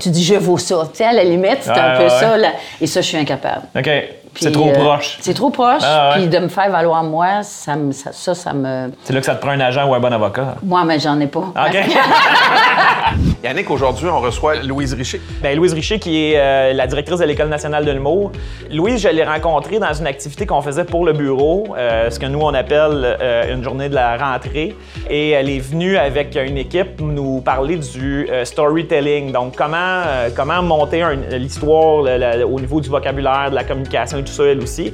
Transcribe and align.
Tu 0.00 0.10
dis 0.10 0.24
je 0.24 0.34
vaux 0.34 0.58
ça. 0.58 0.82
Tu 0.92 0.98
sais, 0.98 1.04
à 1.04 1.12
la 1.12 1.24
limite, 1.24 1.58
c'est 1.62 1.70
un 1.70 1.92
Ouais, 1.92 1.96
peu 1.98 2.02
ouais, 2.04 2.08
ça. 2.20 2.36
là. 2.36 2.48
Et 2.80 2.86
ça, 2.86 3.00
je 3.00 3.06
suis 3.06 3.16
incapable. 3.16 3.62
OK. 3.76 3.90
C'est 4.38 4.52
trop 4.52 4.68
euh, 4.68 4.72
proche. 4.74 5.16
C'est 5.22 5.32
trop 5.32 5.48
proche. 5.48 5.80
Ah, 5.82 6.10
ouais. 6.10 6.16
Puis 6.20 6.28
de 6.28 6.38
me 6.44 6.48
faire 6.48 6.70
valoir 6.70 7.02
moi, 7.02 7.42
ça, 7.42 7.74
me- 7.74 7.92
ça, 7.92 8.10
ça, 8.12 8.34
ça 8.34 8.52
me. 8.52 8.90
C'est 9.04 9.14
là 9.14 9.20
que 9.20 9.24
ça 9.26 9.34
te 9.34 9.40
prend 9.40 9.52
un 9.52 9.60
agent 9.60 9.88
ou 9.88 9.94
un 9.94 10.00
bon 10.00 10.12
avocat? 10.12 10.56
Moi, 10.62 10.84
mais 10.84 10.98
j'en 11.00 11.18
ai 11.20 11.26
pas. 11.26 11.38
OK. 11.40 11.74
Yannick, 13.44 13.70
aujourd'hui, 13.70 14.08
on 14.08 14.20
reçoit 14.20 14.56
Louise 14.56 14.92
Richer. 14.92 15.22
Ben, 15.42 15.56
Louise 15.56 15.72
Richer, 15.72 15.98
qui 15.98 16.32
est 16.32 16.34
euh, 16.36 16.72
la 16.74 16.86
directrice 16.86 17.18
de 17.20 17.24
l'École 17.24 17.48
nationale 17.48 17.84
de 17.86 17.92
l'humour. 17.92 18.32
Louise, 18.70 19.00
je 19.00 19.08
l'ai 19.08 19.24
rencontrée 19.24 19.78
dans 19.78 19.92
une 19.94 20.06
activité 20.06 20.44
qu'on 20.46 20.60
faisait 20.62 20.84
pour 20.84 21.06
le 21.06 21.12
bureau, 21.14 21.68
euh, 21.78 22.10
ce 22.10 22.18
que 22.18 22.26
nous, 22.26 22.40
on 22.40 22.52
appelle 22.52 23.16
euh, 23.20 23.54
une 23.54 23.62
journée 23.62 23.88
de 23.88 23.94
la 23.94 24.16
rentrée. 24.18 24.76
Et 25.08 25.30
elle 25.30 25.48
est 25.48 25.60
venue 25.60 25.96
avec 25.96 26.36
une 26.36 26.58
équipe 26.58 27.00
nous 27.00 27.40
parler 27.40 27.76
du 27.76 28.28
euh, 28.30 28.44
storytelling. 28.44 29.32
Donc, 29.32 29.54
comment, 29.56 29.75
euh, 29.76 30.28
comment 30.34 30.62
monter 30.62 31.02
l'histoire 31.32 32.04
au 32.48 32.60
niveau 32.60 32.80
du 32.80 32.88
vocabulaire, 32.88 33.50
de 33.50 33.54
la 33.54 33.64
communication 33.64 34.18
et 34.18 34.24
tout 34.24 34.32
ça, 34.32 34.44
elle 34.44 34.62
aussi. 34.62 34.92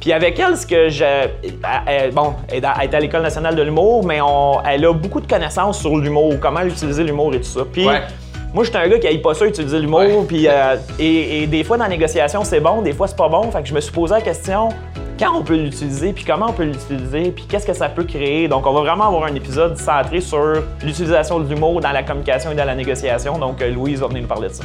Puis 0.00 0.12
avec 0.12 0.38
elle, 0.38 0.56
ce 0.56 0.66
que 0.66 0.88
je. 0.90 1.04
bon, 2.12 2.34
elle 2.48 2.62
est 2.64 2.94
à- 2.94 3.00
l'École 3.00 3.22
nationale 3.22 3.54
de 3.54 3.62
l'humour, 3.62 4.04
mais 4.04 4.18
elle 4.66 4.84
a 4.84 4.92
beaucoup 4.92 5.20
de 5.20 5.26
connaissances 5.26 5.80
sur 5.80 5.96
l'humour, 5.96 6.34
comment 6.40 6.60
utiliser 6.62 7.04
l'humour 7.04 7.34
et 7.34 7.38
tout 7.38 7.44
ça. 7.48 7.60
Puis. 7.72 7.84
Moi, 8.54 8.62
j'étais 8.62 8.78
un 8.78 8.88
gars 8.88 8.98
qui 9.00 9.06
n'aille 9.06 9.18
pas 9.18 9.34
ça 9.34 9.46
utiliser 9.46 9.80
l'humour. 9.80 9.98
Ouais. 9.98 10.24
Puis 10.28 10.46
euh, 10.48 10.76
et, 10.98 11.42
et 11.42 11.46
des 11.48 11.64
fois, 11.64 11.76
dans 11.76 11.84
la 11.84 11.90
négociation, 11.90 12.44
c'est 12.44 12.60
bon, 12.60 12.82
des 12.82 12.92
fois, 12.92 13.08
c'est 13.08 13.16
pas 13.16 13.28
bon. 13.28 13.50
Fait 13.50 13.60
que 13.60 13.68
je 13.68 13.74
me 13.74 13.80
suis 13.80 13.92
posé 13.92 14.14
la 14.14 14.20
question 14.20 14.68
quand 15.18 15.36
on 15.36 15.42
peut 15.42 15.56
l'utiliser, 15.56 16.12
puis 16.12 16.24
comment 16.24 16.46
on 16.48 16.52
peut 16.52 16.64
l'utiliser, 16.64 17.30
puis 17.30 17.44
qu'est-ce 17.48 17.66
que 17.66 17.72
ça 17.72 17.88
peut 17.88 18.04
créer? 18.04 18.48
Donc, 18.48 18.66
on 18.66 18.72
va 18.72 18.80
vraiment 18.80 19.08
avoir 19.08 19.24
un 19.24 19.34
épisode 19.34 19.76
centré 19.76 20.20
sur 20.20 20.62
l'utilisation 20.82 21.40
de 21.40 21.52
l'humour 21.52 21.80
dans 21.80 21.92
la 21.92 22.02
communication 22.02 22.52
et 22.52 22.54
dans 22.54 22.64
la 22.64 22.74
négociation. 22.74 23.38
Donc, 23.38 23.60
euh, 23.60 23.70
Louise 23.70 24.00
va 24.00 24.06
venir 24.08 24.22
nous 24.22 24.28
parler 24.28 24.48
de 24.48 24.54
ça. 24.54 24.64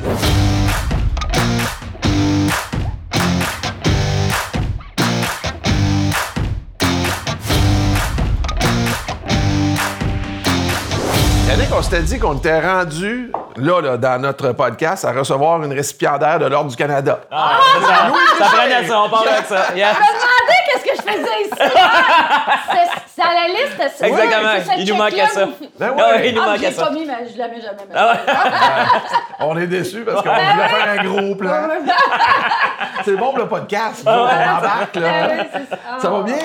S'était 11.89 12.01
dit 12.03 12.19
qu'on 12.19 12.35
était 12.37 12.59
rendu, 12.59 13.31
là, 13.57 13.81
là, 13.81 13.97
dans 13.97 14.21
notre 14.21 14.51
podcast, 14.51 15.05
à 15.05 15.11
recevoir 15.11 15.63
une 15.63 15.73
récipiendaire 15.73 16.37
de 16.39 16.45
l'Ordre 16.45 16.69
du 16.69 16.75
Canada. 16.75 17.19
Ah, 17.31 17.57
ça, 17.81 17.87
ça 18.37 18.45
prenait 18.57 18.87
ça, 18.87 19.01
on 19.01 19.09
parle 19.09 19.25
de 19.25 19.45
ça. 19.47 19.65
Yes. 19.75 19.95
Je 19.95 19.99
me 19.99 20.09
demandais 20.19 20.59
qu'est-ce 20.65 20.83
que 20.83 20.95
je 20.97 21.01
faisais 21.01 21.41
ici. 21.43 21.51
C'est- 23.15 23.21
à 23.21 23.33
la 23.33 23.47
liste. 23.53 23.95
c'est- 23.97 24.07
Exactement. 24.07 24.75
Il 24.77 24.87
nous 24.87 24.95
manquait 24.95 25.27
ça. 25.27 25.45
Ben 25.77 25.91
Ah 25.97 26.01
ouais. 26.15 26.29
il 26.29 26.35
nous 26.35 26.41
Ah, 26.41 26.45
je 26.45 26.49
manquait 26.51 26.69
l'ai 26.69 26.73
ça. 26.73 26.85
pas 26.85 26.91
mis, 26.91 27.05
mais 27.05 27.13
je 27.33 27.37
la 27.37 27.47
mets 27.49 27.61
jamais. 27.61 27.77
Ah 27.93 28.11
ouais. 28.13 28.19
On 29.41 29.57
est 29.57 29.67
déçus 29.67 30.05
parce 30.05 30.21
qu'on 30.23 30.29
voulait 30.29 30.69
faire 30.69 30.89
un 30.99 31.03
gros 31.03 31.35
plan. 31.35 31.67
C'est 33.03 33.17
bon 33.17 33.29
pour 33.31 33.39
le 33.39 33.47
podcast. 33.49 34.03
on 34.05 34.09
embarque, 34.11 34.95
là. 34.95 35.09
Ah 35.33 35.57
ça. 35.97 35.99
Ça 36.01 36.09
va 36.09 36.21
bien? 36.21 36.35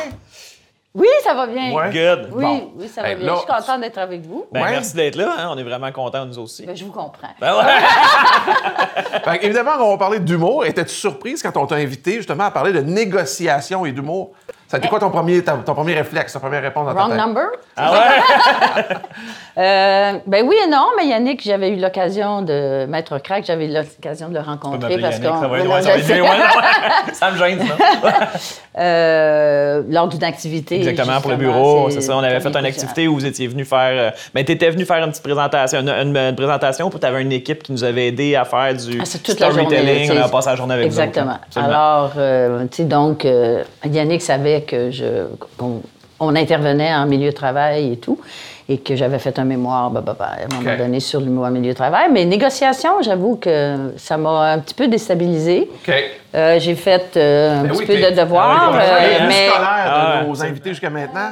Oui, 0.96 1.08
ça 1.24 1.34
va 1.34 1.48
bien. 1.48 1.72
Ouais. 1.72 1.90
Good. 1.90 2.28
Oui, 2.32 2.44
Bon. 2.44 2.70
oui, 2.76 2.86
ça 2.88 3.02
va 3.02 3.08
Hey, 3.10 3.16
bien. 3.16 3.26
là- 3.26 3.32
Je 3.34 3.38
suis 3.38 3.46
contente 3.48 3.80
d'être 3.80 3.98
avec 3.98 4.24
vous. 4.24 4.46
Ben, 4.52 4.62
Ouais. 4.62 4.70
Merci 4.70 4.94
d'être 4.94 5.16
là. 5.16 5.34
hein. 5.38 5.48
On 5.52 5.58
est 5.58 5.64
vraiment 5.64 5.90
contents, 5.90 6.24
nous 6.24 6.38
aussi. 6.38 6.64
Ben, 6.64 6.76
je 6.76 6.84
vous 6.84 6.92
comprends. 6.92 7.30
Ben 7.40 7.56
ouais. 7.56 7.64
Fait 9.24 9.38
que, 9.40 9.44
évidemment, 9.44 9.72
on 9.80 9.90
va 9.90 9.98
parler 9.98 10.20
d'humour. 10.20 10.64
Étais-tu 10.64 10.94
surprise 10.94 11.42
quand 11.42 11.56
on 11.56 11.66
t'a 11.66 11.74
invité 11.76 12.12
justement 12.18 12.44
à 12.44 12.50
parler 12.52 12.72
de 12.72 12.80
négociation 12.80 13.84
et 13.86 13.90
d'humour? 13.90 14.30
Ça 14.74 14.78
a 14.78 14.80
été 14.80 14.88
quoi 14.88 14.98
ton 14.98 15.10
premier, 15.10 15.40
ton 15.44 15.72
premier 15.72 15.94
réflexe, 15.94 16.32
ta 16.32 16.40
première 16.40 16.60
réponse 16.60 16.84
dans 16.88 16.94
ta 16.94 16.98
Wrong 16.98 17.10
tête? 17.12 17.20
number? 17.20 17.44
Ah 17.76 17.92
ouais? 17.92 18.82
Euh, 19.56 20.14
ben 20.26 20.44
oui 20.48 20.56
et 20.66 20.68
non, 20.68 20.86
mais 20.96 21.06
Yannick, 21.06 21.40
j'avais 21.44 21.68
eu 21.70 21.76
l'occasion 21.76 22.42
de 22.42 22.86
Maître 22.86 23.18
Crack, 23.18 23.44
j'avais 23.46 23.66
eu 23.66 23.72
l'occasion 23.72 24.28
de 24.28 24.34
le 24.34 24.40
rencontrer 24.40 24.98
parce 24.98 25.20
qu'on 25.20 25.40
ça 25.40 25.46
Ouais, 25.48 25.60
ouais, 25.68 25.68
me 27.30 27.38
gêne, 27.38 27.60
ça. 27.60 27.76
Euh, 28.76 29.82
lors 29.88 30.08
d'une 30.08 30.24
activité. 30.24 30.78
Exactement, 30.78 31.20
pour 31.20 31.30
le 31.30 31.36
bureau, 31.36 31.88
c'est 31.90 32.00
ça. 32.00 32.16
On 32.16 32.24
avait 32.24 32.40
fait 32.40 32.48
une 32.56 32.66
activité 32.66 33.06
où 33.06 33.14
vous 33.14 33.24
étiez 33.24 33.46
venu 33.46 33.64
faire. 33.64 33.78
euh, 33.92 34.10
ben, 34.34 34.44
tu 34.44 34.50
étais 34.50 34.68
venu 34.68 34.84
faire 34.84 34.96
une 35.04 35.10
petite 35.10 35.22
présentation, 35.22 35.78
une, 35.78 35.88
une- 35.90 36.16
une 36.16 36.34
présentation, 36.34 36.90
puis 36.90 36.98
tu 36.98 37.06
avais 37.06 37.22
une 37.22 37.30
équipe 37.30 37.62
qui 37.62 37.70
nous 37.70 37.84
avait 37.84 38.08
aidé 38.08 38.34
à 38.34 38.44
faire 38.44 38.74
du 38.74 38.98
Ah, 39.00 39.04
storytelling. 39.04 40.10
On 40.18 40.20
a 40.24 40.28
passé 40.28 40.50
la 40.50 40.56
journée 40.56 40.74
avec 40.74 40.86
vous. 40.90 40.98
Exactement. 40.98 41.34
autres, 41.34 41.40
absolument. 41.46 41.70
Alors, 41.72 42.12
euh, 42.16 42.64
tu 42.68 42.78
sais, 42.78 42.84
donc, 42.84 43.24
euh, 43.24 43.62
Yannick 43.84 44.22
savait 44.22 44.62
que 44.64 44.90
je, 44.90 45.26
qu'on 45.58 45.80
on 46.20 46.34
intervenait 46.36 46.94
en 46.94 47.06
milieu 47.06 47.30
de 47.30 47.34
travail 47.34 47.92
et 47.92 47.96
tout, 47.96 48.18
et 48.68 48.78
que 48.78 48.96
j'avais 48.96 49.18
fait 49.18 49.38
un 49.38 49.44
mémoire, 49.44 49.90
bah, 49.90 50.00
bah, 50.04 50.16
bah, 50.18 50.30
à 50.40 50.44
un 50.44 50.56
moment 50.62 50.76
donné, 50.78 51.00
sur 51.00 51.20
le 51.20 51.26
mot 51.26 51.44
en 51.44 51.50
milieu 51.50 51.70
de 51.72 51.76
travail. 51.76 52.08
Mais 52.12 52.24
négociation, 52.24 53.02
j'avoue 53.02 53.36
que 53.36 53.92
ça 53.96 54.16
m'a 54.16 54.52
un 54.52 54.58
petit 54.60 54.74
peu 54.74 54.86
déstabilisée. 54.88 55.68
OK. 55.86 55.94
Euh, 56.34 56.58
j'ai 56.60 56.74
fait 56.74 57.16
euh, 57.16 57.60
un 57.60 57.62
Ben 57.64 57.68
petit 57.70 57.78
oui, 57.80 57.86
peu 57.86 58.10
de 58.10 58.16
devoirs, 58.16 58.58
Ah 58.62 58.70
oui, 58.72 58.78
t'es- 58.78 59.22
euh, 59.22 59.26
mais 59.28 59.48
scolaire 59.48 59.66
Ah, 59.68 60.20
de 60.22 60.28
nos 60.28 60.34
c'est- 60.34 60.46
invités 60.46 60.70
jusqu'à 60.70 60.90
maintenant. 60.90 61.30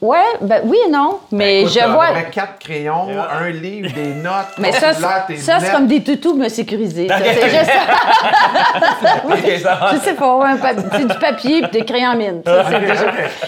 Ouais, 0.00 0.18
ben 0.40 0.62
oui 0.64 0.78
et 0.86 0.90
non, 0.90 1.18
mais 1.30 1.60
Écoute, 1.62 1.72
je 1.80 1.86
vois. 1.88 2.06
quatre 2.32 2.58
crayons, 2.58 3.08
un 3.40 3.50
livre, 3.50 3.92
des 3.94 4.14
notes. 4.22 4.32
Mais 4.58 4.72
ça, 4.72 4.92
c'est- 4.94 5.36
ça 5.36 5.60
c'est 5.60 5.72
comme 5.72 5.86
des 5.86 6.02
toutous 6.02 6.34
ça. 6.42 6.46
Ok. 7.18 7.24
C'est 7.24 7.50
juste 7.50 7.70
Ok, 9.24 9.58
ça 9.62 9.74
va. 9.74 9.90
Je 9.94 9.98
sais 10.00 10.14
pas, 10.14 10.36
ouais, 10.36 10.48
c'est 10.92 11.06
du 11.06 11.14
papier 11.18 11.62
puis 11.62 11.70
des 11.80 11.84
crayons 11.84 12.10
à 12.10 12.14
mine. 12.14 12.42
Ça, 12.44 12.62
déjà- 12.64 13.04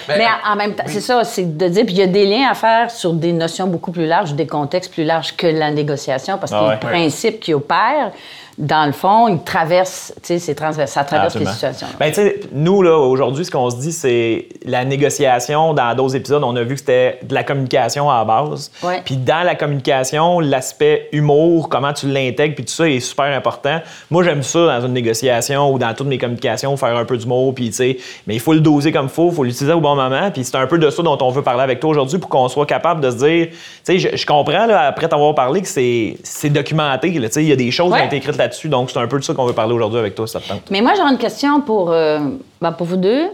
Ben, 0.08 0.18
Mais 0.18 0.26
en 0.46 0.52
en 0.52 0.56
même 0.56 0.74
temps, 0.74 0.84
c'est 0.86 1.00
ça, 1.00 1.24
c'est 1.24 1.56
de 1.56 1.68
dire, 1.68 1.84
puis 1.84 1.94
il 1.94 1.98
y 1.98 2.02
a 2.02 2.06
des 2.06 2.26
liens 2.26 2.48
à 2.50 2.54
faire 2.54 2.90
sur 2.90 3.12
des 3.12 3.32
notions 3.32 3.66
beaucoup 3.66 3.92
plus 3.92 4.06
larges, 4.06 4.34
des 4.34 4.46
contextes 4.46 4.92
plus 4.92 5.04
larges 5.04 5.34
que 5.36 5.46
la 5.46 5.70
négociation, 5.70 6.38
parce 6.38 6.52
que 6.52 6.56
Ah 6.58 6.64
ouais. 6.68 6.70
les 6.72 6.76
principes 6.78 7.40
qui 7.40 7.54
opèrent, 7.54 8.10
dans 8.58 8.86
le 8.86 8.92
fond, 8.92 9.28
ils 9.28 9.42
traversent, 9.42 10.12
tu 10.22 10.38
sais, 10.38 10.54
ça 10.54 10.54
traverse 10.54 11.34
les 11.34 11.46
Absolument. 11.46 11.50
situations. 11.52 11.86
Ben, 11.98 12.08
tu 12.10 12.16
sais, 12.16 12.40
nous, 12.52 12.82
là, 12.82 12.96
aujourd'hui, 12.98 13.44
ce 13.44 13.50
qu'on 13.50 13.70
se 13.70 13.76
dit, 13.76 13.92
c'est 13.92 14.46
la 14.64 14.84
négociation. 14.84 15.74
Dans 15.74 15.94
d'autres 15.94 16.16
épisodes, 16.16 16.42
on 16.44 16.54
a 16.56 16.62
vu 16.62 16.74
que 16.74 16.80
c'était 16.80 17.18
de 17.22 17.34
la 17.34 17.44
communication 17.44 18.10
à 18.10 18.18
la 18.18 18.24
base. 18.24 18.70
Ouais. 18.82 19.00
Puis 19.04 19.16
dans 19.16 19.42
la 19.44 19.54
communication, 19.54 20.40
l'aspect 20.40 21.08
humour, 21.12 21.68
comment 21.68 21.92
tu 21.92 22.08
l'intègres, 22.08 22.54
puis 22.54 22.64
tout 22.64 22.72
ça 22.72 22.88
est 22.88 23.00
super 23.00 23.24
important. 23.26 23.80
Moi, 24.10 24.22
j'aime 24.24 24.42
ça 24.42 24.78
dans 24.78 24.86
une 24.86 24.92
négociation 24.92 25.72
ou 25.72 25.78
dans 25.78 25.94
toutes 25.94 26.08
mes 26.08 26.18
communications, 26.18 26.76
faire 26.76 26.96
un 26.96 27.04
peu 27.04 27.16
d'humour, 27.16 27.54
puis 27.54 27.68
tu 27.70 27.76
sais, 27.76 27.96
mais 28.26 28.34
il 28.34 28.40
faut 28.40 28.52
le 28.52 28.60
doser 28.60 28.92
comme 28.92 29.06
il 29.06 29.10
faut, 29.12 29.28
il 29.30 29.34
faut 29.34 29.44
l'utiliser 29.44 29.72
au 29.72 29.80
bon 29.80 29.94
moment. 29.94 30.30
Puis 30.30 30.44
c'est 30.44 30.56
un 30.56 30.66
peu 30.66 30.78
de 30.78 30.90
ça 30.90 31.02
dont 31.02 31.18
on 31.20 31.30
veut 31.30 31.42
parler 31.42 31.62
avec 31.62 31.80
toi 31.80 31.90
aujourd'hui 31.90 32.18
pour 32.18 32.28
qu'on 32.28 32.48
soit 32.48 32.66
capable 32.66 33.00
de 33.00 33.10
se 33.10 33.16
dire, 33.16 33.46
tu 33.50 33.56
sais, 33.84 33.98
je, 33.98 34.16
je 34.16 34.26
comprends, 34.26 34.66
là, 34.66 34.82
après 34.82 35.08
t'avoir 35.08 35.34
parlé, 35.34 35.62
que 35.62 35.68
c'est 35.68 36.48
documenté, 36.50 37.12
tu 37.12 37.28
sais, 37.30 37.42
il 37.42 37.48
y 37.48 37.52
a 37.52 37.56
des 37.56 37.70
choses 37.70 37.88
qui 37.88 37.92
Ouais. 37.92 38.02
ont 38.02 38.06
été 38.06 38.16
écrites 38.16 38.36
Donc, 38.64 38.90
c'est 38.90 38.98
un 38.98 39.06
peu 39.06 39.18
de 39.18 39.24
ça 39.24 39.34
qu'on 39.34 39.46
veut 39.46 39.52
parler 39.52 39.74
aujourd'hui 39.74 39.98
avec 39.98 40.14
toi, 40.14 40.26
ça. 40.26 40.40
Mais 40.70 40.80
moi, 40.80 40.92
j'aurais 40.96 41.12
une 41.12 41.18
question 41.18 41.60
pour, 41.60 41.90
euh, 41.90 42.18
ben, 42.60 42.72
pour 42.72 42.86
vous 42.86 42.96
deux. 42.96 43.26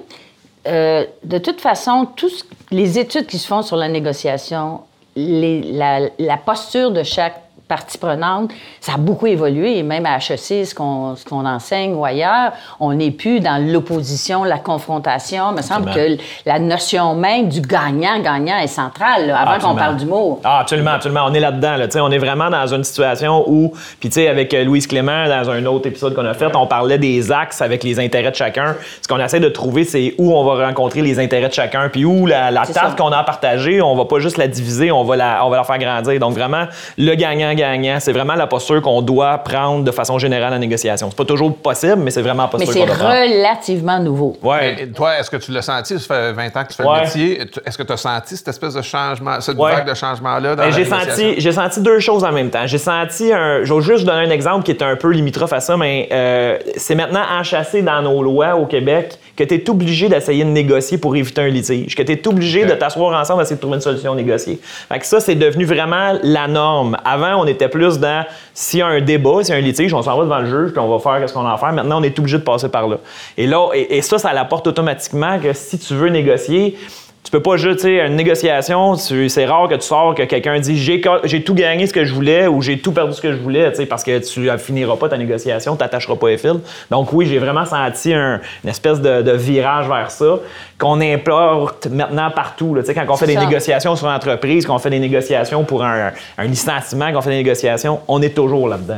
Euh, 0.66 1.04
de 1.24 1.38
toute 1.38 1.60
façon, 1.60 2.06
tous 2.16 2.44
les 2.70 2.98
études 2.98 3.26
qui 3.26 3.38
se 3.38 3.46
font 3.46 3.62
sur 3.62 3.76
la 3.76 3.88
négociation, 3.88 4.80
la 5.16 6.36
posture 6.44 6.90
de 6.90 7.02
chaque 7.02 7.47
partie 7.68 7.98
prenante, 7.98 8.50
ça 8.80 8.94
a 8.94 8.96
beaucoup 8.96 9.26
évolué. 9.26 9.82
Même 9.82 10.06
à 10.06 10.16
HEC, 10.16 10.66
ce 10.66 10.74
qu'on 10.74 11.46
enseigne 11.46 11.94
ou 11.94 12.04
ailleurs, 12.04 12.52
on 12.80 12.94
n'est 12.94 13.10
plus 13.10 13.40
dans 13.40 13.62
l'opposition, 13.64 14.44
la 14.44 14.58
confrontation. 14.58 15.50
Il 15.50 15.56
me 15.56 15.62
semble 15.62 15.90
que 15.90 16.16
la 16.46 16.58
notion 16.58 17.14
même 17.14 17.48
du 17.48 17.60
gagnant-gagnant 17.60 18.58
est 18.58 18.66
centrale, 18.66 19.28
là, 19.28 19.38
avant 19.40 19.68
qu'on 19.68 19.76
parle 19.76 19.96
d'humour. 19.96 20.40
Ah, 20.44 20.60
absolument, 20.60 20.92
absolument. 20.92 21.24
On 21.26 21.34
est 21.34 21.40
là-dedans. 21.40 21.76
Là. 21.76 21.86
On 22.00 22.10
est 22.10 22.18
vraiment 22.18 22.50
dans 22.50 22.66
une 22.72 22.84
situation 22.84 23.44
où, 23.46 23.72
puis 24.00 24.08
tu 24.08 24.14
sais, 24.14 24.28
avec 24.28 24.54
euh, 24.54 24.64
Louise 24.64 24.86
Clément, 24.86 25.28
dans 25.28 25.50
un 25.50 25.64
autre 25.66 25.86
épisode 25.88 26.14
qu'on 26.14 26.24
a 26.24 26.34
fait, 26.34 26.54
on 26.56 26.66
parlait 26.66 26.98
des 26.98 27.30
axes 27.30 27.60
avec 27.60 27.84
les 27.84 28.00
intérêts 28.00 28.30
de 28.30 28.36
chacun. 28.36 28.76
Ce 29.02 29.08
qu'on 29.08 29.18
essaie 29.18 29.40
de 29.40 29.48
trouver, 29.48 29.84
c'est 29.84 30.14
où 30.18 30.34
on 30.34 30.44
va 30.44 30.66
rencontrer 30.66 31.02
les 31.02 31.18
intérêts 31.18 31.48
de 31.48 31.54
chacun, 31.54 31.88
puis 31.88 32.04
où 32.04 32.26
la, 32.26 32.50
la 32.50 32.64
qu'on 32.96 33.12
a 33.12 33.18
à 33.18 33.24
partager, 33.24 33.82
on 33.82 33.94
va 33.94 34.04
pas 34.04 34.18
juste 34.18 34.36
la 34.36 34.48
diviser, 34.48 34.90
on 34.90 35.04
va 35.04 35.16
la, 35.16 35.44
on 35.44 35.50
va 35.50 35.58
la 35.58 35.64
faire 35.64 35.78
grandir. 35.78 36.18
Donc 36.20 36.34
vraiment, 36.34 36.66
le 36.96 37.14
gagnant-gagnant, 37.58 37.98
c'est 38.00 38.12
vraiment 38.12 38.34
la 38.34 38.46
posture 38.46 38.80
qu'on 38.82 39.02
doit 39.02 39.38
prendre 39.38 39.84
de 39.84 39.90
façon 39.90 40.18
générale 40.18 40.52
en 40.54 40.58
négociation. 40.58 41.08
C'est 41.10 41.16
pas 41.16 41.24
toujours 41.24 41.54
possible, 41.56 41.96
mais 41.96 42.10
c'est 42.10 42.22
vraiment 42.22 42.44
la 42.44 42.58
Mais 42.58 42.64
posture 42.64 42.72
c'est 42.72 42.80
qu'on 42.80 42.86
doit 42.86 42.94
prendre. 42.96 43.12
relativement 43.20 43.98
nouveau. 44.00 44.36
Ouais. 44.42 44.76
Et 44.82 44.88
toi, 44.88 45.18
est-ce 45.18 45.30
que 45.30 45.36
tu 45.36 45.52
l'as 45.52 45.62
senti? 45.62 45.98
Ça 45.98 46.06
fait 46.14 46.32
20 46.32 46.56
ans 46.56 46.64
que 46.64 46.68
tu 46.68 46.74
fais 46.74 46.84
Ouais. 46.84 46.96
le 46.98 47.04
métier. 47.04 47.40
Est-ce 47.66 47.76
que 47.78 47.82
tu 47.82 47.92
as 47.92 47.96
senti 47.96 48.36
cette 48.36 48.48
espèce 48.48 48.74
de 48.74 48.82
changement, 48.82 49.40
cette 49.40 49.58
Ouais. 49.58 49.72
vague 49.72 49.88
de 49.88 49.94
changement-là 49.94 50.56
dans 50.56 50.62
la 50.64 50.70
j'ai 50.70 50.84
négociation? 50.84 51.10
senti, 51.14 51.34
j'ai 51.40 51.52
senti 51.52 51.80
deux 51.80 51.98
choses 52.00 52.24
en 52.24 52.32
même 52.32 52.50
temps. 52.50 52.66
J'ai 52.66 52.78
senti 52.78 53.32
un. 53.32 53.64
Je 53.64 53.74
vais 53.74 53.80
juste 53.82 54.04
donner 54.04 54.26
un 54.26 54.30
exemple 54.30 54.64
qui 54.64 54.70
est 54.70 54.82
un 54.82 54.96
peu 54.96 55.10
limitrophe 55.10 55.52
à 55.52 55.60
ça, 55.60 55.76
mais 55.76 56.08
euh, 56.12 56.58
c'est 56.76 56.94
maintenant 56.94 57.22
enchâssé 57.38 57.82
dans 57.82 58.02
nos 58.02 58.22
lois 58.22 58.54
au 58.56 58.66
Québec 58.66 59.18
que 59.36 59.44
tu 59.44 59.54
es 59.54 59.70
obligé 59.70 60.08
d'essayer 60.08 60.44
de 60.44 60.50
négocier 60.50 60.98
pour 60.98 61.14
éviter 61.14 61.40
un 61.42 61.46
litige, 61.48 61.94
que 61.94 62.02
tu 62.02 62.10
es 62.12 62.26
obligé 62.28 62.64
de 62.64 62.72
t'asseoir 62.72 63.18
ensemble, 63.20 63.42
essayer 63.42 63.54
de 63.54 63.60
trouver 63.60 63.76
une 63.76 63.80
solution 63.82 64.14
négociée. 64.16 64.58
Fait 64.88 64.98
que 64.98 65.06
ça, 65.06 65.20
c'est 65.20 65.36
devenu 65.36 65.64
vraiment 65.64 66.18
la 66.24 66.48
norme. 66.48 66.96
Avant, 67.04 67.36
on 67.40 67.46
était 67.48 67.68
plus 67.68 67.98
dans 67.98 68.24
s'il 68.54 68.80
y 68.80 68.82
a 68.82 68.86
un 68.86 69.00
débat, 69.00 69.42
s'il 69.42 69.54
y 69.54 69.56
a 69.56 69.60
un 69.60 69.62
litige, 69.62 69.92
on 69.94 70.02
s'en 70.02 70.16
va 70.16 70.24
devant 70.24 70.38
le 70.38 70.46
juge, 70.46 70.72
puis 70.72 70.78
on 70.80 70.88
va 70.88 70.98
faire 70.98 71.28
ce 71.28 71.34
qu'on 71.34 71.46
a 71.46 71.52
à 71.52 71.56
faire. 71.58 71.72
Maintenant, 71.72 72.00
on 72.00 72.02
est 72.02 72.18
obligé 72.18 72.38
de 72.38 72.42
passer 72.42 72.68
par 72.68 72.86
là. 72.88 72.96
Et 73.36 73.46
là, 73.46 73.68
et, 73.74 74.00
ça, 74.02 74.18
ça 74.18 74.32
l'apporte 74.32 74.66
automatiquement 74.66 75.38
que 75.38 75.52
si 75.52 75.78
tu 75.78 75.94
veux 75.94 76.08
négocier, 76.08 76.76
Tu 77.24 77.32
peux 77.32 77.42
pas 77.42 77.56
juste, 77.58 77.84
une 77.84 78.16
négociation, 78.16 78.94
c'est 78.94 79.44
rare 79.44 79.68
que 79.68 79.74
tu 79.74 79.82
sors, 79.82 80.14
que 80.14 80.22
quelqu'un 80.22 80.58
dit 80.60 80.78
j'ai, 80.78 81.00
tout 81.42 81.54
gagné 81.54 81.86
ce 81.86 81.92
que 81.92 82.04
je 82.06 82.14
voulais 82.14 82.46
ou 82.46 82.62
j'ai 82.62 82.78
tout 82.78 82.92
perdu 82.92 83.12
ce 83.12 83.20
que 83.20 83.32
je 83.32 83.36
voulais, 83.36 83.70
parce 83.86 84.02
que 84.02 84.18
tu 84.20 84.48
finiras 84.58 84.96
pas 84.96 85.08
ta 85.10 85.18
négociation, 85.18 85.72
tu 85.72 85.78
t'attacheras 85.78 86.16
pas 86.16 86.28
les 86.30 86.38
fils. 86.38 86.54
Donc 86.90 87.12
oui, 87.12 87.26
j'ai 87.26 87.38
vraiment 87.38 87.66
senti 87.66 88.14
un- 88.14 88.40
une 88.64 88.70
espèce 88.70 89.00
de 89.02 89.32
virage 89.32 89.88
vers 89.88 90.10
ça 90.10 90.38
qu'on 90.78 91.00
importe 91.00 91.88
maintenant 91.88 92.30
partout. 92.30 92.72
là. 92.74 92.82
Tu 92.82 92.86
sais, 92.86 92.94
quand 92.94 93.04
on 93.08 93.16
fait 93.16 93.26
des 93.26 93.34
ça. 93.34 93.44
négociations 93.44 93.96
sur 93.96 94.06
l'entreprise, 94.06 94.64
qu'on 94.64 94.78
fait 94.78 94.90
des 94.90 95.00
négociations 95.00 95.64
pour 95.64 95.82
un, 95.84 96.12
un 96.38 96.44
licenciement, 96.44 97.12
qu'on 97.12 97.20
fait 97.20 97.30
des 97.30 97.42
négociations, 97.42 97.98
on 98.06 98.22
est 98.22 98.34
toujours 98.34 98.68
là-dedans. 98.68 98.94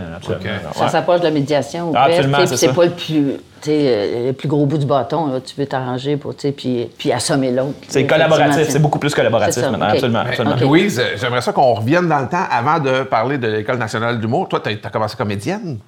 Ça 0.74 0.84
Ouais. 0.84 0.90
s'approche 0.90 1.20
de 1.20 1.24
la 1.24 1.30
médiation. 1.30 1.92
Ah, 1.96 2.08
c'est 2.10 2.46
c'est 2.56 2.66
ça. 2.66 2.72
pas 2.74 2.84
le 2.84 2.90
plus, 2.90 3.32
tu 3.32 3.38
sais, 3.62 3.70
euh, 3.72 4.26
le 4.26 4.32
plus 4.34 4.46
gros 4.48 4.66
bout 4.66 4.76
du 4.76 4.84
bâton. 4.84 5.28
Là. 5.32 5.40
Tu 5.40 5.54
veux 5.58 5.64
t'arranger 5.66 6.18
pour, 6.18 6.34
tu 6.36 6.42
sais, 6.48 6.52
puis, 6.52 6.86
puis 6.98 7.12
assommer 7.12 7.50
l'autre. 7.50 7.72
C'est 7.88 8.06
collaboratif, 8.06 8.68
c'est- 8.68 8.78
beaucoup 8.78 8.98
plus 8.98 9.14
collaboratif 9.14 9.62
maintenant, 9.62 9.86
absolument. 9.86 10.18
Absolument. 10.20 10.56
Louise, 10.60 11.02
j'aimerais 11.18 11.40
ça 11.40 11.52
qu'on 11.52 11.72
revienne 11.72 12.06
dans 12.08 12.18
le 12.20 12.28
temps 12.28 12.44
avant 12.50 12.78
de 12.78 13.04
parler 13.04 13.38
de 13.38 13.48
l'École 13.48 13.78
nationale 13.78 14.20
d'humour. 14.20 14.48
Toi, 14.50 14.60
tu 14.62 14.68
as, 14.84 14.90
commencé 14.90 15.16
comédienne. 15.16 15.78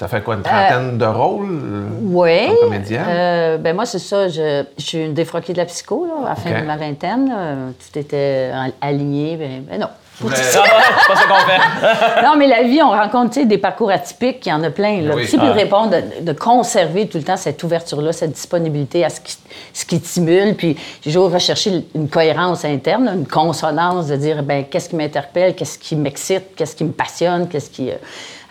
Tu 0.00 0.04
as 0.04 0.08
fait 0.08 0.22
quoi, 0.22 0.34
une 0.36 0.40
trentaine 0.42 0.96
de 0.96 1.04
rôles? 1.04 1.46
euh, 1.62 1.86
Oui. 2.00 2.46
Comme 2.46 2.70
comédienne? 2.70 3.04
Euh, 3.06 3.58
ben 3.58 3.76
moi, 3.76 3.84
c'est 3.84 3.98
ça. 3.98 4.28
Je, 4.28 4.64
je 4.78 4.82
suis 4.82 5.04
une 5.04 5.12
défroquée 5.12 5.52
de 5.52 5.58
la 5.58 5.66
psycho, 5.66 6.06
là, 6.06 6.24
à 6.24 6.28
la 6.30 6.34
fin 6.36 6.58
de 6.58 6.64
ma 6.66 6.78
vingtaine. 6.78 7.28
là. 7.28 7.54
Tout 7.78 7.98
était 7.98 8.50
aligné. 8.80 9.36
Ben, 9.36 9.62
ben 9.70 9.78
non. 9.78 9.88
Ouais, 10.22 10.30
c'est 10.34 10.58
pas 10.58 11.16
ça 11.16 11.26
qu'on 11.26 11.46
fait. 11.46 12.22
Non, 12.24 12.34
mais 12.36 12.46
la 12.46 12.62
vie, 12.62 12.80
on 12.82 12.90
rencontre 12.90 13.42
des 13.44 13.58
parcours 13.58 13.90
atypiques, 13.90 14.44
il 14.46 14.50
y 14.50 14.52
en 14.52 14.62
a 14.62 14.70
plein. 14.70 15.00
Là. 15.00 15.14
Oui. 15.14 15.26
Ah. 15.38 15.52
répondre, 15.52 15.90
de, 15.90 16.24
de 16.24 16.32
conserver 16.32 17.06
tout 17.06 17.18
le 17.18 17.24
temps 17.24 17.36
cette 17.36 17.62
ouverture-là, 17.62 18.12
cette 18.12 18.32
disponibilité 18.32 19.04
à 19.04 19.08
ce 19.10 19.20
qui, 19.20 19.36
ce 19.72 19.84
stimule. 19.96 20.54
Puis 20.56 20.76
j'ai 21.02 21.10
toujours 21.12 21.30
recherché 21.32 21.84
une 21.94 22.08
cohérence 22.08 22.64
interne, 22.64 23.04
là, 23.06 23.12
une 23.14 23.26
consonance 23.26 24.06
de 24.08 24.16
dire, 24.16 24.42
ben 24.42 24.64
qu'est-ce 24.64 24.88
qui 24.90 24.96
m'interpelle, 24.96 25.54
qu'est-ce 25.54 25.78
qui 25.78 25.96
m'excite, 25.96 26.54
qu'est-ce 26.56 26.76
qui 26.76 26.84
me 26.84 26.92
passionne, 26.92 27.48
qu'est-ce 27.48 27.70
qui... 27.70 27.90
euh, 27.90 27.94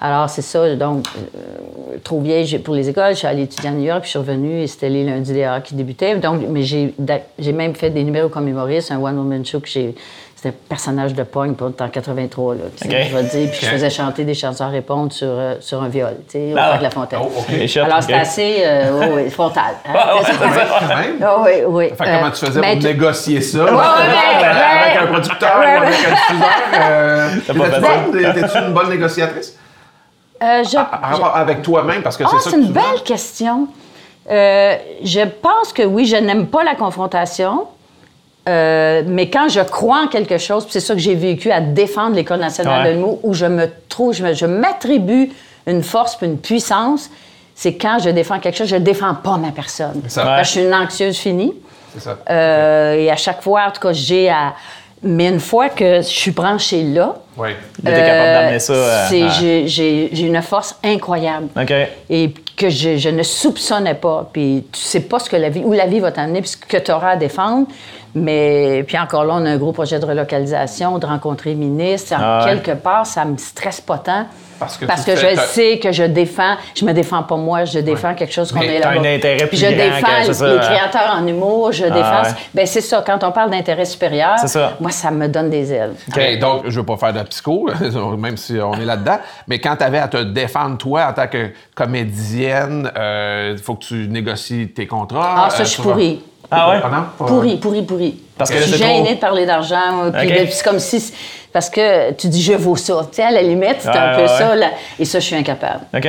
Alors, 0.01 0.30
c'est 0.30 0.42
ça. 0.42 0.75
Donc, 0.75 1.06
euh, 1.36 1.98
trop 2.04 2.19
vieille 2.21 2.57
pour 2.60 2.74
les 2.74 2.89
écoles. 2.89 3.12
Je 3.12 3.19
suis 3.19 3.27
allée 3.27 3.44
étudier 3.44 3.69
à 3.69 3.74
New 3.74 3.83
York, 3.83 4.01
puis 4.01 4.07
je 4.07 4.12
suis 4.12 4.19
revenue 4.19 4.62
et 4.62 4.68
c'était 4.68 4.89
les 4.89 5.04
lundis 5.04 5.33
des 5.33 5.44
arts 5.44 5.62
qui 5.63 5.75
débutaient. 5.75 6.16
Donc, 6.16 6.42
mais 6.50 6.63
j'ai 6.63 6.94
d'a- 6.98 7.19
j'ai 7.38 7.51
même 7.54 7.75
fait 7.75 7.89
des 7.89 8.04
numéros 8.04 8.30
comme 8.30 8.48
humoriste, 8.48 8.92
un 8.92 8.98
one-woman 9.00 9.45
show 9.45 9.60
que 9.60 9.68
j'ai. 9.68 9.94
C'était 10.41 10.56
un 10.56 10.59
personnage 10.69 11.13
de 11.15 11.24
pogne 11.24 11.53
pour 11.53 11.68
en 11.68 11.89
83, 11.89 12.56
là. 12.56 12.62
Je 12.81 12.88
vais 12.88 13.24
te 13.24 13.36
dire. 13.36 13.50
Puis 13.51 13.59
je 13.62 13.65
faisais 13.71 13.89
chanter 13.89 14.24
des 14.24 14.33
chansons 14.33 14.63
à 14.63 14.69
répondre 14.69 15.12
sur, 15.12 15.27
euh, 15.27 15.56
sur 15.59 15.83
un 15.83 15.89
viol, 15.89 16.15
tu 16.30 16.39
sais, 16.39 16.53
au 16.53 16.57
Ah. 16.57 16.62
parc 16.69 16.77
de 16.77 16.83
la 16.83 16.89
Fontaine. 16.91 17.19
Oh, 17.21 17.81
Alors, 17.83 18.01
c'était 18.01 18.13
assez 18.13 18.56
euh, 18.63 19.15
oui, 19.18 19.30
frontal. 19.31 19.74
hein. 19.86 19.91
Ah, 19.94 20.15
ouais, 20.15 20.21
C'est 20.24 20.31
ça. 20.31 20.45
Ah 21.21 21.38
oui, 21.44 21.51
oui. 21.68 21.89
Fait 21.89 22.06
que 22.06 22.18
comment 22.19 22.31
tu 22.31 22.45
faisais 22.45 22.62
ben, 22.62 22.71
pour 22.71 22.80
tu- 22.81 22.88
négocier 22.88 23.41
ça? 23.41 23.63
ouais, 23.65 23.69
avec, 23.69 24.45
avec 24.45 24.94
ouais. 24.95 24.97
un 25.03 25.07
producteur 25.07 25.59
Ouais, 25.59 25.65
ou 25.77 25.81
avec 25.81 25.94
un 25.94 27.50
diffuseur? 27.50 27.69
Euh? 28.24 28.31
Étais-tu 28.31 28.57
une 28.65 28.74
bonne 28.74 28.89
négociatrice? 28.92 29.57
Euh, 30.42 30.63
je- 30.63 30.77
À 30.77 30.83
rapport 31.03 31.35
avec 31.35 31.62
toi-même, 31.63 32.01
parce 32.01 32.15
que 32.15 32.24
Ah, 32.24 32.30
c'est 32.31 32.39
ça 32.45 32.50
c'est 32.51 32.56
une 32.56 32.71
belle 32.71 33.03
question. 33.03 33.68
Euh, 34.31 34.75
je 35.03 35.19
pense 35.42 35.74
que 35.74 35.83
oui, 35.83 36.06
je 36.06 36.15
n'aime 36.15 36.47
pas 36.47 36.63
la 36.63 36.75
confrontation. 36.75 37.65
Euh, 38.49 39.03
mais 39.05 39.29
quand 39.29 39.47
je 39.49 39.59
crois 39.61 40.01
en 40.05 40.07
quelque 40.07 40.37
chose, 40.37 40.65
c'est 40.69 40.79
ça 40.79 40.93
que 40.93 40.99
j'ai 40.99 41.15
vécu 41.15 41.51
à 41.51 41.61
défendre 41.61 42.15
l'École 42.15 42.39
nationale 42.39 42.83
Ouais. 42.83 42.89
de 42.89 42.95
l'humour, 42.95 43.19
où 43.23 43.33
je 43.33 43.45
me 43.45 43.67
trouve, 43.87 44.13
je 44.13 44.45
m'attribue 44.45 45.29
une 45.67 45.83
force 45.83 46.15
puis 46.15 46.25
une 46.27 46.37
puissance, 46.39 47.09
c'est 47.53 47.75
quand 47.75 47.99
je 48.03 48.09
défends 48.09 48.39
quelque 48.39 48.57
chose, 48.57 48.67
je 48.69 48.75
ne 48.77 48.83
défends 48.83 49.13
pas 49.15 49.37
ma 49.37 49.51
personne. 49.51 50.01
ça. 50.07 50.23
Parce 50.23 50.41
que 50.41 50.45
je 50.47 50.51
suis 50.51 50.67
une 50.67 50.73
anxieuse 50.73 51.17
finie. 51.17 51.53
C'est 51.93 52.01
ça. 52.01 52.17
Euh, 52.29 52.93
et 52.95 53.11
à 53.11 53.15
chaque 53.15 53.41
fois, 53.41 53.65
en 53.67 53.71
tout 53.71 53.81
cas, 53.81 53.93
j'ai 53.93 54.29
à. 54.29 54.53
Mais 55.01 55.29
une 55.29 55.39
fois 55.39 55.69
que 55.69 55.97
je 55.97 56.07
suis 56.07 56.31
branchée 56.31 56.83
là, 56.83 57.15
Oui. 57.37 57.49
Était 57.81 57.91
capable 57.93 58.33
d'amener 58.33 58.59
ça. 58.59 58.73
euh, 58.73 59.05
c'est- 59.09 59.23
à- 59.23 59.65
j'ai- 59.65 60.21
une 60.25 60.41
force 60.41 60.75
incroyable 60.83 61.47
OK. 61.55 61.73
et 62.09 62.33
que 62.59 62.69
je, 62.69 62.97
je 62.97 63.09
ne 63.09 63.23
soupçonnais 63.23 63.95
pas. 63.95 64.29
Puis 64.31 64.65
tu 64.71 64.79
sais 64.79 65.00
pas 65.00 65.17
ce 65.17 65.29
que 65.29 65.38
la 65.38 65.50
vie, 65.50 65.63
où 65.63 65.73
la 65.73 65.88
vie 65.88 66.00
va 66.00 66.11
t'amener, 66.11 66.41
puis 66.41 66.50
ce 66.51 66.57
que 66.57 66.77
tu 66.77 66.91
auras 66.91 67.11
à 67.11 67.15
défendre. 67.15 67.67
Mais 68.13 68.83
puis 68.85 68.97
encore 69.00 69.23
là, 69.23 69.35
on 69.35 69.45
a 69.45 69.50
un 69.50 69.57
gros 69.57 69.71
projet 69.71 70.00
de 70.00 70.06
relocalisation, 70.06 71.00
de 71.00 71.06
rencontrer 71.06 71.53
le 71.53 71.59
ministre. 71.59 72.13
Ah 72.17 72.44
ouais. 72.44 72.51
quelque 72.53 72.79
part, 72.79 73.06
ça 73.06 73.23
me 73.25 73.38
stresse 73.38 73.81
pas 73.81 73.97
tant. 73.97 74.25
Parce 74.59 74.77
que 74.77 74.85
Parce 74.85 75.06
tu 75.06 75.11
que 75.11 75.15
fais 75.17 75.35
je 75.35 75.41
sais 75.41 75.79
que 75.79 75.91
je 75.91 76.03
défends, 76.03 76.56
je 76.75 76.83
me 76.85 76.91
défends 76.94 77.23
pas 77.23 77.38
moi, 77.38 77.65
je 77.65 77.79
défends 77.79 78.13
quelque 78.13 78.33
chose 78.33 78.51
qu'on 78.51 78.61
est 78.61 78.79
là. 78.79 78.89
un 78.89 78.97
intérêt 79.03 79.38
Puis 79.47 79.47
plus 79.47 79.57
je 79.57 79.65
grand 79.67 79.75
défends 79.77 80.07
que- 80.19 80.25
c'est 80.25 80.33
ça, 80.33 80.47
les 80.47 80.56
hein. 80.56 80.59
créateurs 80.59 81.15
en 81.19 81.25
humour, 81.27 81.71
je 81.71 81.85
défends. 81.85 82.23
ouais. 82.23 82.29
Ben 82.53 82.65
c'est 82.65 82.81
ça, 82.81 83.03
quand 83.06 83.23
on 83.23 83.31
parle 83.31 83.50
d'intérêt 83.51 83.85
supérieur, 83.85 84.38
ça. 84.39 84.73
moi 84.79 84.91
ça 84.91 85.11
me 85.11 85.27
donne 85.27 85.50
des 85.50 85.71
ailes. 85.73 85.94
Et 86.19 86.38
donc, 86.38 86.63
je 86.67 86.79
veux 86.79 86.85
pas 86.85 86.97
faire 86.97 87.13
de 87.13 87.21
psycho, 87.23 87.69
même 88.17 88.38
si 88.38 88.57
on 88.61 88.73
est 88.73 88.85
là-dedans, 88.85 89.19
mais 89.47 89.59
quand 89.59 89.75
tu 89.77 89.83
avais 89.83 90.00
à 90.00 90.07
te 90.07 90.17
défendre, 90.23 90.77
toi, 90.77 91.07
en 91.09 91.13
tant 91.13 91.27
que 91.27 91.51
comédienne, 91.75 92.91
il 92.95 93.57
faut 93.57 93.75
que 93.75 93.83
tu 93.85 94.07
négocies 94.09 94.69
tes 94.69 94.88
contrats. 94.88 95.45
Ah, 95.45 95.50
ça, 95.50 95.61
euh, 95.61 95.65
je 95.65 95.69
suis 95.69 95.81
pourrie. 95.81 96.21
Ah 96.51 96.69
ouais? 96.71 96.79
Ah 96.83 96.89
non? 96.89 97.03
Pas- 97.17 97.25
Pourri, 97.25 97.57
pourri, 97.57 97.81
pourri. 97.83 98.19
Parce 98.39 98.50
que 98.50 98.57
je 98.57 98.63
suis 98.63 98.77
gênée 98.77 99.13
de 99.15 99.19
parler 99.19 99.45
d'argent. 99.45 100.09
Puis 100.18 100.27
OK. 100.27 100.33
de- 100.33 100.44
puis 100.45 100.51
c'est 100.53 100.63
comme 100.63 100.80
si. 100.80 101.13
Parce 101.53 101.69
que 101.69 102.12
tu 102.13 102.27
dis 102.27 102.41
je 102.41 102.53
vaux 102.53 102.75
ça. 102.75 102.94
Tu 103.12 103.18
sais, 103.18 103.24
à 103.24 103.31
la 103.31 103.41
limite, 103.44 103.77
c'est 103.80 103.89
un 103.89 104.12
Ouais, 104.12 104.15
peu 104.15 104.21
ouais, 104.21 104.27
ça. 104.27 104.50
ouais. 104.50 104.56
là. 104.56 104.68
Et 105.00 105.06
ça, 105.06 105.19
je 105.19 105.25
suis 105.25 105.36
incapable. 105.36 105.81
OK. 105.95 106.07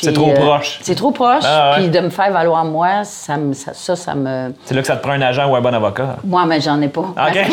C'est 0.00 0.14
trop 0.14 0.30
euh, 0.30 0.34
proche. 0.34 0.78
C'est 0.80 0.94
trop 0.94 1.10
proche. 1.10 1.44
Ah, 1.46 1.72
ouais. 1.72 1.76
Puis 1.82 1.88
de 1.90 2.00
me 2.00 2.08
faire 2.08 2.30
valoir 2.32 2.64
moi, 2.64 3.04
ça, 3.04 3.36
me- 3.36 3.52
ça, 3.52 3.72
ça, 3.74 3.94
ça 3.94 4.14
me. 4.14 4.54
C'est 4.64 4.74
là 4.74 4.80
que 4.80 4.86
ça 4.86 4.96
te 4.96 5.02
prend 5.02 5.12
un 5.12 5.20
agent 5.20 5.46
ou 5.46 5.54
un 5.54 5.60
bon 5.60 5.74
avocat? 5.74 6.16
Moi, 6.24 6.44
mais 6.46 6.62
j'en 6.62 6.80
ai 6.80 6.88
pas. 6.88 7.00
OK. 7.02 7.14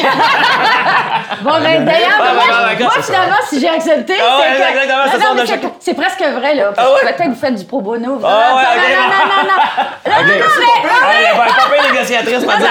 Bon, 1.42 1.52
ben, 1.64 1.86
d'ailleurs, 1.86 2.10
Ah, 2.20 2.34
moi, 2.34 2.44
ben, 2.50 2.76
ben, 2.78 2.84
moi, 2.86 2.94
ça. 2.96 3.02
finalement, 3.02 3.36
si 3.48 3.60
j'ai 3.62 3.70
accepté, 3.70 4.14
Ah 4.20 4.38
ouais, 4.40 4.44
c'est 4.58 4.64
que- 4.64 4.70
exactement, 4.70 5.04
c'est 5.12 5.18
Non, 5.20 5.36
non, 5.36 6.04
presque 6.04 6.24
vrai, 6.40 6.56
là. 6.56 6.72
Ah 6.76 6.86
ouais? 6.92 7.02
Peut-être 7.02 7.18
que 7.18 7.30
vous 7.30 7.36
faites 7.36 7.56
du 7.56 7.66
pro 7.66 7.82
bono. 7.82 8.16
vous- 8.18 8.26
Ah 8.26 8.50
non, 8.50 8.56
ouais, 8.58 8.64
non, 8.64 8.70
ok, 8.70 8.90
non, 8.90 9.08
non, 9.10 9.26
non, 9.30 9.44
non. 9.44 9.60
Non, 10.06 10.24
non, 10.24 10.34
OK. 10.36 10.54
mais- 10.60 10.90
Ah, 10.90 11.14
il 11.18 11.24
y 11.24 11.28
a 11.28 11.36
pas 11.36 11.88
un 11.88 11.94
négociatrice 11.94 12.44
pour 12.44 12.58
dire. 12.58 12.70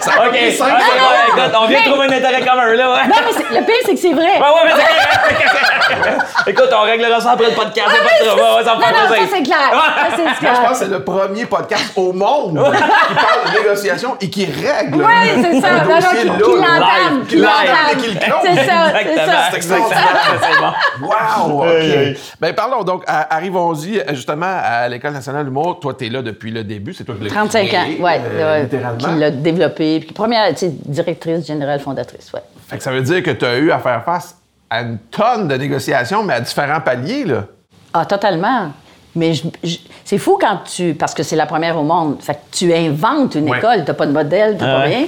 Ça 0.00 0.12
a 0.12 0.28
OK. 0.28 0.34
OK, 0.34 0.52
secondes. 0.52 0.70
ouais, 0.70 1.28
écoute, 1.28 1.54
on 1.58 1.66
vient 1.66 1.80
de 1.80 1.84
trouver 1.90 2.06
un 2.06 2.12
intérêt 2.12 2.40
commun, 2.42 2.74
là, 2.74 2.92
ouais. 2.92 3.06
Non, 3.06 3.16
mais 3.24 3.60
le 3.60 3.64
pire, 3.64 3.74
c'est 3.84 3.94
que 3.94 4.00
c'est 4.00 4.12
vrai. 4.12 4.38
Ouais, 4.38 4.40
ouais, 4.40 4.64
mais 4.64 4.72
c'est 4.76 5.53
Écoute, 6.46 6.68
on 6.76 6.82
réglera 6.82 7.20
ça 7.20 7.32
après 7.32 7.50
le 7.50 7.54
podcast. 7.56 7.88
c'est 7.90 8.04
pas 8.26 8.30
trop. 8.30 8.36
Ouais, 8.36 8.56
ouais, 8.58 8.64
ça 8.64 8.74
Non, 8.74 8.80
non, 8.80 9.08
ça, 9.08 9.14
c'est 9.36 9.42
clair. 9.42 9.70
Ça, 9.72 10.16
c'est 10.16 10.22
Moi, 10.22 10.32
je 10.54 10.60
pense 10.60 10.68
que 10.78 10.84
c'est 10.84 10.90
le 10.90 11.04
premier 11.04 11.46
podcast 11.46 11.92
au 11.96 12.12
monde 12.12 12.52
qui 13.08 13.14
parle 13.14 13.52
de 13.54 13.58
négociation 13.58 14.16
et 14.20 14.30
qui 14.30 14.44
règle 14.46 14.96
Oui, 14.96 15.42
c'est 15.42 15.60
ça. 15.60 15.70
Non, 15.84 15.94
non, 15.94 15.96
qui, 15.96 16.24
là, 16.26 16.32
qui 16.34 16.56
l'entame. 16.56 17.18
live, 17.18 17.26
Qui 17.28 17.36
l'entame. 17.36 17.96
le 17.96 18.20
clôt. 18.20 18.36
C'est 18.42 18.54
ça, 18.64 18.92
c'est 18.92 19.00
Exactement. 19.00 19.26
ça. 19.26 19.48
C'est 19.50 19.56
extraordinaire. 19.56 20.40
C'est 20.40 20.60
bon. 20.60 21.06
Wow! 21.06 21.64
OK. 21.64 22.16
Ben, 22.40 22.54
parlons 22.54 22.84
donc, 22.84 23.04
à- 23.06 23.34
arrivons-y 23.34 24.02
justement 24.12 24.58
à 24.62 24.88
l'École 24.88 25.12
nationale 25.12 25.44
d'humour. 25.44 25.80
Toi, 25.80 25.94
tu 25.98 26.06
es 26.06 26.08
là 26.08 26.22
depuis 26.22 26.50
le 26.50 26.64
début. 26.64 26.92
C'est 26.94 27.04
toi 27.04 27.14
qui 27.18 27.24
l'as 27.24 27.30
35 27.30 27.74
ans, 27.74 27.84
oui. 28.00 28.10
euh, 28.24 28.62
littéralement. 28.62 28.98
Qui 28.98 29.18
l'a 29.18 29.30
développé. 29.30 30.00
Puis 30.00 30.12
première, 30.12 30.48
tu 30.50 30.56
sais, 30.56 30.70
directrice 30.84 31.46
générale 31.46 31.80
fondatrice, 31.80 32.30
oui. 32.34 32.40
Fait 32.68 32.78
que 32.78 32.82
ça 32.82 32.90
veut 32.90 33.02
dire 33.02 33.22
que 33.22 33.30
tu 33.30 33.44
as 33.44 33.56
eu 33.56 33.70
à 33.70 33.78
faire 33.78 34.02
face 34.04 34.36
à 34.74 34.82
une 34.82 34.98
tonne 35.10 35.48
de 35.48 35.54
négociations, 35.54 36.22
mais 36.24 36.34
à 36.34 36.40
différents 36.40 36.80
paliers, 36.80 37.24
là. 37.24 37.44
Ah, 37.92 38.04
totalement. 38.04 38.70
Mais 39.16 39.32
je- 39.34 39.44
je- 39.62 39.78
c'est 40.04 40.18
fou 40.18 40.36
quand 40.40 40.58
tu. 40.64 40.94
Parce 40.94 41.14
que 41.14 41.22
c'est 41.22 41.36
la 41.36 41.46
première 41.46 41.78
au 41.78 41.84
monde. 41.84 42.16
Fait 42.20 42.34
que 42.34 42.38
tu 42.50 42.72
inventes 42.74 43.36
une 43.36 43.48
Ouais. 43.48 43.58
école, 43.58 43.84
t'as 43.84 43.94
pas 43.94 44.06
de 44.06 44.12
modèle, 44.12 44.56
t'as 44.58 44.66
Ah 44.68 44.76
pas 44.78 44.82
rien. 44.82 45.04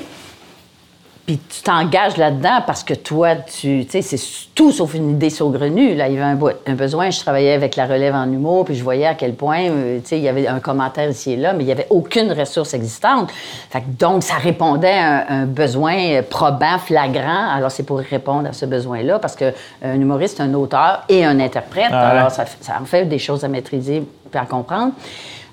Puis 1.27 1.39
tu 1.39 1.63
t'engages 1.63 2.17
là-dedans 2.19 2.61
parce 2.65 2.85
que 2.85 2.95
toi, 2.95 3.35
tu 3.35 3.85
sais, 3.89 4.01
c'est 4.01 4.21
tout 4.55 4.71
sauf 4.71 4.95
une 4.95 5.11
idée 5.11 5.29
saugrenue. 5.29 5.97
Là, 5.97 6.09
il 6.09 6.15
y 6.15 6.21
avait 6.21 6.39
un, 6.67 6.75
besoin. 6.75 7.11
Je 7.11 7.19
travaillais 7.19 7.53
avec 7.53 7.75
la 7.75 7.87
relève 7.87 8.15
en 8.15 8.31
humour, 8.31 8.65
puis 8.65 8.77
je 8.77 8.85
voyais 8.85 9.07
à 9.07 9.15
quel 9.15 9.35
point, 9.35 9.63
euh, 9.63 9.99
tu 9.99 10.07
sais, 10.07 10.19
il 10.19 10.23
y 10.23 10.29
avait 10.29 10.47
un 10.47 10.61
commentaire 10.61 11.11
ici 11.11 11.33
et 11.33 11.37
là, 11.37 11.53
mais 11.53 11.65
il 11.65 11.67
n'y 11.67 11.73
avait 11.73 11.89
aucune 11.91 12.31
ressource 12.31 12.75
existante. 12.75 13.33
Fait 13.71 13.81
que 13.81 13.87
donc, 13.99 14.23
ça 14.23 14.35
répondait 14.35 14.99
à 14.99 15.29
un, 15.29 15.43
un 15.43 15.47
besoin 15.47 16.23
probant, 16.31 16.79
flagrant. 16.79 17.51
Alors, 17.53 17.73
c'est 17.73 17.83
pour 17.83 17.99
répondre 17.99 18.49
à 18.49 18.53
ce 18.53 18.65
besoin-là, 18.65 19.19
parce 19.19 19.35
qu'un 19.35 19.53
humoriste, 19.83 20.41
un 20.41 20.55
auteur 20.55 21.03
et 21.09 21.25
un 21.25 21.41
interprète, 21.41 21.91
Ah 21.91 22.13
ouais. 22.13 22.19
alors 22.19 22.31
ça, 22.31 22.45
en 22.81 22.85
fait 22.85 23.05
des 23.05 23.19
choses 23.19 23.43
à 23.43 23.49
maîtriser 23.49 24.05
et 24.33 24.39
à 24.39 24.45
comprendre. 24.45 24.93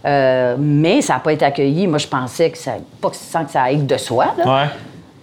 Euh, 0.06 0.56
mais 0.60 1.02
ça 1.02 1.14
n'a 1.14 1.20
pas 1.20 1.34
été 1.34 1.46
accueilli. 1.46 1.88
Moi, 1.88 1.98
je 1.98 2.08
pensais 2.08 2.52
que 2.52 2.58
ça, 2.58 2.74
pas 3.02 3.10
que, 3.10 3.16
sans 3.16 3.46
que 3.46 3.52
ça 3.52 3.64
aille 3.64 3.84
de 3.84 3.98
soi, 3.98 4.36
là. 4.38 4.46
Ouais. 4.46 4.70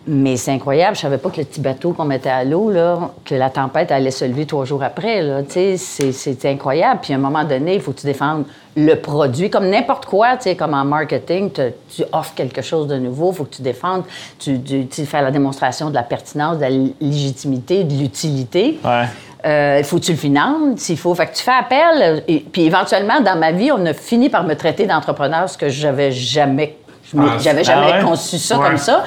Mais 0.07 0.37
c'est 0.37 0.51
incroyable, 0.51 0.97
je 0.97 1.03
savais 1.03 1.19
pas 1.19 1.29
que 1.29 1.39
le 1.41 1.45
petit 1.45 1.61
bateau 1.61 1.93
qu'on 1.93 2.07
mettait 2.07 2.31
à 2.31 2.43
l'eau, 2.43 2.71
là, 2.71 3.11
que 3.25 3.35
la 3.35 3.51
tempête 3.51 3.93
allait 3.93 4.11
se 4.11 4.25
lever 4.25 4.47
trois 4.47 4.65
jours 4.65 4.83
après. 4.83 5.21
Là. 5.21 5.43
C'est 5.49 5.77
c'est 5.77 6.47
incroyable. 6.47 7.01
Puis 7.03 7.13
à 7.13 7.17
un 7.17 7.21
moment 7.21 7.45
donné, 7.45 7.75
il 7.75 7.81
faut 7.81 7.93
que 7.93 8.01
tu 8.01 8.07
défendes 8.07 8.45
le 8.77 8.95
produit, 8.95 9.51
comme 9.51 9.69
n'importe 9.69 10.07
quoi, 10.07 10.39
comme 10.59 10.75
en 10.75 10.85
marketing, 10.85 11.51
te- 11.51 11.73
tu 11.95 12.03
offres 12.13 12.35
quelque 12.35 12.63
chose 12.63 12.87
de 12.87 12.97
nouveau, 12.97 13.31
il 13.33 13.37
faut 13.37 13.45
que 13.45 13.57
tu 13.57 13.63
défendes, 13.63 14.05
tu, 14.39 14.61
tu, 14.61 15.05
fais 15.05 15.21
la 15.21 15.31
démonstration 15.31 15.91
de 15.91 15.95
la 15.95 16.03
pertinence, 16.03 16.57
de 16.57 16.63
la 16.63 16.71
légitimité, 17.01 17.85
de 17.85 17.95
l'utilité. 17.95 18.79
Ouais. 18.83 19.05
Euh, 19.45 19.77
il 19.81 19.85
faut 19.85 19.99
que 19.99 20.05
tu 20.05 20.13
le 20.13 20.19
finances, 20.19 20.79
s'il 20.81 20.99
faut. 20.99 21.15
Fait 21.15 21.27
que 21.27 21.35
tu 21.35 21.43
fais 21.43 21.51
appel. 21.59 22.23
Et, 22.27 22.41
puis 22.41 22.63
éventuellement, 22.63 23.21
dans 23.21 23.39
ma 23.39 23.53
vie, 23.53 23.71
on 23.71 23.85
a 23.87 23.93
fini 23.93 24.29
par 24.31 24.45
me 24.45 24.55
traiter 24.55 24.87
d'entrepreneur, 24.87 25.49
ce 25.49 25.59
que 25.59 25.69
j'avais 25.69 26.11
jamais 26.13 26.77
Ah, 27.19 27.37
J'avais 27.39 27.61
ah 27.61 27.63
jamais 27.65 27.93
ouais? 27.93 28.03
conçu 28.03 28.39
ça 28.39 28.59
Ouais. 28.59 28.67
comme 28.69 28.77
ça. 28.79 29.05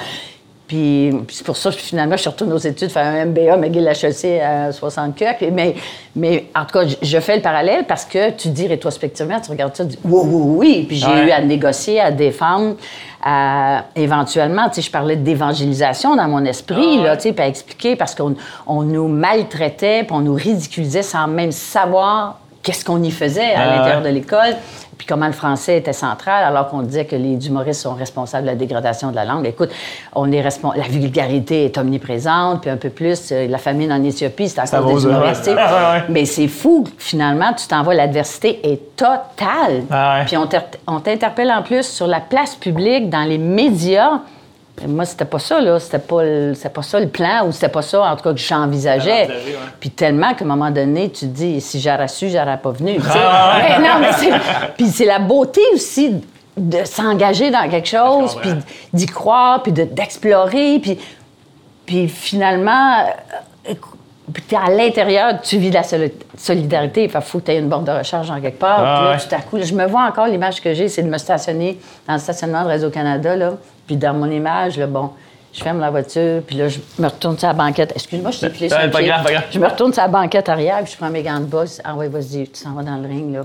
Puis 0.68 1.12
puis 1.28 1.36
c'est 1.36 1.46
pour 1.46 1.58
ça 1.58 1.70
que 1.72 1.76
finalement, 1.76 2.16
je 2.16 2.22
suis 2.22 2.30
retournée 2.30 2.54
aux 2.54 2.58
études, 2.58 2.90
faire 2.90 3.06
un 3.06 3.26
MBA 3.26 3.58
McGill 3.58 3.88
HEC 3.88 4.40
à 4.42 4.72
60 4.72 5.16
cucs. 5.16 5.50
Mais, 5.52 5.76
mais 6.16 6.46
en 6.56 6.62
tout 6.66 6.80
cas, 6.80 6.88
je- 6.88 6.96
je 7.02 7.20
fais 7.20 7.36
le 7.36 7.42
parallèle 7.42 7.86
parce 7.86 8.06
que 8.06 8.32
tu 8.32 8.48
dis 8.50 8.68
rétrospectivement, 8.68 9.40
tu 9.42 9.52
regardes 9.52 9.76
ça, 9.76 9.84
tu 9.84 9.92
dis 9.92 10.00
oui, 10.06 10.22
oui, 10.26 10.42
oui. 10.58 10.86
Puis 10.88 10.98
j'ai 10.98 11.08
Ouais. 11.08 11.28
eu 11.28 11.32
à 11.32 11.42
négocier, 11.42 12.00
à 12.00 12.12
défendre, 12.12 12.76
à 13.22 13.86
éventuellement, 13.96 14.70
tu 14.70 14.76
sais, 14.76 14.82
je 14.82 14.92
parlais 14.92 15.16
d'évangélisation 15.16 16.16
dans 16.16 16.28
mon 16.28 16.44
esprit, 16.46 17.02
là, 17.04 17.18
tu 17.18 17.24
sais, 17.24 17.34
puis 17.34 17.44
à 17.44 17.48
expliquer 17.48 17.96
parce 17.96 18.16
qu'on 18.16 18.36
on 18.66 18.84
nous 18.84 19.08
maltraitait, 19.08 20.04
puis 20.04 20.16
on 20.16 20.22
nous 20.22 20.34
ridiculisait 20.36 21.04
sans 21.04 21.28
même 21.28 21.52
savoir 21.52 22.40
qu'est-ce 22.64 22.84
qu'on 22.86 23.04
y 23.04 23.12
faisait 23.12 23.54
à 23.54 23.62
Ah, 23.62 23.66
l'intérieur 23.76 24.02
ouais. 24.02 24.10
de 24.10 24.16
l'école, 24.16 24.56
puis 24.98 25.06
comment 25.06 25.26
le 25.28 25.34
français 25.34 25.78
était 25.78 25.92
central, 25.94 26.46
alors 26.46 26.70
qu'on 26.70 26.82
disait 26.82 27.04
que 27.06 27.16
les 27.16 27.46
humoristes 27.48 27.82
sont 27.82 27.94
responsables 27.94 28.44
de 28.46 28.52
la 28.52 28.56
dégradation 28.56 29.12
de 29.12 29.16
la 29.16 29.26
langue. 29.26 29.46
Écoute, 29.46 29.70
on 30.16 30.32
est 30.32 30.42
la 30.42 30.84
vulgarité 30.88 31.66
est 31.66 31.78
omniprésente, 31.78 32.62
puis 32.62 32.70
un 32.70 32.78
peu 32.78 32.90
plus, 32.90 33.32
euh, 33.32 33.48
la 33.48 33.58
famine 33.58 33.92
en 33.92 34.02
Éthiopie, 34.04 34.48
c'est 34.50 34.62
à 34.62 34.66
Ça 34.66 34.80
cause 34.80 35.04
des 35.04 35.10
humoristes. 35.10 35.52
Ah, 35.58 35.94
ouais. 35.96 36.04
Mais 36.10 36.26
c'est 36.26 36.48
fou, 36.48 36.86
finalement, 36.98 37.52
tu 37.54 37.68
t'en 37.68 37.84
vas, 37.84 37.94
l'adversité 37.94 38.60
est 38.72 38.96
totale. 38.96 39.84
Ah, 39.92 40.20
ouais. 40.20 40.26
Puis 40.26 40.38
on 40.88 41.00
t'interpelle 41.00 41.52
en 41.52 41.64
plus 41.64 41.84
sur 41.84 42.08
la 42.08 42.22
place 42.22 42.56
publique, 42.56 43.10
dans 43.10 43.28
les 43.28 43.38
médias. 43.38 44.20
Et 44.82 44.88
Moi, 44.88 45.06
c'était 45.06 45.26
pas 45.26 45.40
ça, 45.40 45.62
là. 45.62 45.80
C'était 45.80 46.00
pas, 46.00 46.24
le- 46.24 46.54
pas 46.74 46.82
ça 46.82 47.00
le 47.00 47.08
plan, 47.08 47.46
ou 47.48 47.52
c'était 47.52 47.70
pas 47.70 47.82
ça, 47.84 48.02
en 48.02 48.16
tout 48.16 48.24
cas, 48.24 48.32
que 48.34 48.40
j'envisageais. 48.40 49.28
ouais. 49.28 49.56
Puis 49.80 49.92
tellement 49.92 50.34
qu'à 50.34 50.44
un 50.46 50.48
moment 50.48 50.72
donné, 50.72 51.10
tu 51.12 51.22
te 51.22 51.26
dis, 51.26 51.62
si 51.62 51.80
j'aurais 51.80 52.08
su, 52.08 52.30
j'aurais 52.30 52.58
pas 52.58 52.72
venu. 52.72 52.98
Ah, 53.14 53.58
ouais. 53.60 53.80
Mais 53.80 53.88
non, 53.88 53.96
mais 54.02 54.12
c'est... 54.14 54.32
Puis 54.78 54.88
c'est 54.88 55.06
la 55.06 55.20
beauté 55.20 55.62
aussi 55.74 56.22
de 56.58 56.84
s'engager 56.86 57.52
dans 57.52 57.70
quelque 57.70 57.88
chose, 57.88 58.36
puis 58.42 58.52
d'y 58.94 59.06
croire, 59.06 59.62
puis 59.64 59.72
de- 59.72 59.84
d'explorer, 59.86 60.80
puis... 60.80 61.00
Puis 61.86 62.08
finalement, 62.08 63.06
euh, 63.70 63.74
puis 64.34 64.42
t'es 64.44 64.56
à 64.56 64.70
l'intérieur, 64.70 65.42
tu 65.42 65.58
vis 65.58 65.70
de 65.70 65.74
la 65.76 65.84
soli- 65.84 66.14
solidarité. 66.38 67.04
Il 67.04 67.10
faut 67.22 67.40
que 67.40 67.46
tu 67.46 67.52
aies 67.52 67.60
une 67.60 67.68
borne 67.68 67.84
de 67.84 67.92
recharge 67.92 68.32
en 68.32 68.40
quelque 68.40 68.58
part. 68.60 68.80
Ah, 68.80 68.96
puis 68.96 69.06
là, 69.06 69.12
ouais. 69.12 69.18
tout 69.30 69.36
à 69.36 69.40
coup, 69.42 69.58
je 69.62 69.74
me 69.74 69.86
vois 69.86 70.06
encore, 70.08 70.28
l'image 70.28 70.62
que 70.62 70.74
j'ai, 70.74 70.88
c'est 70.88 71.04
de 71.04 71.10
me 71.10 71.18
stationner 71.18 71.78
dans 72.08 72.14
le 72.14 72.20
stationnement 72.20 72.64
de 72.64 72.70
Réseau-Canada, 72.70 73.36
là. 73.36 73.54
Puis 73.88 73.96
dans 73.98 74.14
mon 74.14 74.30
image, 74.30 74.78
là, 74.78 74.88
bon, 74.88 75.12
je 75.54 75.62
ferme 75.62 75.80
la 75.80 75.90
voiture, 75.92 76.42
puis 76.48 76.56
là, 76.58 76.68
je 76.68 76.80
me 77.00 77.08
retourne 77.08 77.38
sur 77.38 77.48
la 77.48 77.54
banquette. 77.54 77.92
Excuse-moi, 77.96 78.32
je 78.32 78.40
t'ai 78.40 78.50
filé 78.50 78.70
sur 78.70 78.78
Ouais, 78.78 78.86
le 78.86 78.92
pas 78.92 79.00
pied. 79.00 79.08
grave, 79.08 79.24
pas 79.24 79.32
grave. 79.32 79.44
Je 79.52 79.60
me 79.60 79.68
retourne 79.68 79.94
sur 79.94 80.02
la 80.02 80.08
banquette 80.08 80.50
arrière, 80.50 80.82
puis 80.84 80.92
je 80.94 80.98
prends 80.98 81.10
mes 81.10 81.22
gants 81.22 81.40
de 81.40 81.46
boxe. 81.46 81.82
Ah 81.84 81.96
ouais, 81.96 82.08
vas-y, 82.08 82.48
tu 82.48 82.60
s'en 82.62 82.74
vas 82.74 82.84
dans 82.84 82.96
le 82.98 83.08
ring, 83.08 83.34
là. 83.34 83.42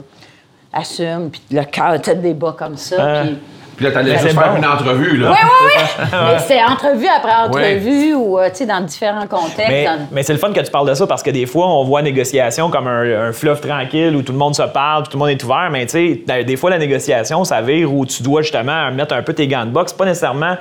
Assume, 0.72 1.30
puis 1.30 1.42
le 1.50 1.64
cœur 1.64 2.00
tête 2.00 2.20
des 2.20 2.34
bas 2.34 2.54
comme 2.58 2.76
ça, 2.76 2.96
Ah. 2.98 3.22
puis... 3.24 3.38
Puis 3.78 3.86
là, 3.86 3.92
t'allais 3.92 4.16
c'est 4.18 4.30
juste 4.30 4.38
faire 4.40 4.50
bon. 4.50 4.58
une 4.58 4.66
entrevue, 4.66 5.16
là. 5.18 5.30
Oui, 5.30 5.36
oui, 5.40 5.70
oui! 6.00 6.04
Mais 6.32 6.38
c'est 6.40 6.60
entrevue 6.62 7.06
après 7.06 7.32
entrevue 7.32 8.12
ou, 8.14 8.36
euh, 8.38 8.48
tu 8.50 8.56
sais, 8.56 8.66
dans 8.66 8.80
différents 8.80 9.26
contextes. 9.28 9.56
Mais, 9.68 9.84
dans- 9.84 10.08
mais 10.10 10.22
c'est 10.24 10.32
le 10.32 10.38
fun 10.40 10.52
que 10.52 10.58
tu 10.58 10.70
parles 10.70 10.88
de 10.88 10.94
ça 10.94 11.06
parce 11.06 11.22
que 11.22 11.30
des 11.30 11.46
fois, 11.46 11.68
on 11.68 11.84
voit 11.84 12.02
négociation 12.02 12.70
comme 12.70 12.88
un, 12.88 13.28
un 13.28 13.32
fleuve 13.32 13.60
tranquille 13.60 14.16
où 14.16 14.22
tout 14.22 14.32
le 14.32 14.38
monde 14.38 14.56
se 14.56 14.62
parle, 14.64 15.04
puis 15.04 15.12
tout 15.12 15.16
le 15.16 15.20
monde 15.20 15.30
est 15.30 15.44
ouvert. 15.44 15.68
Mais 15.70 15.86
tu 15.86 16.22
sais, 16.26 16.42
des 16.44 16.56
fois, 16.56 16.70
la 16.70 16.78
négociation, 16.78 17.44
ça 17.44 17.60
vire 17.62 17.92
où 17.94 18.04
tu 18.04 18.20
dois 18.24 18.42
justement 18.42 18.90
mettre 18.90 19.14
un 19.14 19.22
peu 19.22 19.32
tes 19.32 19.46
gants 19.46 19.64
de 19.64 19.70
boxe. 19.70 19.92
Pas 19.92 20.06
nécessairement. 20.06 20.56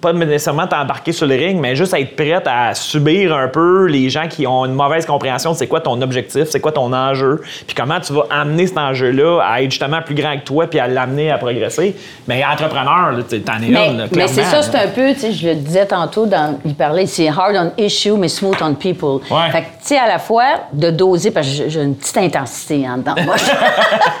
Pas 0.00 0.12
nécessairement 0.12 0.66
t'embarquer 0.68 1.10
sur 1.12 1.26
le 1.26 1.34
ring, 1.34 1.58
mais 1.60 1.74
juste 1.74 1.92
être 1.94 2.14
prête 2.14 2.46
à 2.46 2.72
subir 2.74 3.34
un 3.36 3.48
peu 3.48 3.86
les 3.86 4.08
gens 4.10 4.28
qui 4.28 4.46
ont 4.46 4.64
une 4.64 4.74
mauvaise 4.74 5.04
compréhension 5.06 5.52
de 5.52 5.56
c'est 5.56 5.66
quoi 5.66 5.80
ton 5.80 6.00
objectif, 6.02 6.44
c'est 6.50 6.60
quoi 6.60 6.70
ton 6.70 6.92
enjeu, 6.92 7.42
puis 7.66 7.74
comment 7.74 7.98
tu 7.98 8.12
vas 8.12 8.26
amener 8.30 8.68
cet 8.68 8.78
enjeu-là 8.78 9.40
à 9.44 9.60
être 9.62 9.70
justement 9.72 10.00
plus 10.02 10.14
grand 10.14 10.36
que 10.38 10.44
toi, 10.44 10.66
puis 10.68 10.78
à 10.78 10.86
l'amener 10.86 11.32
à 11.32 11.38
progresser. 11.38 11.96
Mais 12.28 12.44
entrepreneur, 12.44 13.12
t'en 13.44 13.54
es 13.56 13.68
Mais, 13.68 13.92
là, 13.92 14.04
mais 14.14 14.28
c'est 14.28 14.44
ça, 14.44 14.62
c'est 14.62 14.76
un 14.76 14.88
peu, 14.88 15.12
tu 15.14 15.20
sais, 15.20 15.32
je 15.32 15.48
le 15.48 15.54
disais 15.56 15.86
tantôt, 15.86 16.26
dans, 16.26 16.58
il 16.64 16.74
parlait, 16.76 17.06
c'est 17.06 17.28
hard 17.28 17.56
on 17.56 17.82
issue, 17.82 18.12
mais 18.12 18.28
smooth 18.28 18.60
on 18.62 18.74
people. 18.74 19.20
Ouais. 19.30 19.50
Fait 19.50 19.62
que, 19.62 19.66
tu 19.66 19.72
sais, 19.80 19.98
à 19.98 20.06
la 20.06 20.18
fois, 20.20 20.44
de 20.72 20.90
doser, 20.90 21.30
parce 21.32 21.46
que 21.48 21.68
j'ai- 21.68 21.82
une 21.82 21.96
petite 21.96 22.18
intensité 22.18 22.86
en 22.88 22.98
dedans. 22.98 23.14
Moi, 23.24 23.34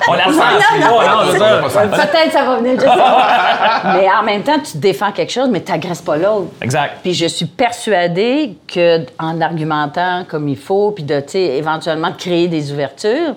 On 0.08 0.12
la 0.14 0.24
sent, 0.32 0.80
non, 0.80 1.68
ça. 1.68 1.82
Peut-être 1.86 2.32
ça 2.32 2.44
va 2.44 2.56
venir, 2.56 2.74
je 2.76 2.80
sais 2.80 2.86
pas. 2.86 3.82
Mais 4.00 4.08
en 4.10 4.24
même 4.24 4.42
temps, 4.42 4.58
tu 4.58 4.78
défends 4.78 5.12
quelque 5.12 5.32
chose, 5.32 5.48
mais 5.50 5.60
tu 5.68 5.72
n'agresses 5.72 6.02
pas 6.02 6.16
l'autre. 6.16 6.48
Exact. 6.62 6.98
Puis 7.02 7.12
je 7.14 7.26
suis 7.26 7.44
persuadée 7.46 8.56
que 8.66 9.00
en 9.18 9.40
argumentant 9.40 10.24
comme 10.26 10.48
il 10.48 10.56
faut, 10.56 10.90
puis 10.92 11.04
de, 11.04 11.20
tu 11.20 11.32
sais, 11.32 11.40
éventuellement 11.58 12.10
de 12.10 12.16
créer 12.16 12.48
des 12.48 12.72
ouvertures, 12.72 13.34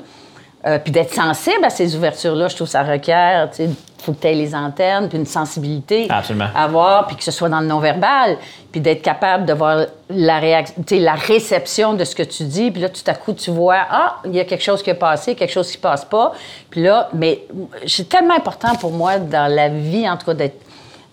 euh, 0.66 0.78
puis 0.80 0.92
d'être 0.92 1.14
sensible 1.14 1.64
à 1.66 1.70
ces 1.70 1.96
ouvertures-là, 1.96 2.48
je 2.48 2.56
trouve 2.56 2.68
que 2.68 2.72
ça 2.72 2.84
requiert, 2.84 3.50
tu 3.50 3.58
sais, 3.58 3.70
faut 3.98 4.14
que 4.14 4.22
tu 4.22 4.28
aies 4.28 4.34
les 4.34 4.56
antennes, 4.56 5.10
puis 5.10 5.18
une 5.18 5.26
sensibilité 5.28 6.08
Absolument. 6.10 6.48
à 6.56 6.64
avoir, 6.64 7.06
puis 7.08 7.16
que 7.16 7.24
ce 7.24 7.32
soit 7.32 7.50
dans 7.50 7.60
le 7.60 7.68
non-verbal, 7.68 8.38
puis 8.72 8.80
d'être 8.82 9.02
capable 9.02 9.46
de 9.46 9.54
voir 9.54 9.86
la, 10.10 10.40
réac- 10.40 10.74
tu 10.88 10.96
sais, 10.96 11.00
la 11.00 11.14
réception 11.14 11.94
de 11.94 12.04
ce 12.04 12.16
que 12.16 12.24
tu 12.24 12.44
dis, 12.44 12.72
puis 12.72 12.82
là, 12.82 12.90
tout 12.90 13.02
à 13.08 13.14
coup, 13.14 13.34
tu 13.34 13.52
vois, 13.52 13.78
ah, 13.90 14.18
il 14.26 14.34
y 14.36 14.40
a 14.40 14.46
quelque 14.46 14.64
chose 14.64 14.82
qui 14.82 14.90
est 14.90 14.96
passé, 14.96 15.36
quelque 15.36 15.52
chose 15.54 15.70
qui 15.72 15.78
passe 15.78 16.06
pas, 16.06 16.32
puis 16.70 16.82
là, 16.82 17.10
mais 17.14 17.42
c'est 17.86 18.08
tellement 18.10 18.36
important 18.36 18.74
pour 18.76 18.92
moi 18.92 19.18
dans 19.20 19.54
la 19.54 19.68
vie, 19.70 20.10
en 20.10 20.16
tout 20.18 20.26
cas, 20.28 20.34
d'être 20.36 20.60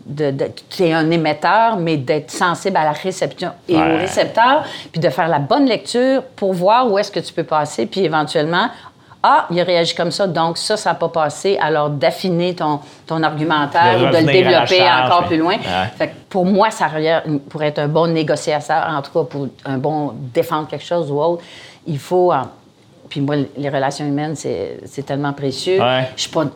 de, 0.09 0.31
de- 0.31 0.51
es 0.81 0.93
un 0.93 1.11
émetteur, 1.11 1.77
mais 1.77 1.97
d'être 1.97 2.31
sensible 2.31 2.77
à 2.79 2.85
la 2.85 2.93
réception 2.93 3.51
et 3.69 3.77
Ouais. 3.77 3.95
au 3.95 3.99
récepteur, 3.99 4.65
puis 4.91 5.01
de 5.01 5.09
faire 5.11 5.29
la 5.29 5.39
bonne 5.39 5.67
lecture 5.67 6.23
pour 6.37 6.53
voir 6.55 6.91
où 6.91 6.99
est-ce 6.99 7.13
que 7.13 7.21
tu 7.21 7.33
peux 7.33 7.45
passer, 7.45 7.87
puis 7.87 8.01
éventuellement, 8.05 8.69
ah, 9.23 9.47
il 9.51 9.61
a 9.61 9.65
réagi 9.65 9.95
comme 9.95 10.11
ça, 10.13 10.27
donc 10.27 10.57
ça, 10.59 10.77
ça 10.77 10.91
n'a 10.91 10.95
pas 10.95 11.09
passé, 11.09 11.59
alors 11.61 11.91
d'affiner 11.91 12.55
ton, 12.55 12.81
ton 13.07 13.23
argumentaire 13.23 13.99
De 13.99 14.05
ou 14.07 14.11
de 14.11 14.17
le 14.17 14.33
développer 14.33 14.79
charge, 14.79 15.07
encore 15.07 15.21
mais- 15.23 15.27
plus 15.29 15.37
loin. 15.39 15.55
Ouais. 15.57 15.89
Fait 15.99 16.09
que 16.09 16.15
pour 16.31 16.47
moi, 16.47 16.71
ça 16.71 16.87
revient- 16.87 17.21
pour 17.51 17.63
être 17.63 17.81
un 17.81 17.89
bon 17.89 18.07
négociateur, 18.07 18.87
en 18.89 19.03
tout 19.03 19.11
cas 19.13 19.25
pour 19.29 19.49
un 19.67 19.77
bon 19.79 20.13
défendre 20.33 20.69
quelque 20.69 20.85
chose 20.85 21.11
ou 21.11 21.21
autre, 21.21 21.43
il 21.87 21.99
faut. 21.99 22.33
Puis 23.09 23.21
moi, 23.21 23.37
les 23.57 23.69
relations 23.69 24.07
humaines, 24.07 24.37
c'est 24.37 24.81
c'est 24.85 25.05
tellement 25.05 25.33
précieux. 25.33 25.81
Ouais. 25.81 26.09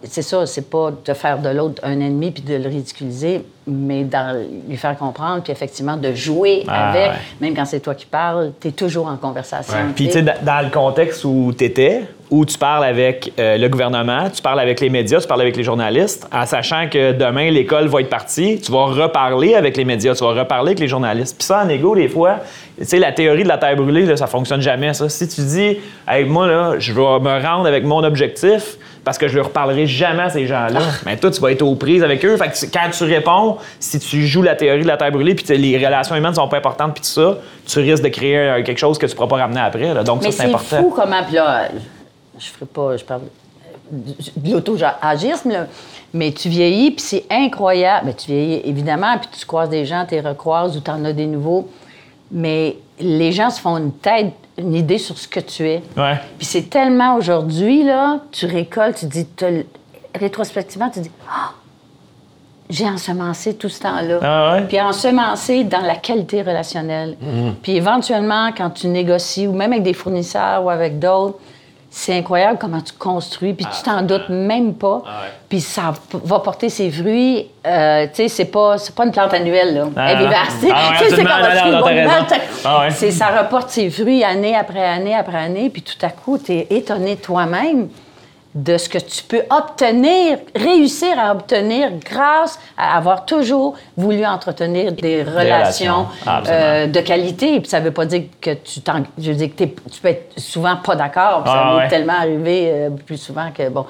C'est 0.05 0.23
ça, 0.23 0.47
c'est 0.47 0.71
pas 0.71 0.93
de 1.05 1.15
faire 1.15 1.41
de 1.41 1.49
l'autre 1.49 1.83
un 1.85 2.01
ennemi 2.01 2.31
puis 2.31 2.43
de 2.43 2.55
le 2.55 2.69
ridiculiser, 2.69 3.45
mais 3.67 4.05
dans, 4.05 4.37
lui 4.69 4.77
faire 4.77 4.97
comprendre, 4.99 5.43
puis 5.43 5.53
effectivement 5.53 5.97
de 5.97 6.13
jouer 6.15 6.65
Ah, 6.67 6.91
avec, 6.91 7.11
ouais. 7.11 7.17
même 7.41 7.55
quand 7.55 7.65
c'est 7.65 7.81
toi 7.81 7.95
qui 7.95 8.07
parles, 8.07 8.53
tu 8.61 8.69
es 8.69 8.73
toujours 8.73 9.07
en 9.07 9.17
conversation. 9.17 9.75
Ouais. 9.75 9.93
Puis, 9.95 10.07
tu 10.07 10.13
sais, 10.15 10.23
dans- 10.23 10.35
dans 10.43 10.65
le 10.65 10.71
contexte 10.71 11.25
où 11.25 11.53
tu 11.57 11.65
étais, 11.65 12.03
où 12.31 12.45
tu 12.47 12.57
parles 12.59 12.85
avec 12.85 13.31
euh, 13.39 13.59
le 13.59 13.69
gouvernement, 13.69 14.29
tu 14.31 14.41
parles 14.43 14.59
avec 14.61 14.81
les 14.81 14.89
médias, 14.89 15.21
tu 15.21 15.29
parles 15.29 15.43
avec 15.43 15.57
les 15.57 15.63
journalistes, 15.63 16.27
en 16.33 16.47
sachant 16.47 16.89
que 16.89 17.13
demain, 17.13 17.51
l'école 17.51 17.87
va 17.89 18.01
être 18.01 18.09
partie, 18.09 18.59
tu 18.59 18.73
vas 18.73 18.87
reparler 18.87 19.55
avec 19.55 19.77
les 19.77 19.85
médias, 19.85 20.15
tu 20.15 20.25
vas 20.25 20.31
reparler 20.33 20.71
avec 20.71 20.81
les 20.81 20.89
journalistes. 20.89 21.37
Puis 21.39 21.45
ça, 21.47 21.63
en 21.65 21.69
égo, 21.69 21.95
des 21.95 22.09
fois, 22.09 22.39
tu 22.79 22.87
sais, 22.87 22.99
la 22.99 23.13
théorie 23.13 23.43
de 23.45 23.49
la 23.49 23.59
terre 23.59 23.77
brûlée, 23.77 24.07
là, 24.07 24.17
ça 24.17 24.27
fonctionne 24.27 24.63
jamais, 24.63 24.95
ça. 24.95 25.09
Si 25.11 25.29
tu 25.29 25.43
dis, 25.43 25.77
hey, 26.09 26.25
moi, 26.25 26.47
là, 26.47 26.79
je 26.79 26.93
vais 26.93 27.01
me 27.01 27.43
rendre 27.47 27.67
avec 27.67 27.85
mon 27.85 28.03
objectif, 28.03 28.79
parce 29.05 29.19
que 29.19 29.27
je 29.29 29.39
ne 29.39 29.43
reparlerai 29.45 29.87
jamais 29.87 30.23
à 30.25 30.31
ces 30.31 30.47
gens-là. 30.47 30.81
Mais 31.07 31.17
toi, 31.17 31.31
tu 31.31 31.41
vas 31.41 31.51
être 31.53 31.63
aux 31.63 31.75
prises 31.75 32.03
avec 32.05 32.25
eux. 32.25 32.37
Fait 32.37 32.49
que 32.49 32.73
quand 32.73 32.91
tu 32.91 33.05
réponds, 33.05 33.57
si 33.81 33.99
tu 33.99 34.27
joues 34.27 34.43
la 34.43 34.55
théorie 34.55 34.83
de 34.83 34.87
la 34.87 34.97
terre 34.97 35.11
brûlée, 35.11 35.35
puis 35.35 35.57
les 35.57 35.77
relations 35.85 36.15
humaines 36.15 36.35
sont 36.35 36.49
pas 36.49 36.59
importantes, 36.59 36.95
puis 36.95 37.03
tout 37.03 37.09
ça, 37.09 37.39
tu 37.67 37.81
risques 37.81 38.03
de 38.05 38.09
créer 38.09 38.63
quelque 38.65 38.79
chose 38.79 38.99
que 38.99 39.07
tu 39.07 39.15
pourras 39.17 39.29
pas 39.29 39.37
ramener 39.37 39.61
après. 39.61 39.93
là. 39.93 40.05
Donc, 40.05 40.23
Mais 40.23 40.31
ça, 40.31 40.33
c'est 40.33 40.49
c'est 40.49 40.49
important. 40.55 40.77
fou 40.83 40.93
comment. 40.95 41.23
Puis 41.25 41.35
là, 41.35 41.69
je 42.39 42.47
ferai 42.47 42.67
pas. 42.67 42.97
Je 42.97 43.05
parle 43.05 43.23
de 43.91 44.53
l'auto-agisme. 44.53 45.67
Mais 46.15 46.31
tu 46.31 46.49
vieillis, 46.51 46.91
puis 46.91 47.01
c'est 47.05 47.25
incroyable. 47.31 48.07
Mais 48.07 48.15
tu 48.15 48.31
vieillis, 48.31 48.63
évidemment, 48.67 49.17
puis 49.19 49.29
tu 49.39 49.47
croises 49.47 49.71
des 49.71 49.87
gens, 49.87 50.05
tu 50.07 50.15
les 50.15 50.21
recroises 50.21 50.77
ou 50.77 50.81
tu 50.81 50.91
en 50.91 51.03
as 51.07 51.13
des 51.13 51.27
nouveaux. 51.27 51.69
Mais 52.31 52.77
les 53.01 53.33
gens 53.33 53.51
se 53.51 53.61
font 53.61 53.77
une 53.79 53.93
tête, 53.93 54.33
une 54.59 54.75
idée 54.75 54.99
sur 54.99 55.17
ce 55.19 55.29
que 55.29 55.41
tu 55.41 55.69
es. 55.69 55.83
Ouais. 55.97 56.19
Puis 56.39 56.47
c'est 56.47 56.69
tellement 56.69 57.17
aujourd'hui, 57.17 57.85
là, 57.85 58.21
tu 58.31 58.47
récoltes, 58.47 58.99
tu 58.99 59.07
dis, 59.07 59.27
rétrospectivement, 60.15 60.91
tu 60.91 61.01
dis, 61.01 61.11
ah, 61.29 61.53
j'ai 62.69 62.87
ensemencé 62.87 63.55
tout 63.55 63.69
ce 63.69 63.81
temps-là. 63.81 64.19
Ah 64.23 64.55
ouais? 64.55 64.63
Puis 64.67 64.81
ensemencé 64.81 65.65
dans 65.65 65.81
la 65.81 65.97
qualité 65.97 66.43
relationnelle. 66.43 67.17
Puis 67.63 67.77
éventuellement, 67.77 68.51
quand 68.57 68.71
tu 68.71 68.89
négocies, 68.89 69.47
ou 69.47 69.53
même 69.53 69.73
avec 69.73 69.85
des 69.85 69.93
fournisseurs 69.93 70.65
ou 70.65 70.71
avec 70.71 70.99
d'autres, 70.99 71.39
c'est 71.95 72.17
incroyable 72.17 72.57
comment 72.59 72.81
tu 72.81 72.95
construis, 72.95 73.53
puis 73.53 73.67
tu 73.67 73.83
t'en 73.83 74.01
doutes 74.01 74.31
même 74.31 74.73
pas. 74.75 75.03
Puis 75.51 75.61
ça 75.61 75.93
va 76.11 76.39
porter 76.39 76.71
ses 76.71 76.91
fruits. 76.91 77.51
Euh, 77.67 78.07
tu 78.07 78.15
sais, 78.15 78.29
c'est 78.29 78.47
pas, 78.47 78.77
pas 78.97 79.05
une 79.05 79.13
plante 79.13 79.35
annuelle, 79.35 79.75
là. 79.75 79.89
Ah, 79.95 80.11
Elle 80.11 80.17
est 80.17 80.25
vivace. 80.25 80.73
ah 80.75 80.93
c'est 81.11 81.25
Ah 82.65 82.91
Ça 82.91 83.27
reporte 83.43 83.69
ses 83.69 83.91
fruits 83.91 84.25
année 84.25 84.57
après 84.57 84.83
année 84.83 85.15
après 85.15 85.37
année, 85.37 85.69
puis 85.69 85.83
tout 85.83 85.99
à 86.01 86.09
coup, 86.09 86.39
tu 86.39 86.53
es 86.53 86.67
étonné 86.71 87.17
toi-même 87.17 87.89
de 88.55 88.77
ce 88.77 88.89
que 88.89 88.99
tu 88.99 89.23
peux 89.23 89.43
obtenir, 89.51 90.39
réussir 90.55 91.19
à 91.19 91.33
obtenir 91.33 91.91
grâce 92.05 92.59
à 92.77 92.97
avoir 92.97 93.25
toujours 93.25 93.75
voulu 93.97 94.27
entretenir 94.27 94.93
des 94.93 95.23
relations, 95.23 96.07
euh, 96.49 96.87
de 96.87 97.01
qualité. 97.01 97.61
Puis 97.61 97.69
ça 97.71 97.81
veut 97.81 97.91
pas 97.93 98.05
dire 98.05 98.25
que 98.41 98.55
tu. 98.55 98.81
Je 99.19 99.31
veux 99.31 99.37
dire 99.37 99.51
que 99.57 99.65
tu 99.65 100.01
peux 100.03 100.09
être 100.09 100.39
souvent 100.39 100.77
pas 100.77 100.97
d'accord. 100.97 101.43
ça 101.47 101.53
Ah 101.53 101.71
m'est 101.73 101.83
ouais. 101.83 101.89
tellement 101.89 102.19
arrivé 102.19 102.71
euh, 102.71 102.91
plus 102.91 103.17
souvent 103.17 103.51
que... 103.57 103.69
Bon. 103.69 103.87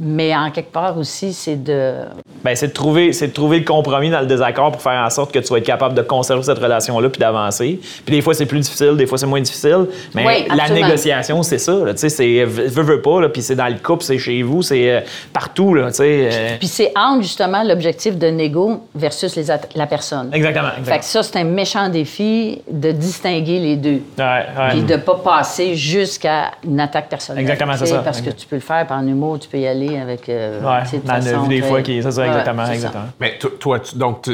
Mais 0.00 0.34
en 0.34 0.50
quelque 0.50 0.72
part 0.72 0.96
aussi, 0.98 1.32
c'est 1.32 1.62
de... 1.62 1.94
Ben, 2.42 2.56
c'est 2.56 2.68
de 2.68 2.72
trouver, 2.72 3.12
c'est 3.12 3.28
de 3.28 3.32
trouver 3.32 3.58
le 3.60 3.64
compromis 3.64 4.10
dans 4.10 4.20
le 4.20 4.26
désaccord 4.26 4.72
pour 4.72 4.82
faire 4.82 5.00
en 5.04 5.10
sorte 5.10 5.32
que 5.32 5.38
tu 5.38 5.54
être 5.54 5.64
capable 5.64 5.94
de 5.94 6.02
conserver 6.02 6.42
cette 6.42 6.58
relation-là 6.58 7.08
puis 7.08 7.20
d'avancer. 7.20 7.78
Puis 8.04 8.16
des 8.16 8.20
fois 8.20 8.34
c'est 8.34 8.46
plus 8.46 8.58
difficile, 8.58 8.96
des 8.96 9.06
fois 9.06 9.16
c'est 9.18 9.26
moins 9.26 9.40
difficile, 9.40 9.86
mais 10.14 10.26
Oui, 10.26 10.46
la 10.56 10.68
négociation 10.68 11.42
c'est 11.44 11.58
ça. 11.58 11.72
Tu 11.90 11.98
sais, 11.98 12.08
c'est 12.08 12.44
veux, 12.44 12.82
veux 12.82 13.00
pas 13.00 13.20
là, 13.20 13.28
puis 13.28 13.42
c'est 13.42 13.54
dans 13.54 13.68
le 13.68 13.78
couple, 13.78 14.02
c'est 14.02 14.18
chez 14.18 14.42
vous, 14.42 14.62
c'est 14.62 14.90
euh, 14.90 15.00
partout 15.32 15.74
là. 15.74 15.88
Tu 15.90 15.98
sais. 15.98 16.28
euh, 16.32 16.56
Puis 16.58 16.68
c'est 16.68 16.92
entre 16.96 17.22
justement 17.22 17.62
l'objectif 17.62 18.16
de 18.18 18.26
négo 18.26 18.80
versus 18.94 19.36
les 19.36 19.44
la 19.74 19.86
personne. 19.86 20.30
exactement. 20.32 20.68
Fait 20.68 20.74
que 20.74 20.80
exactement. 20.80 21.02
ça, 21.02 21.22
c'est 21.22 21.38
un 21.38 21.44
méchant 21.44 21.88
défi 21.88 22.60
de 22.70 22.90
distinguer 22.92 23.58
les 23.58 23.76
deux. 23.76 24.00
Ouais, 24.18 24.24
ouais. 24.58 24.68
Puis 24.70 24.82
de 24.82 24.96
pas 24.96 25.16
passer 25.16 25.76
jusqu'à 25.76 26.52
une 26.64 26.80
attaque 26.80 27.08
personnelle. 27.08 27.42
Exactement, 27.42 27.74
c'est 27.76 27.86
ça. 27.86 27.98
Parce 27.98 28.20
que 28.20 28.30
tu 28.30 28.46
peux 28.46 28.56
le 28.56 28.62
faire 28.62 28.86
par 28.86 28.98
en 28.98 29.06
humour, 29.06 29.38
tu 29.38 29.48
peux 29.48 29.58
y 29.58 29.66
aller 29.66 29.81
avec. 30.00 30.28
euh, 30.28 30.60
Ouais, 30.60 30.98
dans 31.04 31.14
façon 31.20 31.46
des 31.46 31.62
fois 31.62 31.82
qui 31.82 32.02
c'est 32.02 32.10
ça 32.10 32.20
Ouais, 32.22 32.28
exactement, 32.28 32.62
c'est 32.62 32.68
ça. 32.68 32.74
exactement. 32.74 33.04
Mais 33.20 33.38
to- 33.38 33.48
toi, 33.50 33.80
tu- 33.80 33.96
donc, 33.96 34.22
tu 34.22 34.32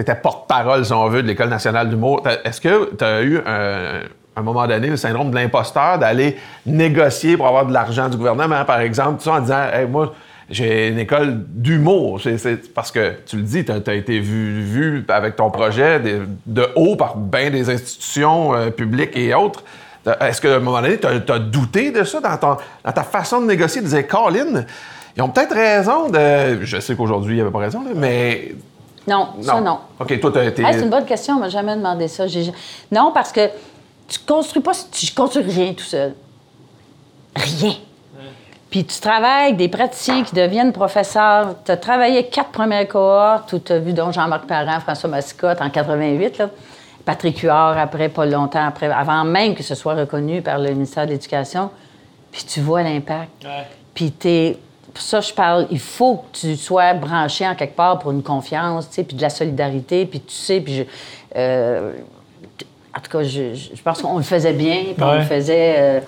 étais 0.00 0.14
porte-parole, 0.14 0.84
si 0.84 0.92
on 0.92 1.08
veut, 1.08 1.22
de 1.22 1.28
l'École 1.28 1.48
nationale 1.48 1.88
d'humour. 1.88 2.22
T'as- 2.22 2.38
Est-ce 2.44 2.60
que 2.60 2.94
tu 2.96 3.04
as 3.04 3.22
eu, 3.22 3.38
un, 3.38 4.00
à 4.36 4.40
un 4.40 4.42
moment 4.42 4.66
donné, 4.66 4.88
le 4.88 4.96
syndrome 4.96 5.30
de 5.30 5.36
l'imposteur 5.36 5.98
d'aller 5.98 6.36
négocier 6.66 7.36
pour 7.36 7.46
avoir 7.46 7.66
de 7.66 7.72
l'argent 7.72 8.08
du 8.08 8.16
gouvernement, 8.16 8.64
par 8.64 8.80
exemple, 8.80 9.26
en 9.28 9.40
disant 9.40 9.64
Hey, 9.72 9.86
Moi, 9.86 10.14
j'ai 10.48 10.88
une 10.88 10.98
école 10.98 11.34
d'humour. 11.46 12.20
C'est- 12.20 12.38
c'est- 12.38 12.72
Parce 12.74 12.90
que, 12.90 13.14
tu 13.26 13.36
le 13.36 13.42
dis, 13.42 13.64
tu 13.64 13.72
as, 13.72 13.94
été 13.94 14.18
vu, 14.18 14.62
vu 14.62 15.04
avec 15.08 15.36
ton 15.36 15.50
projet 15.50 16.00
de, 16.00 16.22
de 16.46 16.66
haut 16.74 16.96
par 16.96 17.16
bien 17.16 17.50
des 17.50 17.70
institutions 17.70 18.54
euh, 18.54 18.70
publiques 18.70 19.16
et 19.16 19.32
autres. 19.34 19.62
Est-ce 20.20 20.40
qu'à 20.40 20.54
un 20.56 20.60
moment 20.60 20.80
donné, 20.80 20.98
tu 20.98 21.06
as, 21.06 21.38
douté 21.38 21.90
de 21.90 22.04
ça 22.04 22.20
dans, 22.20 22.36
ton- 22.36 22.56
dans 22.84 22.92
ta 22.92 23.02
façon 23.02 23.40
de 23.42 23.46
négocier? 23.46 23.80
Tu 23.80 23.86
disais, 23.86 24.06
Colin, 24.06 24.64
ils 25.16 25.22
ont 25.22 25.28
peut-être 25.28 25.54
raison 25.54 26.08
de. 26.08 26.64
Je 26.64 26.80
sais 26.80 26.94
qu'aujourd'hui, 26.94 27.36
ils 27.36 27.38
n'avaient 27.38 27.50
pas 27.50 27.58
raison, 27.58 27.82
là, 27.82 27.90
mais 27.94 28.54
Non, 29.06 29.28
ça 29.42 29.60
non. 29.60 29.78
OK, 29.98 30.18
toi, 30.20 30.30
t'as 30.32 30.44
été. 30.44 30.62
Hey, 30.62 30.74
c'est 30.74 30.82
une 30.82 30.90
bonne 30.90 31.04
question, 31.04 31.36
on 31.36 31.40
m'a 31.40 31.48
jamais 31.48 31.76
demandé 31.76 32.08
ça. 32.08 32.24
Non, 32.90 33.10
parce 33.12 33.30
que 33.32 33.48
tu 34.08 34.18
construis 34.26 34.62
pas, 34.62 34.72
tu 34.90 35.12
construis 35.12 35.44
rien 35.50 35.74
tout 35.74 35.84
seul. 35.84 36.14
Rien. 37.36 37.74
Puis 38.70 38.84
tu 38.84 39.00
travailles 39.00 39.46
avec 39.46 39.56
des 39.56 39.68
praticiens 39.68 40.22
qui 40.22 40.34
deviennent 40.34 40.72
professeurs. 40.72 41.56
Tu 41.64 41.72
as 41.72 41.76
travaillé 41.76 42.28
quatre 42.28 42.50
premières 42.50 42.86
cohortes 42.86 43.52
où 43.52 43.58
tu 43.58 43.72
as 43.72 43.78
vu 43.80 43.92
donc 43.92 44.12
Jean-Marc 44.12 44.46
Parent, 44.46 44.78
François 44.80 45.10
Massicotte 45.10 45.60
en 45.60 45.70
88, 45.70 46.38
là. 46.38 46.50
Patrick 47.10 47.38
Huard 47.40 47.76
après, 47.76 48.08
pas 48.08 48.24
longtemps 48.24 48.64
après, 48.64 48.86
avant 48.86 49.24
même 49.24 49.56
que 49.56 49.64
ce 49.64 49.74
soit 49.74 49.94
reconnu 49.96 50.42
par 50.42 50.58
le 50.58 50.70
ministère 50.70 51.06
de 51.06 51.10
l'Éducation. 51.10 51.68
Puis 52.30 52.44
tu 52.44 52.60
vois 52.60 52.84
l'impact. 52.84 53.30
Puis 53.92 54.12
t'es... 54.12 54.56
Pour 54.94 55.02
ça, 55.02 55.20
je 55.20 55.32
parle, 55.32 55.66
il 55.72 55.80
faut 55.80 56.18
que 56.32 56.38
tu 56.38 56.56
sois 56.56 56.94
branché 56.94 57.46
en 57.48 57.56
quelque 57.56 57.74
part 57.74 57.98
pour 57.98 58.12
une 58.12 58.22
confiance, 58.22 58.88
tu 58.88 58.94
sais, 58.96 59.02
puis 59.04 59.16
de 59.16 59.22
la 59.22 59.30
solidarité, 59.30 60.06
puis 60.06 60.20
tu 60.20 60.32
sais, 60.34 60.60
puis 60.60 60.74
je... 60.76 60.82
euh, 61.36 61.92
en 62.96 63.00
tout 63.00 63.10
cas, 63.10 63.22
je, 63.24 63.54
je- 63.54 63.82
pense 63.82 64.02
qu'on 64.02 64.16
le 64.16 64.22
faisait 64.24 64.52
bien, 64.52 64.82
puis 64.96 65.02
on 65.02 65.14
le 65.14 65.22
faisait 65.22 65.74
euh, 65.78 66.00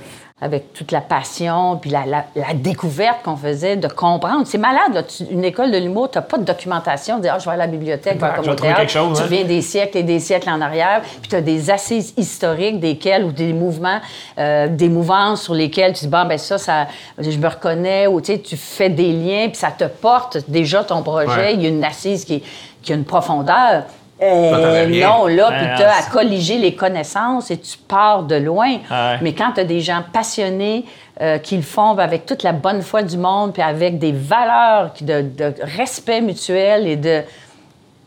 avec 0.43 0.73
toute 0.73 0.91
la 0.91 1.01
passion, 1.01 1.79
puis 1.81 1.89
la, 1.89 2.05
la- 2.05 2.25
la 2.35 2.53
découverte 2.53 3.23
qu'on 3.25 3.37
faisait 3.37 3.77
de 3.77 3.87
comprendre. 3.87 4.45
C'est 4.45 4.59
malade, 4.59 4.93
là. 4.93 5.03
Tu- 5.05 5.23
une 5.31 5.45
école 5.45 5.71
de 5.71 5.79
l'humour, 5.79 6.11
tu 6.11 6.19
n'as 6.19 6.23
pas 6.23 6.37
de 6.37 6.43
documentation, 6.43 7.19
de 7.19 7.23
dire, 7.23 7.35
ah, 7.37 7.39
je 7.39 7.45
vais 7.47 7.53
à 7.53 7.57
la 7.57 7.69
bibliothèque, 7.69 8.19
comme 8.19 8.49
au 8.49 8.55
théâtre. 8.57 8.91
chose, 8.91 9.17
Tu 9.17 9.23
hein. 9.23 9.27
reviens 9.27 9.45
des 9.45 9.63
siècles 9.63 9.99
et 9.99 10.03
des 10.03 10.19
siècles 10.19 10.51
en 10.51 10.61
arrière, 10.61 11.01
puis 11.21 11.31
tu 11.31 11.37
as 11.37 11.41
des 11.41 11.71
assises 11.71 12.13
historiques 12.17 12.81
desquelles, 12.81 13.25
ou 13.25 13.31
des 13.31 13.53
mouvements, 13.53 14.01
euh, 14.39 14.67
des 14.67 14.89
mouvances 14.89 15.43
sur 15.43 15.55
lesquelles 15.55 15.93
tu 15.93 16.01
dis, 16.07 16.11
bon, 16.11 16.27
ben 16.27 16.37
ça, 16.39 16.59
ça, 16.59 16.89
je 17.19 17.39
me 17.39 17.47
reconnais, 17.49 18.09
ou 18.09 18.21
tu 18.21 18.33
sais, 18.33 18.39
tu 18.41 18.57
fais 18.57 18.89
des 18.91 19.13
liens, 19.13 19.47
puis 19.47 19.57
ça 19.57 19.71
te 19.71 19.85
porte 19.85 20.39
déjà 20.49 20.83
ton 20.83 21.03
projet. 21.05 21.29
Ouais. 21.29 21.55
Il 21.55 21.63
y 21.63 21.67
a 21.67 21.69
une 21.69 21.85
assise 21.85 22.25
qui, 22.25 22.43
qui 22.83 22.93
a 22.93 22.97
une 22.97 23.05
profondeur. 23.05 23.85
Euh, 24.23 24.87
non, 25.01 25.27
là, 25.27 25.49
puis 25.51 25.67
Ben, 25.67 25.77
tu 25.77 25.83
as 25.83 25.91
à 25.91 26.03
c'est- 26.03 26.11
colliger 26.11 26.59
les 26.59 26.75
connaissances 26.75 27.51
et 27.51 27.59
tu 27.59 27.77
pars 27.77 28.23
de 28.23 28.37
loin. 28.37 28.75
Ouais. 28.91 29.19
Mais 29.21 29.33
quand 29.35 29.53
tu 29.55 29.61
as 29.61 29.65
des 29.65 29.81
gens 29.81 30.03
passionnés 30.13 30.85
euh, 31.21 31.39
qui 31.39 31.57
le 31.57 31.63
font 31.63 31.99
avec 31.99 32.25
toute 32.27 32.43
la 32.43 32.53
bonne 32.53 32.83
foi 32.83 33.03
du 33.03 33.17
monde, 33.19 33.53
puis 33.53 33.63
avec 33.63 33.99
des 33.99 34.13
valeurs 34.13 34.93
de, 35.01 35.23
de 35.23 35.55
respect 35.77 36.21
mutuel 36.21 36.87
et 36.87 36.97
de. 36.97 37.23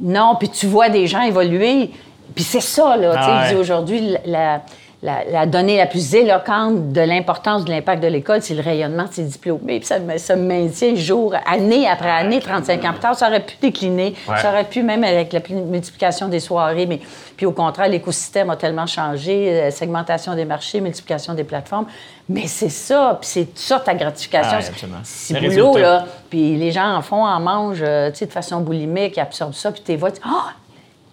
Non, 0.01 0.35
puis 0.37 0.49
tu 0.49 0.65
vois 0.67 0.89
des 0.89 1.07
gens 1.07 1.21
évoluer. 1.21 1.91
Puis 2.33 2.43
c'est 2.43 2.61
ça, 2.61 2.97
là. 2.97 3.15
tu 3.15 3.23
sais, 3.23 3.29
Ah 3.31 3.47
ouais. 3.49 3.55
aujourd'hui, 3.55 4.01
la, 4.01 4.19
la- 4.25 4.61
la 5.05 5.45
donnée 5.45 5.77
la 5.77 5.85
plus 5.85 6.15
éloquente 6.15 6.91
de 6.91 7.01
l'importance 7.01 7.63
de 7.65 7.69
l'impact 7.71 8.01
de 8.01 8.07
l'école, 8.07 8.41
c'est 8.41 8.53
le 8.55 8.61
rayonnement 8.61 9.03
de 9.03 9.13
ses 9.13 9.23
diplômés. 9.23 9.79
Puis 9.79 9.85
ça, 9.87 9.99
me- 9.99 10.17
ça 10.17 10.35
me 10.35 10.43
maintient 10.43 10.95
jour, 10.95 11.33
année 11.45 11.87
après 11.87 12.09
année, 12.09 12.39
35 12.39 12.83
ans 12.85 12.91
plus 12.91 12.99
tard. 12.99 13.15
Ça 13.15 13.27
aurait 13.27 13.39
pu 13.45 13.55
décliner. 13.61 14.15
Ouais. 14.27 14.37
Ça 14.41 14.49
aurait 14.49 14.63
pu, 14.65 14.83
même 14.83 15.03
avec 15.03 15.31
la 15.33 15.39
multiplication 15.49 16.27
des 16.27 16.39
soirées, 16.39 16.85
mais 16.85 16.99
puis 17.37 17.45
au 17.45 17.51
contraire, 17.51 17.87
l'écosystème 17.89 18.49
a 18.49 18.55
tellement 18.55 18.85
changé, 18.87 19.49
euh, 19.49 19.71
segmentation 19.71 20.35
des 20.35 20.45
marchés, 20.45 20.81
multiplication 20.81 21.33
des 21.33 21.43
plateformes. 21.43 21.85
Mais 22.27 22.47
c'est 22.47 22.69
ça, 22.69 23.17
puis 23.21 23.29
c'est 23.29 23.57
ça 23.57 23.79
ta 23.79 23.93
gratification. 23.93 24.53
Ah 24.53 24.61
C'est- 25.03 25.33
boulot, 25.49 25.73
là. 25.81 26.05
Puis 26.29 26.55
les 26.57 26.71
gens 26.71 26.95
en 26.95 27.01
font, 27.01 27.23
en 27.23 27.39
mangent, 27.39 27.83
euh, 27.83 28.09
tu 28.09 28.17
sais, 28.17 28.25
de 28.25 28.31
façon 28.31 28.61
boulimique, 28.61 29.17
ils 29.17 29.19
absorbent 29.19 29.53
ça, 29.53 29.71
puis 29.71 29.81
tes 29.81 29.95
voix, 29.95 30.09
tu 30.11 30.21
ah! 30.25 30.53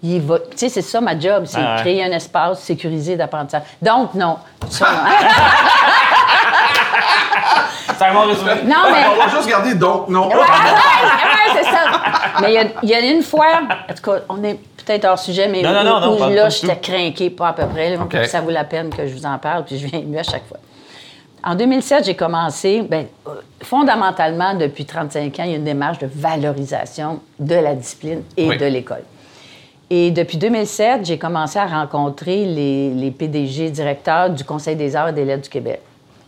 Il 0.04 0.20
va... 0.22 0.38
Tu 0.40 0.44
sais, 0.56 0.68
c'est 0.68 0.82
ça 0.82 1.00
ma 1.00 1.18
job, 1.18 1.44
c'est 1.46 1.58
Ah 1.60 1.76
ouais. 1.76 1.80
créer 1.82 2.04
un 2.04 2.10
espace 2.12 2.60
sécurisé 2.60 3.16
d'apprentissage. 3.16 3.62
Donc, 3.80 4.14
non. 4.14 4.36
Ça, 4.68 4.86
non. 4.90 4.98
C'est 7.98 8.04
un 8.06 8.14
bon 8.14 8.20
résumé. 8.26 8.50
non, 8.64 8.76
mais... 8.90 9.04
On 9.14 9.16
va 9.24 9.28
juste 9.28 9.48
garder 9.48 9.74
donc, 9.74 10.08
non. 10.08 10.28
Ouais, 10.28 10.34
ouais, 10.34 10.42
c'est 11.54 11.64
ça. 11.64 11.84
Mais 12.40 12.48
il 12.52 12.54
y 12.54 12.58
a- 12.58 12.64
il 12.82 12.88
y, 12.88 12.94
a 12.94 13.00
une 13.00 13.22
fois, 13.22 13.60
en 13.88 13.94
tout 13.94 14.02
cas, 14.02 14.18
on 14.28 14.42
est 14.42 14.54
peut-être 14.84 15.04
hors 15.04 15.18
sujet, 15.18 15.46
mais 15.48 15.62
Non, 15.62 15.72
non, 15.72 15.80
où- 15.80 15.84
non, 15.84 16.18
non, 16.18 16.26
où 16.28 16.34
là, 16.34 16.48
j'étais 16.48 16.74
tout. 16.76 16.90
craquée, 16.90 17.30
pas 17.30 17.48
à 17.48 17.52
peu 17.52 17.66
près. 17.66 17.96
là. 17.96 18.24
Ça 18.26 18.40
vaut 18.40 18.50
la 18.50 18.64
peine 18.64 18.90
que 18.90 19.06
je 19.06 19.14
vous 19.14 19.26
en 19.26 19.38
parle, 19.38 19.64
puis 19.64 19.78
je 19.78 19.86
viens 19.86 20.00
ému 20.00 20.18
à 20.18 20.22
chaque 20.24 20.46
fois. 20.48 20.58
En 21.44 21.54
2007, 21.54 22.04
j'ai 22.04 22.16
commencé, 22.16 22.82
ben, 22.82 23.06
euh, 23.28 23.30
fondamentalement, 23.62 24.54
depuis 24.54 24.84
35 24.84 25.38
ans, 25.40 25.42
il 25.44 25.50
y 25.50 25.54
a 25.54 25.56
une 25.56 25.64
démarche 25.64 25.98
de 25.98 26.08
valorisation 26.12 27.20
de 27.38 27.54
la 27.56 27.74
discipline 27.74 28.22
et 28.36 28.48
Oui. 28.48 28.56
de 28.56 28.66
l'école. 28.66 29.02
Et 29.94 30.10
depuis 30.10 30.38
2007, 30.38 31.04
j'ai 31.04 31.18
commencé 31.18 31.58
à 31.58 31.66
rencontrer 31.66 32.46
les, 32.46 32.94
les 32.94 33.10
PDG 33.10 33.68
directeurs 33.68 34.30
du 34.30 34.42
Conseil 34.42 34.74
des 34.74 34.96
arts 34.96 35.10
et 35.10 35.12
des 35.12 35.26
lettres 35.26 35.42
du 35.42 35.50
Québec 35.50 35.82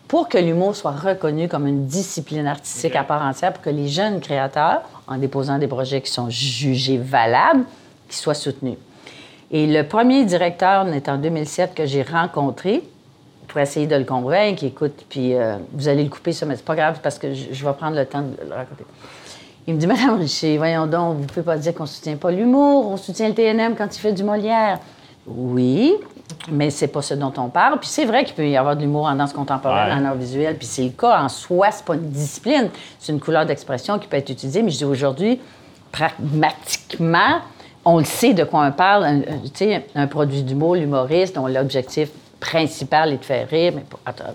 pour 0.06 0.28
que 0.28 0.36
l'humour 0.36 0.76
soit 0.76 0.90
reconnu 0.90 1.48
comme 1.48 1.66
une 1.66 1.86
discipline 1.86 2.46
artistique 2.46 2.94
à 2.94 3.04
part 3.04 3.22
entière, 3.22 3.54
pour 3.54 3.62
que 3.62 3.70
les 3.70 3.88
jeunes 3.88 4.20
créateurs, 4.20 4.82
en 5.06 5.16
déposant 5.16 5.58
des 5.58 5.66
projets 5.66 6.02
qui 6.02 6.12
sont 6.12 6.28
jugés 6.28 6.98
valables, 6.98 7.64
qu'ils 8.06 8.18
soient 8.18 8.34
soutenus. 8.34 8.76
Et 9.50 9.66
le 9.66 9.82
premier 9.88 10.26
directeur 10.26 10.86
est 10.88 11.08
en 11.08 11.16
2007 11.16 11.74
que 11.74 11.86
j'ai 11.86 12.02
rencontré 12.02 12.82
pour 13.48 13.60
essayer 13.60 13.86
de 13.86 13.96
le 13.96 14.04
convaincre. 14.04 14.62
Écoute, 14.62 15.06
puis 15.08 15.32
euh, 15.32 15.56
vous 15.72 15.88
allez 15.88 16.04
le 16.04 16.10
couper, 16.10 16.32
ça, 16.32 16.44
mais 16.44 16.56
c'est 16.56 16.66
pas 16.66 16.76
grave 16.76 17.00
parce 17.02 17.18
que 17.18 17.32
je, 17.32 17.46
je 17.52 17.64
vais 17.64 17.72
prendre 17.72 17.96
le 17.96 18.04
temps 18.04 18.20
de 18.20 18.46
le 18.46 18.54
raconter. 18.54 18.84
Il 19.66 19.74
me 19.74 19.78
dit, 19.78 19.86
Madame 19.86 20.18
Richer, 20.18 20.58
voyons 20.58 20.86
donc, 20.86 21.16
vous 21.16 21.22
ne 21.22 21.26
pouvez 21.26 21.42
pas 21.42 21.56
dire 21.56 21.74
qu'on 21.74 21.84
ne 21.84 21.88
soutient 21.88 22.16
pas 22.16 22.30
l'humour, 22.30 22.86
on 22.90 22.96
soutient 22.98 23.28
le 23.28 23.34
TNM 23.34 23.74
quand 23.76 23.94
il 23.96 23.98
fait 23.98 24.12
du 24.12 24.22
Molière. 24.22 24.78
Oui, 25.26 25.94
mais 26.50 26.68
c'est 26.68 26.88
pas 26.88 27.00
ce 27.00 27.14
dont 27.14 27.32
on 27.38 27.48
parle. 27.48 27.78
Puis 27.80 27.88
c'est 27.88 28.04
vrai 28.04 28.24
qu'il 28.24 28.34
peut 28.34 28.46
y 28.46 28.58
avoir 28.58 28.76
de 28.76 28.82
l'humour 28.82 29.06
en 29.06 29.14
danse 29.14 29.32
contemporaine, 29.32 29.98
Ouais. 29.98 30.04
en 30.04 30.10
art 30.10 30.16
visuel, 30.16 30.56
puis 30.58 30.66
c'est 30.66 30.82
le 30.84 30.90
cas. 30.90 31.18
En 31.22 31.30
soi, 31.30 31.70
c'est 31.70 31.84
pas 31.84 31.94
une 31.94 32.10
discipline, 32.10 32.68
c'est 32.98 33.12
une 33.12 33.20
couleur 33.20 33.46
d'expression 33.46 33.98
qui 33.98 34.06
peut 34.06 34.18
être 34.18 34.28
utilisée. 34.28 34.62
Mais 34.62 34.70
je 34.70 34.76
dis 34.78 34.84
aujourd'hui, 34.84 35.40
pragmatiquement, 35.92 37.40
on 37.86 37.98
le 37.98 38.04
sait 38.04 38.34
de 38.34 38.44
quoi 38.44 38.66
on 38.66 38.72
parle. 38.72 39.04
Un, 39.04 39.18
un- 39.20 39.22
sais, 39.54 39.86
un 39.94 40.06
produit 40.06 40.42
d'humour, 40.42 40.74
l'humoriste, 40.74 41.34
dont 41.36 41.46
l'objectif 41.46 42.10
principal 42.40 43.12
est 43.12 43.18
de 43.18 43.24
faire 43.24 43.48
rire, 43.48 43.72
mais 43.74 43.82
pas... 43.82 43.98
attends. 44.04 44.34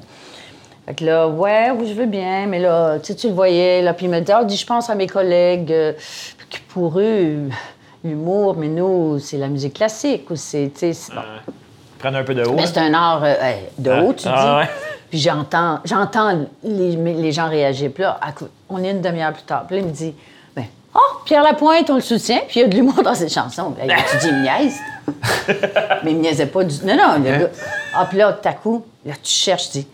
Fait 0.90 0.96
que 0.96 1.06
là, 1.06 1.28
ouais, 1.28 1.70
oui, 1.70 1.88
je 1.88 1.94
veux 1.94 2.08
bien, 2.08 2.48
mais 2.48 2.58
là, 2.58 2.98
tu 2.98 3.06
sais, 3.14 3.16
tu 3.16 3.28
le 3.28 3.34
voyais, 3.36 3.84
là, 3.84 3.94
puis 3.94 4.08
il 4.08 4.10
me 4.10 4.20
dit, 4.22 4.32
ah, 4.32 4.44
dis, 4.44 4.58
je 4.58 4.66
pense 4.66 4.90
à 4.90 4.96
mes 4.96 5.06
collègues, 5.06 5.72
euh, 5.72 5.94
qui 6.50 6.60
pour 6.62 7.00
eux, 7.00 7.48
l'humour, 8.04 8.56
mais 8.58 8.70
nous, 8.70 9.20
c'est 9.20 9.38
la 9.38 9.50
musique 9.50 9.76
classique, 9.76 10.28
ou 10.32 10.36
c'est, 10.36 10.72
tu 10.76 10.92
sais, 10.92 11.14
bon. 11.14 11.22
Prendre 12.00 12.18
un 12.18 12.24
peu 12.24 12.34
de 12.34 12.44
haut. 12.44 12.54
Mais 12.56 12.66
c'est 12.66 12.80
un 12.80 12.92
art 12.96 13.24
euh, 13.24 13.36
euh, 13.40 13.54
de 13.78 13.92
haut, 14.02 14.14
tu 14.14 14.28
Ah, 14.28 14.62
dis. 14.64 14.68
ouais. 14.68 14.76
Puis 15.12 15.20
j'entends, 15.20 15.80
j'entends 15.86 16.40
les, 16.64 16.96
les 16.96 17.32
gens 17.32 17.48
réagir. 17.50 17.92
Puis 17.94 18.02
là, 18.02 18.20
on 18.68 18.84
est 18.84 18.90
une 18.90 19.02
demi-heure 19.02 19.34
plus 19.34 19.44
tard. 19.44 19.66
Puis 19.68 19.76
là, 19.76 19.84
il 19.84 19.88
me 19.90 19.94
dit, 19.94 20.16
ben, 20.56 20.66
oh, 20.96 21.18
Pierre 21.24 21.44
Lapointe, 21.44 21.88
on 21.92 21.96
le 21.96 22.02
soutient, 22.02 22.40
puis 22.48 22.62
il 22.62 22.64
y 22.64 22.66
a 22.66 22.68
de 22.68 22.74
l'humour 22.76 23.04
dans 23.04 23.14
ses 23.14 23.30
chansons. 23.30 23.76
Ben, 23.78 23.96
tu 24.10 24.18
dis, 24.18 24.28
il 24.30 24.34
me 24.34 24.42
niaise? 24.42 24.80
Mais 26.04 26.12
il 26.14 26.18
me 26.18 26.22
niaisait 26.24 26.48
pas 26.48 26.64
du 26.64 26.84
Non, 26.84 26.96
non, 26.98 27.24
le 27.24 27.30
gars. 27.42 27.50
Ah, 27.94 28.08
puis 28.10 28.18
là, 28.18 28.34
tout 28.34 28.48
à 28.50 28.54
coup, 28.54 28.84
là, 29.06 29.14
tu 29.22 29.32
cherches, 29.32 29.70
tu 29.70 29.78
dis, 29.80 29.88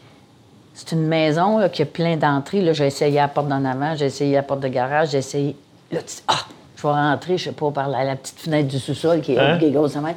c'est 0.75 0.91
une 0.91 1.07
maison 1.07 1.57
là, 1.57 1.69
qui 1.69 1.81
a 1.81 1.85
plein 1.85 2.17
d'entrées. 2.17 2.61
Là, 2.61 2.73
j'ai 2.73 2.85
essayé 2.85 3.15
la 3.15 3.27
porte 3.29 3.47
d'en 3.47 3.63
avant, 3.65 3.95
j'ai 3.95 4.05
essayé 4.05 4.35
la 4.35 4.43
porte 4.43 4.59
de 4.59 4.67
garage, 4.67 5.09
j'ai 5.11 5.17
essayé. 5.19 5.55
Là, 5.91 5.99
tu 6.01 6.07
dis, 6.17 6.21
ah, 6.27 6.39
je 6.75 6.81
vais 6.83 6.89
rentrer, 6.93 7.37
je 7.37 7.45
sais 7.45 7.51
pas, 7.53 7.71
par 7.71 7.87
la, 7.87 8.03
la 8.03 8.15
petite 8.17 8.39
fenêtre 8.39 8.67
du 8.67 8.77
sous-sol 8.77 9.21
qui 9.21 9.33
est, 9.33 9.39
Hein? 9.39 9.57
qui 9.57 9.65
est 9.65 9.71
grosse 9.71 9.93
de 9.93 9.99
même. 9.99 10.15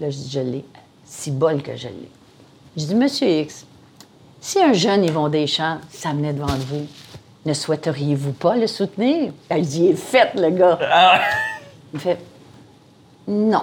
Là, 0.00 0.10
je 0.10 0.16
dis, 0.16 0.30
je 0.30 0.40
l'ai. 0.40 0.64
Si 1.04 1.30
bol 1.30 1.62
que 1.62 1.76
je 1.76 1.86
l'ai. 1.88 2.10
Je 2.76 2.84
dis, 2.84 2.94
Monsieur 2.94 3.28
X, 3.28 3.64
si 4.40 4.60
un 4.60 4.72
jeune 4.72 5.04
Yvon 5.04 5.28
Deschamps 5.28 5.78
s'amenait 5.90 6.32
devant 6.32 6.46
vous, 6.48 6.86
ne 7.46 7.54
souhaiteriez-vous 7.54 8.32
pas 8.32 8.56
le 8.56 8.66
soutenir? 8.66 9.32
Elle 9.48 9.62
dit, 9.64 9.84
il 9.84 9.90
est 9.92 9.94
fait, 9.94 10.34
le 10.34 10.50
gars. 10.50 10.78
Ah. 10.82 11.20
Il 11.94 12.00
fait, 12.00 12.18
non. 13.28 13.62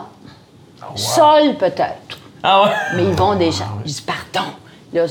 Sol, 0.95 1.55
peut-être. 1.59 2.17
Ah 2.41 2.63
ouais. 2.63 2.69
Mais 2.95 3.03
Yvon 3.11 3.35
Deschamps. 3.35 3.65
Je 3.85 3.91
dis, 3.91 4.01
pardon. 4.01 4.49
Là, 4.93 5.05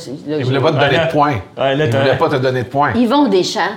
voulait 0.45 0.61
pas 0.61 0.73
te 0.73 0.79
donner 0.79 0.99
de 1.07 1.11
points. 1.11 1.35
ouais, 1.59 1.75
là, 1.77 1.85
il 1.85 1.91
t'as- 1.91 2.01
voulait 2.01 2.17
pas 2.19 2.29
te 2.29 2.37
donner 2.37 2.63
de 2.63 2.69
points. 2.69 2.93
Yvon 2.95 3.27
Deschamps 3.29 3.77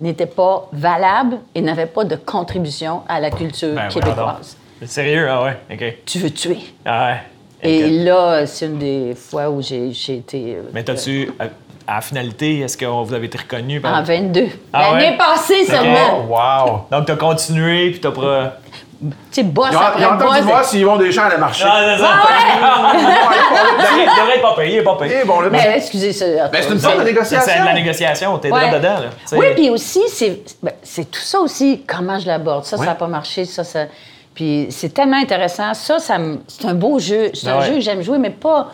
n'était 0.00 0.26
pas 0.26 0.68
valable 0.72 1.38
et 1.54 1.60
n'avait 1.60 1.86
pas 1.86 2.04
de 2.04 2.16
contribution 2.16 3.02
à 3.08 3.20
la 3.20 3.30
culture 3.30 3.74
Ben, 3.74 3.88
québécoise. 3.88 4.56
Sérieux? 4.84 5.26
Ah 5.30 5.42
ouais, 5.44 5.56
OK. 5.72 5.96
Tu 6.06 6.18
veux 6.18 6.30
tuer. 6.30 6.58
Ah 6.84 7.06
ouais. 7.06 7.16
Et 7.62 7.88
là, 8.04 8.44
c'est 8.46 8.66
une 8.66 8.78
des 8.78 9.14
fois 9.14 9.48
où 9.48 9.62
j'ai 9.62 9.88
été. 9.90 10.56
euh, 10.56 10.62
Mais 10.74 10.82
t'as-tu, 10.84 11.30
à, 11.38 11.44
à 11.90 11.94
la 11.96 12.00
finalité, 12.02 12.58
est-ce 12.60 12.76
que 12.76 12.84
vous 12.84 13.14
avez 13.14 13.26
été 13.26 13.38
reconnu? 13.38 13.80
par- 13.80 13.94
En 13.98 14.02
22. 14.02 14.48
Ah 14.72 14.92
L'année 14.92 15.10
ouais? 15.12 15.16
passée 15.16 15.60
Oh, 15.62 15.70
seulement. 15.70 16.24
wow! 16.28 16.80
Donc, 16.90 17.06
t'as 17.06 17.16
continué, 17.16 17.90
puis 17.92 18.00
t'as 18.00 18.10
pas... 18.10 18.58
Tu 19.00 19.10
sais, 19.30 19.42
boss 19.42 19.68
Ils 19.70 19.76
ont, 19.76 19.80
après 19.80 20.00
ils 20.02 20.06
ont 20.06 20.10
entendu 20.10 20.24
boss. 20.38 20.40
voir 20.42 20.64
si 20.64 20.78
Yvon 20.80 20.96
Deschamps 20.96 21.22
allait 21.24 21.38
marcher. 21.38 21.64
Ah, 21.66 21.96
c'est 21.96 22.02
ça. 22.02 22.08
Il 22.94 23.00
devrait- 23.00 24.20
devrait 24.20 24.36
être 24.36 24.42
pas 24.42 24.54
payé, 24.56 24.72
il 24.74 24.78
est 24.78 24.82
pas 24.82 24.96
payé. 24.96 25.16
Eh, 25.22 25.26
bon, 25.26 25.40
là, 25.40 25.48
Mais 25.50 25.74
excusez 25.76 26.12
ça. 26.12 26.24
Ben, 26.52 26.62
c'est 26.62 26.72
une 26.72 26.78
sorte 26.80 26.94
de 26.96 27.00
C'est 27.00 27.04
négociation. 27.06 27.60
de 27.62 27.66
la 27.66 27.72
négociation, 27.74 28.38
t'es 28.38 28.50
Ouais. 28.52 28.70
dedans, 28.70 28.94
là. 28.94 29.00
Tu 29.22 29.28
sais. 29.28 29.36
Oui, 29.36 29.46
puis 29.54 29.70
aussi, 29.70 30.00
c'est 30.08 30.40
ben, 30.62 30.72
c'est 30.82 31.10
tout 31.10 31.20
ça 31.20 31.40
aussi, 31.40 31.82
comment 31.86 32.18
je 32.18 32.26
l'aborde. 32.26 32.64
Ça, 32.64 32.76
Ouais. 32.76 32.84
ça 32.84 32.92
n'a 32.92 32.96
pas 32.96 33.06
marché, 33.06 33.44
ça, 33.44 33.64
ça. 33.64 33.86
Puis 34.34 34.66
c'est 34.70 34.92
tellement 34.92 35.18
intéressant. 35.18 35.74
Ça, 35.74 35.98
ça 35.98 36.16
c'est 36.48 36.66
un 36.66 36.74
beau 36.74 36.98
jeu. 36.98 37.30
C'est 37.34 37.48
Ah 37.48 37.54
un 37.54 37.58
ouais. 37.60 37.66
jeu 37.66 37.74
que 37.74 37.80
j'aime 37.80 38.02
jouer, 38.02 38.18
mais 38.18 38.30
pas. 38.30 38.68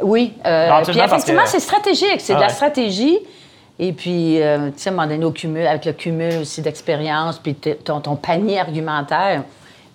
Oui. 0.00 0.34
euh, 0.46 0.70
puis 0.86 0.98
effectivement, 0.98 1.42
que- 1.42 1.48
c'est 1.48 1.60
stratégique. 1.60 2.20
C'est 2.20 2.32
Ah 2.32 2.36
de 2.36 2.40
la 2.42 2.46
ouais. 2.48 2.52
stratégie. 2.52 3.18
Et 3.80 3.92
puis, 3.92 4.42
euh, 4.42 4.68
tu 4.70 4.72
sais, 4.82 4.88
à 4.90 4.92
un 4.92 4.96
moment 4.96 5.06
donné, 5.08 5.24
au 5.24 5.30
cumul, 5.30 5.66
avec 5.66 5.84
le 5.84 5.92
cumul 5.92 6.38
aussi 6.40 6.62
d'expérience, 6.62 7.38
puis 7.38 7.54
ton, 7.54 8.00
ton 8.00 8.16
panier 8.16 8.58
argumentaire 8.60 9.42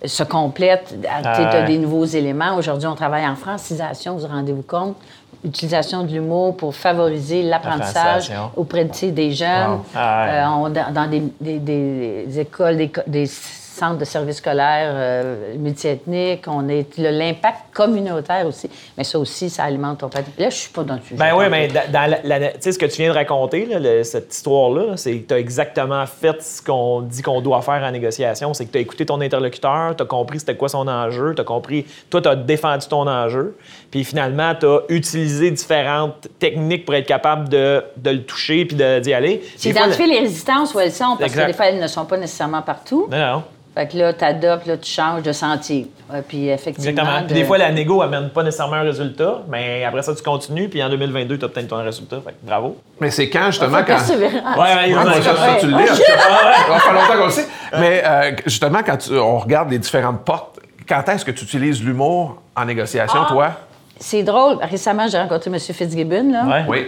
se 0.04 0.22
complète. 0.22 0.94
Tu 1.02 1.06
Ah 1.08 1.32
as 1.32 1.60
ouais. 1.60 1.64
des 1.66 1.78
nouveaux 1.78 2.04
éléments. 2.04 2.56
Aujourd'hui, 2.56 2.86
on 2.88 2.94
travaille 2.94 3.26
en 3.26 3.36
francisation, 3.36 4.14
vous 4.14 4.20
vous 4.20 4.26
rendez-vous 4.28 4.62
compte? 4.62 4.96
Utilisation 5.44 6.04
de 6.04 6.08
l'humour 6.12 6.56
pour 6.56 6.74
favoriser 6.74 7.42
l'apprentissage 7.42 8.24
Francisation. 8.30 8.50
auprès 8.56 8.86
de, 8.86 8.92
tu 8.92 9.12
des 9.12 9.32
jeunes. 9.32 9.72
Wow. 9.72 9.84
Ah. 9.94 10.26
Euh, 10.26 10.46
on- 10.56 10.70
dans, 10.70 11.10
des, 11.10 11.22
des- 11.40 11.58
des- 11.58 12.24
des 12.26 12.40
écoles, 12.40 12.78
des, 12.78 12.90
des 13.06 13.26
centres 13.74 13.98
de 13.98 14.04
services 14.04 14.38
scolaires 14.38 14.92
euh, 14.94 15.54
multiethniques. 15.56 16.44
On 16.46 16.68
est 16.68 16.96
le- 16.98 17.10
l'impact 17.10 17.58
communautaire 17.72 18.46
aussi. 18.46 18.70
Mais 18.96 19.04
ça 19.04 19.18
aussi, 19.18 19.50
ça 19.50 19.64
alimente 19.64 19.98
ton 19.98 20.08
patrimoine. 20.08 20.34
Là, 20.38 20.50
je 20.50 20.54
suis 20.56 20.70
pas 20.70 20.82
dans 20.84 20.94
le 20.94 21.00
sujet. 21.00 21.16
Ben 21.16 21.34
oui, 21.36 21.44
mais 21.50 21.68
dans, 21.68 21.90
dans 21.92 22.10
la- 22.10 22.38
la- 22.38 22.48
tu 22.52 22.58
sais, 22.60 22.72
ce 22.72 22.78
que 22.78 22.86
tu 22.86 23.02
viens 23.02 23.10
de 23.10 23.14
raconter, 23.16 23.66
là, 23.66 23.78
le- 23.78 24.02
cette 24.04 24.32
histoire-là, 24.34 24.96
c'est 24.96 25.18
que 25.18 25.28
tu 25.28 25.34
as 25.34 25.38
exactement 25.38 26.04
fait 26.06 26.42
ce 26.42 26.62
qu'on 26.62 27.00
dit 27.00 27.22
qu'on 27.22 27.40
doit 27.40 27.62
faire 27.62 27.82
en 27.82 27.90
négociation. 27.90 28.54
C'est 28.54 28.66
que 28.66 28.72
tu 28.72 28.78
as 28.78 28.80
écouté 28.80 29.04
ton 29.06 29.20
interlocuteur, 29.20 29.96
tu 29.96 30.02
as 30.02 30.06
compris 30.06 30.40
c'était 30.40 30.56
quoi 30.56 30.68
son 30.68 30.86
enjeu, 30.88 31.34
tu 31.34 31.40
as 31.40 31.44
compris, 31.44 31.84
toi, 32.10 32.20
tu 32.22 32.28
as 32.28 32.36
défendu 32.36 32.86
ton 32.86 33.06
enjeu, 33.08 33.56
puis 33.90 34.04
finalement, 34.04 34.54
tu 34.54 34.66
as 34.66 34.80
utilisé 34.88 35.50
différentes 35.50 36.28
techniques 36.38 36.84
pour 36.84 36.94
être 36.94 37.06
capable 37.06 37.48
de, 37.48 37.82
de 37.96 38.10
le 38.10 38.22
toucher 38.22 38.64
puis 38.64 38.76
d'y 38.76 39.12
aller. 39.12 39.42
J'ai 39.58 39.72
Des 39.72 39.78
fois, 39.78 39.86
identifié 39.88 40.06
les 40.14 40.20
résistances 40.20 40.74
où 40.74 40.80
elles 40.80 40.92
sont, 40.92 41.16
parce 41.18 41.30
Exact. 41.32 41.42
que 41.42 41.46
des 41.48 41.52
fois, 41.52 41.66
elles 41.66 41.80
ne 41.80 41.86
sont 41.86 42.04
pas 42.04 42.16
nécessairement 42.16 42.62
partout. 42.62 43.08
le- 43.10 43.16
Non, 43.16 43.32
non. 43.32 43.42
Fait 43.74 43.88
que 43.88 43.96
là, 43.96 44.12
tu 44.12 44.24
adoptes, 44.24 44.66
là, 44.66 44.76
tu 44.76 44.88
changes 44.88 45.22
de 45.22 45.32
sentier. 45.32 45.90
Ouais, 46.12 46.22
puis 46.22 46.48
effectivement. 46.48 46.90
Exactement. 46.90 47.18
Puis 47.26 47.34
de- 47.34 47.40
des 47.40 47.44
fois, 47.44 47.58
la 47.58 47.72
négo 47.72 48.02
amène 48.02 48.28
pas 48.30 48.44
nécessairement 48.44 48.76
un 48.76 48.82
résultat, 48.82 49.38
mais 49.48 49.84
après 49.84 50.02
ça, 50.02 50.14
tu 50.14 50.22
continues, 50.22 50.68
puis 50.68 50.80
en 50.82 50.88
2022, 50.88 51.38
tu 51.38 51.44
obtiens 51.44 51.64
ton 51.64 51.82
résultat. 51.82 52.18
Fait 52.24 52.30
que 52.32 52.36
bravo. 52.46 52.76
Mais 53.00 53.10
c'est 53.10 53.28
quand, 53.28 53.46
justement, 53.46 53.78
quand. 53.78 53.84
persévérance. 53.84 54.56
Ouais, 54.56 54.62
ouais, 54.62 54.94
Ouais, 54.94 55.02
moi, 55.02 55.12
ça, 55.14 55.34
ça, 55.34 55.56
tu 55.58 55.66
le 55.66 55.76
lis. 55.76 55.84
Ouais. 55.88 55.88
Ça 55.88 56.78
fait 56.78 56.92
longtemps 56.92 57.18
qu'on 57.18 57.24
le 57.26 57.30
sait. 57.32 57.46
Mais 57.80 58.02
euh, 58.06 58.30
justement, 58.46 58.78
quand 58.86 58.96
tu- 58.96 59.18
on 59.18 59.38
regarde 59.38 59.70
les 59.70 59.78
différentes 59.80 60.20
portes, 60.24 60.60
quand 60.88 61.02
est-ce 61.08 61.24
que 61.24 61.32
tu 61.32 61.44
utilises 61.44 61.82
l'humour 61.82 62.40
en 62.54 62.64
négociation, 62.66 63.20
Ah! 63.24 63.28
toi? 63.28 63.50
C'est 63.98 64.22
drôle. 64.22 64.58
Récemment, 64.62 65.06
j'ai 65.08 65.18
rencontré 65.18 65.50
M. 65.50 65.58
Fitzgibbon. 65.58 66.30
Là. 66.32 66.44
Ouais. 66.46 66.64
Oui. 66.68 66.86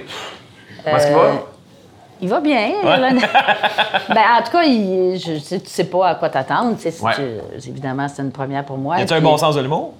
Comment 0.85 0.97
est-ce 0.99 1.07
qu'il 1.07 1.17
Euh, 1.17 1.19
va? 1.19 1.43
Il 2.21 2.29
va 2.29 2.41
bien. 2.41 2.71
là. 2.85 3.11
ben, 4.09 4.23
en 4.39 4.43
tout 4.45 4.53
cas, 4.53 4.63
il, 4.65 5.19
je, 5.19 5.39
sais- 5.39 5.61
tu 5.61 5.69
sais 5.71 5.85
pas 5.85 6.09
à 6.09 6.15
quoi 6.15 6.29
t'attendre. 6.29 6.77
si 6.79 6.89
Ouais. 7.03 7.13
tu- 7.15 7.69
évidemment, 7.69 8.07
c'est 8.09 8.23
une 8.23 8.33
première 8.33 8.65
pour 8.65 8.79
moi. 8.79 8.99
Y 8.99 9.03
a-tu 9.03 9.15
un 9.15 9.21
bon 9.21 9.37
sens 9.37 9.55
de 9.55 9.61
l'humour? 9.61 9.93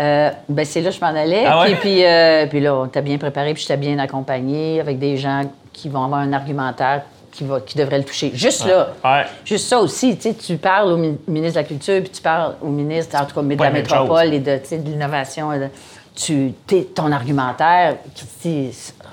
euh, 0.00 0.30
ben, 0.48 0.64
c'est 0.64 0.80
là 0.80 0.90
que 0.90 0.96
je 0.96 1.00
m'en 1.00 1.08
allais. 1.08 1.44
Ah 1.46 1.60
ouais? 1.60 1.66
Puis, 1.72 1.76
puis, 1.80 2.04
euh, 2.04 2.46
puis 2.46 2.60
là, 2.60 2.74
on 2.76 2.86
t'a 2.86 3.00
bien 3.00 3.18
préparé, 3.18 3.52
puis 3.54 3.62
je 3.64 3.68
t'ai 3.68 3.76
bien 3.76 3.98
accompagné 3.98 4.80
avec 4.80 4.98
des 5.00 5.16
gens 5.16 5.42
qui 5.72 5.88
vont 5.88 6.04
avoir 6.04 6.20
un 6.20 6.32
argumentaire 6.32 7.02
qui, 7.32 7.42
va, 7.44 7.60
qui 7.60 7.76
devrait 7.76 7.98
le 7.98 8.04
toucher. 8.04 8.30
Juste 8.34 8.64
là. 8.66 8.88
Ouais. 9.04 9.24
Juste 9.44 9.66
ça 9.68 9.78
aussi. 9.80 10.16
Tu 10.16 10.22
sais, 10.30 10.34
tu 10.34 10.56
parles 10.56 10.92
au 10.92 10.96
mi- 10.96 11.18
ministre 11.26 11.56
de 11.56 11.62
la 11.62 11.68
Culture, 11.68 12.00
puis 12.00 12.10
tu 12.10 12.22
parles 12.22 12.54
au 12.62 12.68
ministre, 12.68 13.20
en 13.20 13.24
tout 13.26 13.34
cas, 13.34 13.42
de 13.42 13.60
la 13.62 13.70
métropole 13.70 14.24
chose. 14.26 14.32
et 14.34 14.38
de, 14.40 14.56
tu 14.58 14.66
sais, 14.66 14.78
de 14.78 14.88
l'innovation. 14.88 15.50
Tu, 16.14 16.52
ton 16.96 17.12
argumentaire, 17.12 17.94
qui, 18.42 18.70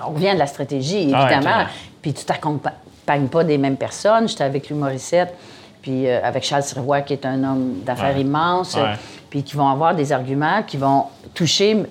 on 0.07 0.11
revient 0.13 0.33
de 0.33 0.39
la 0.39 0.47
stratégie, 0.47 1.11
Ah 1.13 1.25
ouais, 1.25 1.33
évidemment. 1.35 1.65
Puis 2.05 2.13
tu 2.13 2.23
t'accompagnes 2.23 3.27
pas 3.31 3.43
des 3.43 3.57
mêmes 3.57 3.77
personnes. 3.77 4.27
J'étais 4.27 4.43
avec 4.43 4.69
Louis 4.69 4.77
Morissette, 4.77 5.33
puis 5.81 6.07
euh, 6.07 6.19
avec 6.23 6.43
Charles 6.43 6.61
Sirois, 6.61 7.01
qui 7.01 7.13
est 7.13 7.25
un 7.25 7.43
homme 7.43 7.79
d'affaires 7.83 8.13
Ouais. 8.13 8.21
immense, 8.21 8.75
Ouais. 8.75 8.93
puis 9.27 9.41
qui 9.41 9.55
vont 9.55 9.67
avoir 9.67 9.95
des 9.95 10.11
arguments 10.11 10.61
qui 10.61 10.77
vont 10.77 11.05
toucher 11.33 11.83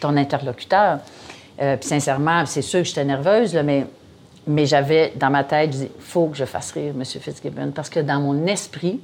ton 0.00 0.16
interlocuteur. 0.16 1.00
Euh, 1.60 1.76
puis 1.76 1.88
sincèrement, 1.88 2.46
c'est 2.46 2.62
sûr 2.62 2.78
que 2.82 2.86
j'étais 2.86 3.04
nerveuse, 3.04 3.54
là, 3.54 3.64
mais, 3.64 3.86
mais 4.46 4.66
j'avais 4.66 5.12
dans 5.16 5.30
ma 5.30 5.42
tête, 5.42 5.74
il 5.74 5.88
faut 5.98 6.28
que 6.28 6.36
je 6.36 6.44
fasse 6.44 6.70
rire 6.70 6.92
M. 6.96 7.04
Fitzgibbon, 7.04 7.72
parce 7.74 7.90
que 7.90 7.98
dans 7.98 8.20
mon 8.20 8.46
esprit, 8.46 9.00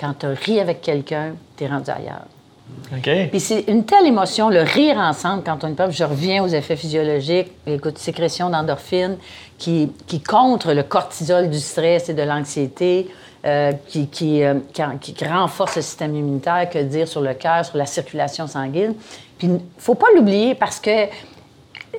quand 0.00 0.14
tu 0.18 0.28
ris 0.28 0.60
avec 0.60 0.80
quelqu'un, 0.80 1.34
tu 1.58 1.64
es 1.64 1.66
rendu 1.66 1.90
ailleurs. 1.90 2.24
OK. 2.92 3.10
Puis 3.30 3.40
c'est 3.40 3.64
une 3.68 3.84
telle 3.84 4.06
émotion, 4.06 4.48
le 4.48 4.62
rire 4.62 4.96
ensemble 4.98 5.42
quand 5.44 5.64
on 5.64 5.68
est 5.68 5.74
peuple. 5.74 5.92
Je 5.92 6.04
reviens 6.04 6.44
aux 6.44 6.48
effets 6.48 6.76
physiologiques, 6.76 7.50
écoute, 7.66 7.98
sécrétion 7.98 8.50
d'endorphine 8.50 9.16
qui, 9.58 9.90
qui 10.06 10.20
contre 10.20 10.72
le 10.72 10.82
cortisol 10.82 11.50
du 11.50 11.58
stress 11.58 12.08
et 12.08 12.14
de 12.14 12.22
l'anxiété, 12.22 13.08
euh, 13.44 13.72
qui, 13.88 14.08
qui, 14.08 14.42
euh, 14.42 14.54
qui, 15.00 15.14
qui 15.14 15.24
renforce 15.24 15.76
le 15.76 15.82
système 15.82 16.14
immunitaire, 16.14 16.68
que 16.70 16.78
dire 16.78 17.08
sur 17.08 17.20
le 17.20 17.34
cœur, 17.34 17.64
sur 17.64 17.76
la 17.76 17.86
circulation 17.86 18.46
sanguine. 18.46 18.94
Puis 19.38 19.50
faut 19.78 19.94
pas 19.94 20.08
l'oublier 20.14 20.54
parce 20.54 20.80
que 20.80 21.06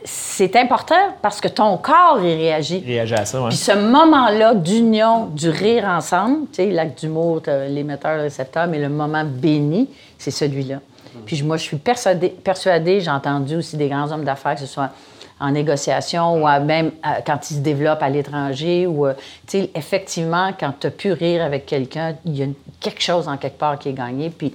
c'est 0.10 0.56
important 0.56 0.96
parce 1.22 1.41
que 1.41 1.48
ton 1.50 1.78
corps 1.78 2.20
y 2.24 2.34
réagit. 2.36 2.82
Réagis 2.86 3.13
à 3.13 3.26
ça, 3.26 3.41
ouais. 3.41 3.50
Puis 3.50 3.58
ce 3.58 3.74
moment-là 3.74 4.56
d'union, 4.56 5.26
du 5.26 5.50
rire 5.50 5.84
ensemble, 5.86 6.48
tu 6.52 6.56
sais, 6.63 6.72
l'acte 6.72 7.02
d'humour, 7.02 7.41
l'émetteur, 7.70 8.15
le 8.15 8.22
récepteur, 8.24 8.67
mais 8.67 8.80
le 8.80 8.88
moment 8.89 9.24
béni, 9.26 9.89
c'est 10.17 10.32
celui-là. 10.32 10.78
Puis 11.26 11.43
moi, 11.43 11.58
je 11.58 11.63
suis 11.63 11.78
persuadée, 11.78 12.30
persuadée 12.30 13.02
j'ai 13.02 13.12
entendu 13.12 13.58
aussi 13.58 13.76
des 13.76 13.89
grands 13.89 14.10
hommes 14.12 14.24
d'affaires, 14.24 14.54
que 14.56 14.62
ce 14.62 14.65
soit 14.67 14.91
en 15.39 15.52
négociation 15.52 16.41
ou 16.41 16.48
à 16.48 16.60
même 16.60 16.91
à- 17.04 17.22
quand 17.22 17.52
ils 17.52 17.56
se 17.56 17.60
développent 17.60 18.02
à 18.02 18.10
l'étranger, 18.10 18.88
ou, 18.88 19.06
euh, 19.08 19.13
tu 19.48 19.60
sais, 19.60 19.72
effectivement, 19.76 20.52
quand 20.60 20.74
tu 20.80 20.88
as 20.88 20.91
pu 20.91 21.12
rire 21.12 21.43
avec 21.43 21.65
quelqu'un, 21.65 22.15
il 22.26 22.38
y 22.38 22.43
a 22.43 22.48
quelque 22.80 23.02
chose 23.02 23.28
en 23.28 23.38
quelque 23.38 23.58
part 23.58 23.78
qui 23.78 23.89
est 23.89 23.93
gagné. 23.93 24.30
Puis 24.30 24.54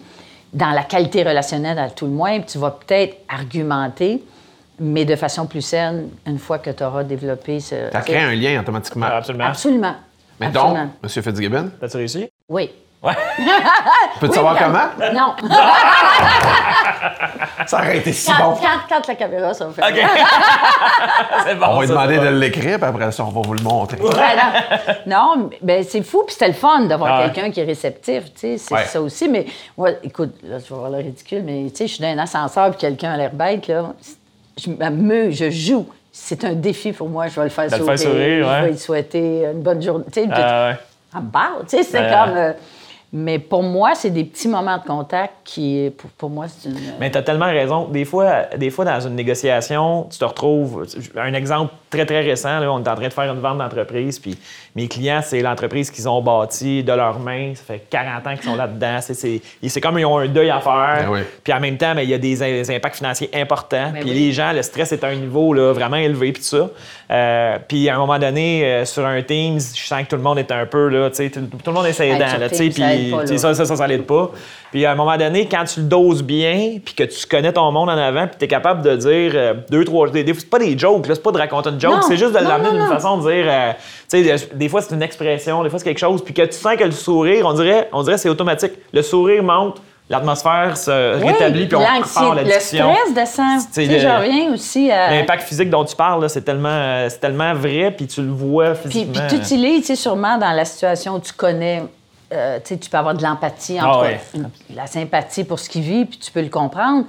dans 0.52 0.70
la 0.70 0.82
qualité 0.82 1.22
relationnelle, 1.22 1.78
à 1.78 1.90
tout 1.90 2.06
le 2.06 2.12
moins, 2.12 2.40
tu 2.40 2.58
vas 2.58 2.70
peut-être 2.70 3.16
argumenter, 3.28 4.22
mais 4.82 5.04
de 5.04 5.14
façon 5.16 5.46
plus 5.46 5.62
saine, 5.62 6.08
une 6.26 6.38
fois 6.38 6.58
que 6.58 6.70
tu 6.70 6.82
auras 6.82 7.04
développé 7.04 7.60
ce... 7.60 7.88
Ça 7.92 8.00
crée 8.00 8.18
un 8.18 8.34
lien 8.34 8.60
automatiquement. 8.60 9.06
Absolument. 9.06 9.44
Absolument. 9.46 9.94
Mais 10.40 10.46
Absolument. 10.48 10.74
donc, 11.02 11.16
M. 11.16 11.22
Fitzgibbon, 11.22 11.70
T'as-tu 11.80 11.96
réussi? 11.98 12.28
Oui. 12.48 12.70
Ouais. 13.02 13.12
peux-tu 14.20 14.34
savoir 14.34 14.56
quand- 14.56 14.66
comment? 14.66 15.12
Non. 15.12 15.34
Ça 17.66 17.78
aurait 17.78 17.98
été 17.98 18.12
si 18.12 18.30
quand, 18.30 18.50
bon. 18.50 18.56
quand, 18.60 18.78
quand 18.88 19.08
la 19.08 19.14
caméra 19.14 19.54
sera 19.54 19.70
faite. 19.72 19.84
OK. 19.88 20.00
c'est 21.46 21.54
bon. 21.56 21.66
On 21.68 21.74
va 21.76 21.80
lui 21.80 21.88
ça, 21.88 21.94
demander 21.94 22.18
de 22.18 22.28
l'écrire, 22.38 22.78
puis 22.78 22.88
après 22.88 23.10
ça, 23.12 23.24
on 23.24 23.30
va 23.30 23.40
vous 23.40 23.54
le 23.54 23.62
montrer. 23.62 24.00
Ouais, 24.00 24.10
non, 25.06 25.36
non 25.36 25.50
ben, 25.60 25.84
c'est 25.88 26.02
fou, 26.02 26.22
puis 26.26 26.32
c'était 26.34 26.48
le 26.48 26.54
fun 26.54 26.82
d'avoir 26.86 27.12
Ah 27.12 27.18
ouais. 27.26 27.32
quelqu'un 27.32 27.50
qui 27.50 27.60
est 27.60 27.64
réceptif, 27.64 28.24
tu 28.34 28.40
sais, 28.40 28.58
c'est 28.58 28.74
Ouais. 28.74 28.84
ça 28.84 29.00
aussi. 29.00 29.28
Mais 29.28 29.46
moi, 29.76 29.90
écoute, 30.02 30.34
là, 30.42 30.58
je 30.58 30.64
vais 30.68 30.74
avoir 30.74 30.90
l'air 30.90 31.04
ridicule, 31.04 31.42
mais 31.44 31.70
tu 31.70 31.76
sais, 31.78 31.86
je 31.88 31.94
suis 31.94 32.02
dans 32.02 32.08
un 32.10 32.18
ascenseur, 32.18 32.70
puis 32.70 32.78
quelqu'un 32.78 33.12
a 33.12 33.16
l'air 33.16 33.32
bête, 33.32 33.66
là. 33.68 33.92
Je 34.58 34.70
m'amuse, 34.70 35.36
je 35.38 35.50
joue. 35.50 35.86
C'est 36.10 36.44
un 36.44 36.52
défi 36.52 36.92
pour 36.92 37.08
moi, 37.08 37.26
je 37.28 37.36
vais 37.36 37.44
le 37.44 37.48
faire 37.48 37.66
De 37.70 37.70
le 37.72 37.78
sourire. 37.78 37.98
faire 37.98 38.08
sourire, 38.10 38.46
ouais. 38.46 38.58
Je 38.58 38.64
vais 38.64 38.70
lui 38.72 38.78
souhaiter 38.78 39.44
une 39.52 39.62
bonne 39.62 39.80
journée. 39.82 40.04
Tu 40.12 40.20
sais, 40.22 40.28
Ah, 40.30 40.70
ouais. 41.14 41.18
tu 41.68 41.76
sais, 41.76 41.82
c'est 41.84 41.98
comme... 42.10 42.36
euh, 42.36 42.52
Mais 43.14 43.38
pour 43.38 43.62
moi, 43.62 43.94
c'est 43.94 44.08
des 44.08 44.24
petits 44.24 44.48
moments 44.48 44.78
de 44.78 44.84
contact 44.84 45.34
qui, 45.44 45.92
pour, 45.98 46.08
pour 46.10 46.30
moi, 46.30 46.46
c'est 46.48 46.70
une. 46.70 46.76
Mais 46.98 47.10
tu 47.10 47.18
as 47.18 47.22
tellement 47.22 47.46
raison. 47.46 47.86
Des 47.88 48.06
fois, 48.06 48.44
des 48.56 48.70
fois, 48.70 48.86
dans 48.86 49.00
une 49.00 49.14
négociation, 49.14 50.06
tu 50.10 50.18
te 50.18 50.24
retrouves. 50.24 50.86
Un 51.16 51.34
exemple 51.34 51.74
très, 51.90 52.06
très 52.06 52.22
récent, 52.22 52.58
là, 52.58 52.72
on 52.72 52.82
est 52.82 52.88
en 52.88 52.94
train 52.94 53.08
de 53.08 53.12
faire 53.12 53.30
une 53.30 53.40
vente 53.40 53.58
d'entreprise, 53.58 54.18
puis 54.18 54.38
mes 54.74 54.88
clients, 54.88 55.20
c'est 55.22 55.42
l'entreprise 55.42 55.90
qu'ils 55.90 56.08
ont 56.08 56.22
bâtie 56.22 56.82
de 56.82 56.92
leurs 56.92 57.18
mains. 57.18 57.54
Ça 57.54 57.64
fait 57.64 57.86
40 57.90 58.26
ans 58.26 58.34
qu'ils 58.34 58.44
sont 58.44 58.56
là-dedans. 58.56 58.98
C'est, 59.02 59.12
c'est, 59.12 59.42
c'est 59.68 59.80
comme 59.82 59.98
ils 59.98 60.06
ont 60.06 60.16
un 60.16 60.28
deuil 60.28 60.48
à 60.48 60.60
faire. 60.60 61.02
Ben 61.02 61.10
oui. 61.10 61.20
Puis 61.44 61.52
en 61.52 61.60
même 61.60 61.76
temps, 61.76 61.94
ben, 61.94 62.00
il 62.00 62.08
y 62.08 62.14
a 62.14 62.18
des, 62.18 62.36
des 62.36 62.70
impacts 62.70 62.96
financiers 62.96 63.28
importants. 63.34 63.90
Ben 63.92 64.00
puis 64.00 64.10
oui. 64.10 64.18
les 64.18 64.32
gens, 64.32 64.52
le 64.52 64.62
stress 64.62 64.90
est 64.92 65.04
à 65.04 65.08
un 65.08 65.16
niveau 65.16 65.52
là, 65.52 65.74
vraiment 65.74 65.96
élevé, 65.96 66.32
puis 66.32 66.42
tout 66.42 66.48
ça. 66.48 66.70
Euh, 67.12 67.58
puis 67.68 67.90
à 67.90 67.96
un 67.96 67.98
moment 67.98 68.18
donné, 68.18 68.64
euh, 68.64 68.84
sur 68.86 69.04
un 69.04 69.20
Teams, 69.20 69.58
je 69.60 69.82
sens 69.86 70.02
que 70.04 70.08
tout 70.08 70.16
le 70.16 70.22
monde 70.22 70.38
est 70.38 70.50
un 70.50 70.64
peu 70.64 70.88
là, 70.88 71.10
tu 71.10 71.16
sais, 71.16 71.28
tout, 71.30 71.40
tout 71.42 71.58
le 71.66 71.72
monde 71.72 71.84
est 71.84 72.00
Hey, 72.00 72.12
aidant, 72.12 72.26
sur 72.28 72.38
là, 72.38 72.48
tu 72.48 72.54
sais, 72.56 72.68
puis 72.70 72.82
ça, 73.38 73.52
ça, 73.54 73.64
ça, 73.66 73.76
ça 73.76 73.86
l'aide 73.86 74.06
pas. 74.06 74.30
Puis 74.70 74.86
à 74.86 74.92
un 74.92 74.94
moment 74.94 75.16
donné, 75.18 75.46
quand 75.46 75.64
tu 75.64 75.80
le 75.80 75.86
doses 75.86 76.22
bien, 76.22 76.78
puis 76.82 76.94
que 76.94 77.02
tu 77.04 77.26
connais 77.26 77.52
ton 77.52 77.70
monde 77.70 77.90
en 77.90 77.98
avant, 77.98 78.26
puis 78.28 78.36
tu 78.38 78.44
es 78.46 78.48
capable 78.48 78.80
de 78.80 78.96
dire 78.96 79.32
euh, 79.34 79.54
deux, 79.70 79.84
trois. 79.84 80.08
Des, 80.08 80.24
des- 80.24 80.32
c'est 80.32 80.48
pas 80.48 80.58
des 80.58 80.78
jokes, 80.78 81.06
là, 81.06 81.14
c'est 81.14 81.22
pas 81.22 81.32
de 81.32 81.38
raconter 81.38 81.68
une 81.68 81.80
joke, 81.80 81.96
c'est 82.08 82.16
juste 82.16 82.32
de 82.32 82.38
l'amener 82.38 82.70
d'une 82.70 82.86
façon 82.88 83.18
de 83.18 83.30
dire. 83.30 83.44
tu 83.44 83.82
sais, 84.08 84.22
des- 84.22 84.56
des 84.56 84.68
fois, 84.70 84.80
c'est 84.80 84.94
une 84.94 85.02
expression, 85.02 85.62
des 85.62 85.68
fois, 85.68 85.78
c'est 85.78 85.84
quelque 85.84 85.98
chose, 85.98 86.24
puis 86.24 86.32
que 86.32 86.42
tu 86.42 86.52
sens 86.52 86.76
que 86.76 86.84
le 86.84 86.92
sourire, 86.92 87.44
on 87.46 87.52
dirait, 87.52 87.88
on 87.92 88.02
dirait 88.02 88.16
c'est 88.16 88.30
automatique. 88.30 88.72
Le 88.94 89.02
sourire 89.02 89.42
monte, 89.42 89.82
l'atmosphère 90.10 90.76
se 90.76 91.18
Oui, 91.22 91.30
rétablit, 91.32 91.66
puis 91.66 91.76
on 91.76 91.80
repart 91.80 92.34
la 92.36 92.42
Le 92.42 92.48
discussion. 92.48 92.92
stress 92.94 93.14
descend. 93.14 93.60
Tu 93.60 93.72
sais, 93.72 93.86
le- 93.86 93.98
je 93.98 94.06
reviens 94.08 94.52
aussi 94.52 94.90
à. 94.90 95.10
L'impact 95.10 95.42
physique 95.44 95.70
dont 95.70 95.84
tu 95.84 95.96
parles, 95.96 96.28
c'est 96.28 96.42
tellement, 96.42 96.68
euh, 96.68 97.08
c'est 97.08 97.20
tellement 97.20 97.54
vrai, 97.54 97.90
puis 97.96 98.06
tu 98.06 98.20
le 98.22 98.30
vois 98.32 98.72
Puis, 98.72 98.90
physiquement. 98.90 99.12
puis 99.28 99.36
tu 99.38 99.42
utilises, 99.42 99.80
tu 99.80 99.86
sais, 99.88 99.96
sûrement 99.96 100.36
dans 100.38 100.52
la 100.52 100.64
situation 100.64 101.14
où 101.14 101.20
tu 101.20 101.32
connais, 101.32 101.82
euh, 102.32 102.58
tu 102.64 102.76
peux 102.76 102.96
avoir 102.98 103.14
de 103.14 103.22
l'empathie, 103.22 103.80
en 103.80 103.90
Ah 103.90 103.94
tout 103.94 104.00
ouais. 104.02 104.20
une- 104.34 104.50
la 104.74 104.86
sympathie 104.86 105.44
pour 105.44 105.58
ce 105.58 105.68
qu'il 105.70 105.82
vit, 105.82 106.04
puis 106.04 106.18
tu 106.18 106.30
peux 106.30 106.42
le 106.42 106.48
comprendre. 106.50 107.04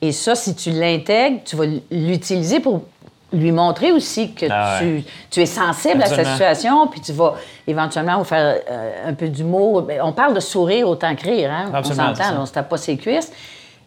Et 0.00 0.12
ça, 0.12 0.34
si 0.36 0.54
tu 0.54 0.70
l'intègres, 0.70 1.40
tu 1.44 1.56
vas 1.56 1.64
l'utiliser 1.90 2.60
pour 2.60 2.82
lui 3.32 3.52
montrer 3.52 3.92
aussi 3.92 4.32
que 4.32 4.46
Ah 4.50 4.78
tu, 4.80 5.04
tu 5.30 5.40
es 5.40 5.46
sensible 5.46 6.02
à 6.02 6.06
sa 6.06 6.12
Absolument. 6.14 6.32
situation, 6.32 6.86
puis 6.86 7.00
tu 7.00 7.12
vas 7.12 7.34
éventuellement 7.66 8.18
vous 8.18 8.24
faire 8.24 8.56
euh, 8.70 9.08
un 9.10 9.12
peu 9.14 9.28
d'humour. 9.28 9.82
Ben, 9.82 10.00
On 10.02 10.12
parle 10.12 10.34
de 10.34 10.40
sourire 10.40 10.88
autant 10.88 11.14
que 11.14 11.24
rire, 11.24 11.50
hein? 11.52 11.70
Absolument, 11.74 12.08
on 12.10 12.14
s'entend, 12.14 12.40
on 12.42 12.46
se 12.46 12.52
tape 12.52 12.68
pas 12.68 12.76
ses 12.78 12.96
cuisses. 12.96 13.30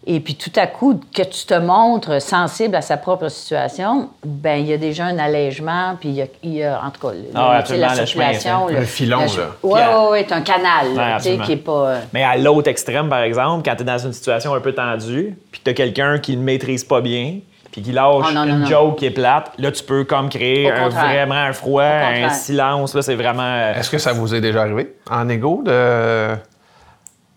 Et 0.07 0.19
puis 0.19 0.33
tout 0.33 0.51
à 0.55 0.65
coup, 0.65 0.99
que 1.15 1.21
tu 1.21 1.45
te 1.45 1.53
montres 1.53 2.19
sensible 2.19 2.75
à 2.75 2.81
sa 2.81 2.97
propre 2.97 3.29
situation, 3.29 4.09
ben 4.25 4.55
il 4.59 4.65
y 4.65 4.73
a 4.73 4.77
déjà 4.77 5.05
un 5.05 5.19
allègement, 5.19 5.95
puis 5.99 6.09
il 6.09 6.15
y 6.15 6.21
a, 6.23 6.25
il 6.41 6.53
y 6.55 6.63
a, 6.63 6.81
en 6.83 6.89
tout 6.89 7.07
cas, 7.07 7.13
le- 7.13 7.25
Ah, 7.35 7.63
la 7.69 7.75
le 7.77 7.83
est 8.01 8.05
circulation. 8.07 8.67
fait. 8.67 8.73
le- 8.73 8.79
Un 8.79 8.85
filon, 8.85 9.19
la- 9.19 9.25
là. 9.25 9.49
Oui, 9.61 9.79
oui, 9.79 10.05
oui, 10.11 10.19
c'est 10.27 10.33
un 10.33 10.41
canal, 10.41 10.95
là, 10.95 11.17
tu 11.17 11.23
sais, 11.25 11.37
qui 11.45 11.51
est 11.51 11.57
pas... 11.57 11.71
euh, 11.89 11.99
Mais 12.13 12.23
à 12.23 12.35
l'autre 12.35 12.67
extrême, 12.69 13.09
par 13.09 13.21
exemple, 13.21 13.61
quand 13.63 13.75
tu 13.75 13.83
es 13.83 13.85
dans 13.85 13.99
une 13.99 14.13
situation 14.13 14.55
un 14.55 14.59
peu 14.59 14.73
tendue, 14.73 15.37
puis 15.51 15.59
que 15.61 15.65
tu 15.65 15.69
as 15.69 15.73
quelqu'un 15.75 16.17
qui 16.17 16.35
ne 16.35 16.41
maîtrise 16.41 16.83
pas 16.83 17.01
bien, 17.01 17.35
puis 17.71 17.81
qui 17.81 17.91
lâche 17.91 18.05
Oh, 18.29 18.31
non, 18.33 18.45
non, 18.45 18.53
une 18.53 18.59
non. 18.61 18.65
joke 18.67 18.97
qui 18.97 19.05
est 19.05 19.11
plate, 19.11 19.51
là, 19.57 19.71
tu 19.71 19.83
peux 19.83 20.03
comme 20.03 20.29
créer 20.29 20.69
un, 20.71 20.89
vraiment 20.89 21.35
un 21.35 21.53
froid, 21.53 21.83
un 21.83 22.29
silence. 22.29 22.93
Là, 22.95 23.01
c'est 23.01 23.15
vraiment. 23.15 23.43
euh, 23.43 23.73
Est-ce 23.75 23.89
que 23.89 23.97
ça 23.97 24.11
vous 24.13 24.33
est 24.35 24.41
déjà 24.41 24.61
arrivé 24.61 24.95
en 25.09 25.27
égo 25.29 25.61
de. 25.63 26.29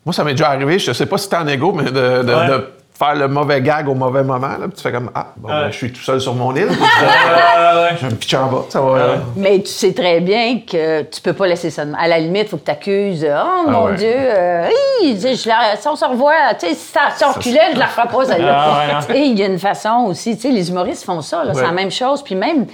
Moi, 0.04 0.12
ça 0.12 0.22
m'est 0.24 0.32
déjà 0.32 0.50
arrivé, 0.50 0.78
je 0.78 0.92
sais 0.92 1.06
pas 1.06 1.16
si 1.18 1.24
c'était 1.24 1.36
en 1.36 1.46
égo, 1.46 1.72
mais 1.72 1.84
de, 1.84 1.90
de- 1.90 2.34
Ouais. 2.34 2.48
de 2.48 2.70
faire 2.96 3.14
le 3.16 3.26
mauvais 3.28 3.60
gag 3.60 3.88
au 3.88 3.94
mauvais 3.94 4.22
moment. 4.22 4.48
Là, 4.58 4.68
puis 4.68 4.76
tu 4.76 4.82
fais 4.82 4.92
comme 4.92 5.10
Ah, 5.14 5.28
bon, 5.36 5.48
ben, 5.48 5.70
je 5.70 5.76
suis 5.76 5.92
tout 5.92 6.00
seul 6.00 6.20
sur 6.20 6.34
mon 6.34 6.54
île. 6.54 6.68
Ah, 6.70 7.88
je 8.00 8.06
me 8.06 8.12
pitch 8.12 8.34
en 8.34 8.46
bas. 8.46 8.64
Ça 8.68 8.80
va. 8.80 9.16
Mais 9.36 9.60
tu 9.60 9.66
sais 9.70 9.92
très 9.92 10.20
bien 10.20 10.60
que 10.60 11.02
tu 11.02 11.20
peux 11.20 11.32
pas 11.32 11.46
laisser 11.46 11.70
ça. 11.70 11.82
À 11.98 12.06
la 12.08 12.18
limite, 12.18 12.44
il 12.44 12.48
faut 12.48 12.56
que 12.56 12.64
tu 12.64 12.70
accuses. 12.70 13.26
Oh 13.28 13.68
mon 13.70 13.84
ouais. 13.86 13.94
Dieu, 13.96 14.12
euh, 14.14 14.68
hi, 15.02 15.14
tu 15.14 15.20
sais, 15.20 15.34
je 15.34 15.48
la- 15.48 15.76
si 15.76 15.88
on 15.88 15.96
se 15.96 16.04
revoit, 16.04 16.32
si 16.58 16.74
ça 16.74 17.00
si 17.16 17.24
reculait, 17.24 17.72
je 17.74 17.78
la 17.78 17.86
ferai 17.86 18.08
pas, 18.08 18.24
celle-là. 18.26 18.56
Ah, 18.56 18.96
ouais, 19.00 19.14
sais, 19.14 19.26
Il 19.26 19.38
y 19.38 19.42
a 19.42 19.46
une 19.46 19.58
façon 19.58 20.06
aussi, 20.08 20.36
tu 20.36 20.42
sais, 20.42 20.50
les 20.50 20.70
humoristes 20.70 21.04
font 21.04 21.20
ça, 21.20 21.42
c'est 21.52 21.62
la 21.62 21.72
même 21.72 21.90
chose. 21.90 22.22
Puis 22.22 22.34
même, 22.36 22.66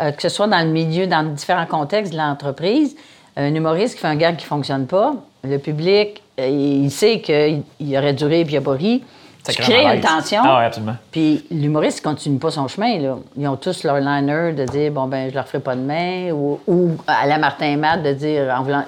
euh, 0.00 0.12
que 0.12 0.22
ce 0.22 0.28
soit 0.28 0.46
dans 0.46 0.60
le 0.64 0.70
milieu, 0.72 1.06
dans 1.06 1.22
différents 1.24 1.66
contextes 1.66 2.12
de 2.12 2.18
l'entreprise, 2.18 2.94
un 3.36 3.52
humoriste 3.54 3.96
qui 3.96 4.00
fait 4.02 4.06
un 4.06 4.16
gag 4.16 4.36
qui 4.36 4.46
fonctionne 4.46 4.86
pas, 4.86 5.14
le 5.42 5.58
public, 5.58 6.22
euh, 6.38 6.46
il 6.46 6.90
sait 6.90 7.20
qu'il 7.20 7.62
il 7.80 7.96
aurait 7.98 8.12
duré 8.12 8.44
puis 8.44 8.54
il 8.54 8.58
a 8.58 8.60
pas 8.60 8.72
ri. 8.72 9.02
Ça 9.46 9.52
Tu 9.52 9.60
crées 9.60 9.84
une 9.84 10.00
tension. 10.00 10.40
Ah, 10.42 10.58
ouais, 10.60 10.64
absolument. 10.64 10.96
Puis 11.10 11.44
l'humoriste 11.50 12.02
ne 12.04 12.10
continue 12.10 12.38
pas 12.38 12.50
son 12.50 12.66
chemin. 12.66 12.98
Là. 12.98 13.16
Ils 13.36 13.46
ont 13.46 13.56
tous 13.56 13.84
leur 13.84 13.96
liner 14.00 14.52
de 14.54 14.64
dire 14.64 14.90
bon 14.90 15.06
ben 15.06 15.28
je 15.28 15.34
leur 15.34 15.46
ferai 15.46 15.60
pas 15.60 15.74
demain 15.76 16.30
ou, 16.32 16.58
ou 16.66 16.92
à 17.06 17.26
la 17.26 17.36
Martin 17.36 17.76
Matt 17.76 18.02
de 18.02 18.12
dire 18.14 18.54
en 18.58 18.62
voulant 18.62 18.84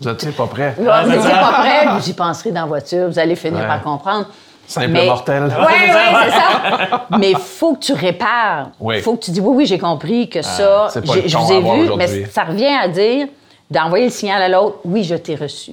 Vous 0.00 0.08
n'étiez 0.08 0.30
pas 0.30 0.46
prêt? 0.46 0.74
Ah, 0.88 1.02
vous 1.04 1.20
ça. 1.22 1.28
pas 1.30 1.52
prêt, 1.60 1.86
vous 1.98 2.08
y 2.08 2.12
penserez 2.12 2.52
dans 2.52 2.60
la 2.60 2.66
voiture, 2.66 3.08
vous 3.08 3.18
allez 3.18 3.34
finir 3.34 3.60
Ouais. 3.62 3.66
par 3.66 3.82
comprendre. 3.82 4.26
Simple 4.68 4.88
Mais- 4.88 5.06
mortel. 5.06 5.44
Oui, 5.44 5.64
oui, 5.88 6.16
c'est 6.24 6.30
ça. 6.30 7.06
Mais 7.18 7.30
il 7.32 7.36
faut 7.38 7.74
que 7.74 7.80
tu 7.80 7.92
répares. 7.92 8.68
Il 8.80 8.86
Oui. 8.86 9.00
faut 9.00 9.14
que 9.16 9.24
tu 9.24 9.30
dis 9.32 9.40
oui, 9.40 9.56
oui, 9.58 9.66
j'ai 9.66 9.78
compris 9.78 10.28
que 10.28 10.42
ça, 10.42 10.88
c'est 10.90 11.04
pas 11.04 11.14
j'ai- 11.14 11.22
le 11.22 11.28
je 11.28 11.36
vous 11.36 11.52
ai 11.52 11.60
vu, 11.60 11.90
mais 11.96 12.24
ça 12.26 12.44
revient 12.44 12.74
à 12.80 12.86
dire 12.88 13.26
d'envoyer 13.70 14.06
le 14.06 14.10
signal 14.10 14.42
à 14.42 14.48
l'autre, 14.48 14.78
oui, 14.84 15.04
je 15.04 15.14
t'ai 15.14 15.34
reçu. 15.34 15.72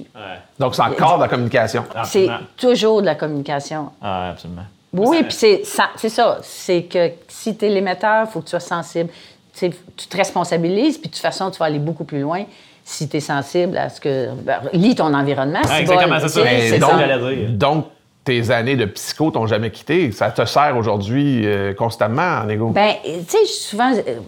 Donc, 0.58 0.74
c'est 0.74 0.82
encore 0.82 1.16
de 1.16 1.22
la 1.22 1.28
communication. 1.28 1.84
C'est 2.04 2.28
toujours 2.56 3.00
de 3.00 3.06
la 3.06 3.14
communication. 3.14 3.90
Ah, 4.00 4.30
absolument. 4.30 4.64
Oui, 4.92 5.24
puis 5.24 5.32
c'est 5.32 5.64
ça, 5.64 5.90
c'est 5.96 6.08
ça. 6.08 6.38
C'est 6.42 6.84
que 6.84 7.10
si 7.26 7.56
tu 7.56 7.66
es 7.66 7.68
l'émetteur, 7.68 8.26
il 8.28 8.30
faut 8.30 8.40
que 8.40 8.44
tu 8.44 8.50
sois 8.50 8.60
sensible. 8.60 9.10
Tu 9.56 9.70
te 9.70 10.16
responsabilises, 10.16 10.98
puis 10.98 11.08
de 11.08 11.14
toute 11.14 11.22
façon, 11.22 11.50
tu 11.50 11.58
vas 11.58 11.66
aller 11.66 11.78
beaucoup 11.78 12.04
plus 12.04 12.20
loin 12.20 12.44
si 12.84 13.08
tu 13.08 13.16
es 13.16 13.20
sensible 13.20 13.76
à 13.76 13.88
ce 13.88 14.00
que. 14.00 14.30
ben, 14.42 14.60
lis 14.72 14.94
ton 14.94 15.12
environnement. 15.14 15.60
C'est 15.64 15.80
exactement, 15.80 16.20
c'est 16.20 16.28
ça. 16.28 16.42
c'est 16.44 16.78
donc- 16.78 16.90
ça. 16.90 17.48
donc, 17.48 17.86
tes 18.24 18.50
années 18.50 18.76
de 18.76 18.86
psycho 18.86 19.30
t'ont 19.30 19.46
jamais 19.46 19.70
quitté? 19.70 20.12
Ça 20.12 20.30
te 20.30 20.44
sert 20.44 20.76
aujourd'hui 20.76 21.42
euh, 21.44 21.74
constamment 21.74 22.40
en 22.42 22.48
égo? 22.48 22.68
Ben, 22.70 22.94
tu 23.04 23.10
sais, 23.26 23.46
souvent, 23.46 23.92
euh, 23.92 24.18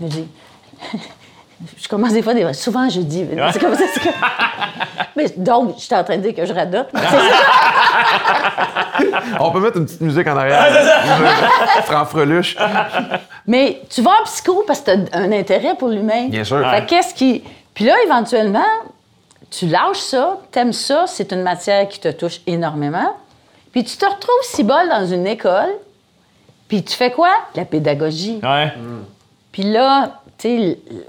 je 0.00 0.06
dis. 0.06 0.28
Je 1.80 1.88
commence 1.88 2.12
des 2.12 2.22
fois 2.22 2.34
des 2.34 2.52
souvent 2.54 2.88
je 2.88 3.00
dis 3.00 3.24
c'est 3.52 3.58
comme 3.60 3.74
ça 3.74 3.84
mais 5.16 5.26
donc 5.36 5.74
je 5.78 5.82
suis 5.84 5.94
en 5.94 6.02
train 6.04 6.16
de 6.16 6.22
dire 6.22 6.34
que 6.34 6.44
je 6.46 6.52
radote. 6.52 6.88
On 9.40 9.50
peut 9.50 9.60
mettre 9.60 9.76
une 9.78 9.84
petite 9.86 10.00
musique 10.00 10.26
en 10.26 10.36
arrière. 10.36 10.66
Franfreluche. 11.84 12.56
Mais 13.46 13.80
tu 13.90 14.02
vas 14.02 14.10
en 14.20 14.24
psycho 14.24 14.64
parce 14.66 14.80
que 14.80 14.94
tu 14.94 15.12
as 15.12 15.18
un 15.18 15.32
intérêt 15.32 15.74
pour 15.76 15.88
l'humain. 15.88 16.28
Bien 16.28 16.44
sûr. 16.44 16.68
Fait 16.70 16.86
qu'est-ce 16.86 17.14
qui. 17.14 17.42
Puis 17.74 17.84
là, 17.84 17.94
éventuellement, 18.04 18.64
tu 19.50 19.66
lâches 19.66 19.98
ça, 19.98 20.38
t'aimes 20.50 20.72
ça, 20.72 21.04
c'est 21.06 21.32
une 21.32 21.42
matière 21.42 21.88
qui 21.88 22.00
te 22.00 22.08
touche 22.08 22.40
énormément. 22.46 23.16
Puis 23.72 23.84
tu 23.84 23.96
te 23.96 24.04
retrouves 24.04 24.34
si 24.42 24.62
bol 24.64 24.88
dans 24.88 25.06
une 25.06 25.26
école, 25.26 25.70
puis 26.68 26.82
tu 26.82 26.94
fais 26.94 27.10
quoi? 27.10 27.30
La 27.54 27.64
pédagogie. 27.64 28.40
Ouais. 28.42 28.72
Puis 29.50 29.62
là, 29.64 30.20
tu 30.38 30.48
sais, 30.48 30.54
l- 30.54 30.76
la- 30.80 30.86
tu 30.86 30.90
sais, 30.90 31.08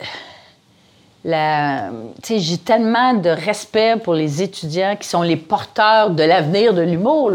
j'ai 1.26 2.58
tellement 2.58 3.14
de 3.14 3.30
respect 3.30 3.96
pour 4.04 4.14
les 4.14 4.42
étudiants 4.42 4.96
qui 5.00 5.08
sont 5.08 5.22
les 5.22 5.38
porteurs 5.38 6.10
de 6.10 6.24
l'avenir 6.24 6.74
de 6.74 6.82
l'humour. 6.82 7.32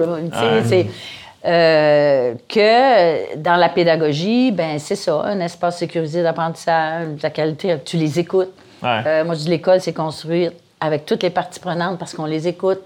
euh, 1.44 2.34
que 2.48 3.36
dans 3.36 3.56
la 3.56 3.68
pédagogie, 3.68 4.50
ben 4.50 4.78
c'est 4.78 4.96
ça, 4.96 5.22
un 5.24 5.40
espace 5.40 5.78
sécurisé 5.78 6.22
d'apprentissage, 6.22 7.08
de 7.08 7.22
la 7.22 7.30
qualité, 7.30 7.76
tu 7.84 7.96
les 7.96 8.18
écoutes. 8.18 8.50
Ouais. 8.82 9.00
Euh, 9.06 9.24
moi, 9.24 9.34
je 9.34 9.40
dis 9.40 9.48
l'école, 9.48 9.80
c'est 9.80 9.92
construire 9.92 10.52
avec 10.80 11.06
toutes 11.06 11.22
les 11.22 11.30
parties 11.30 11.60
prenantes 11.60 11.98
parce 11.98 12.12
qu'on 12.14 12.26
les 12.26 12.46
écoute. 12.48 12.80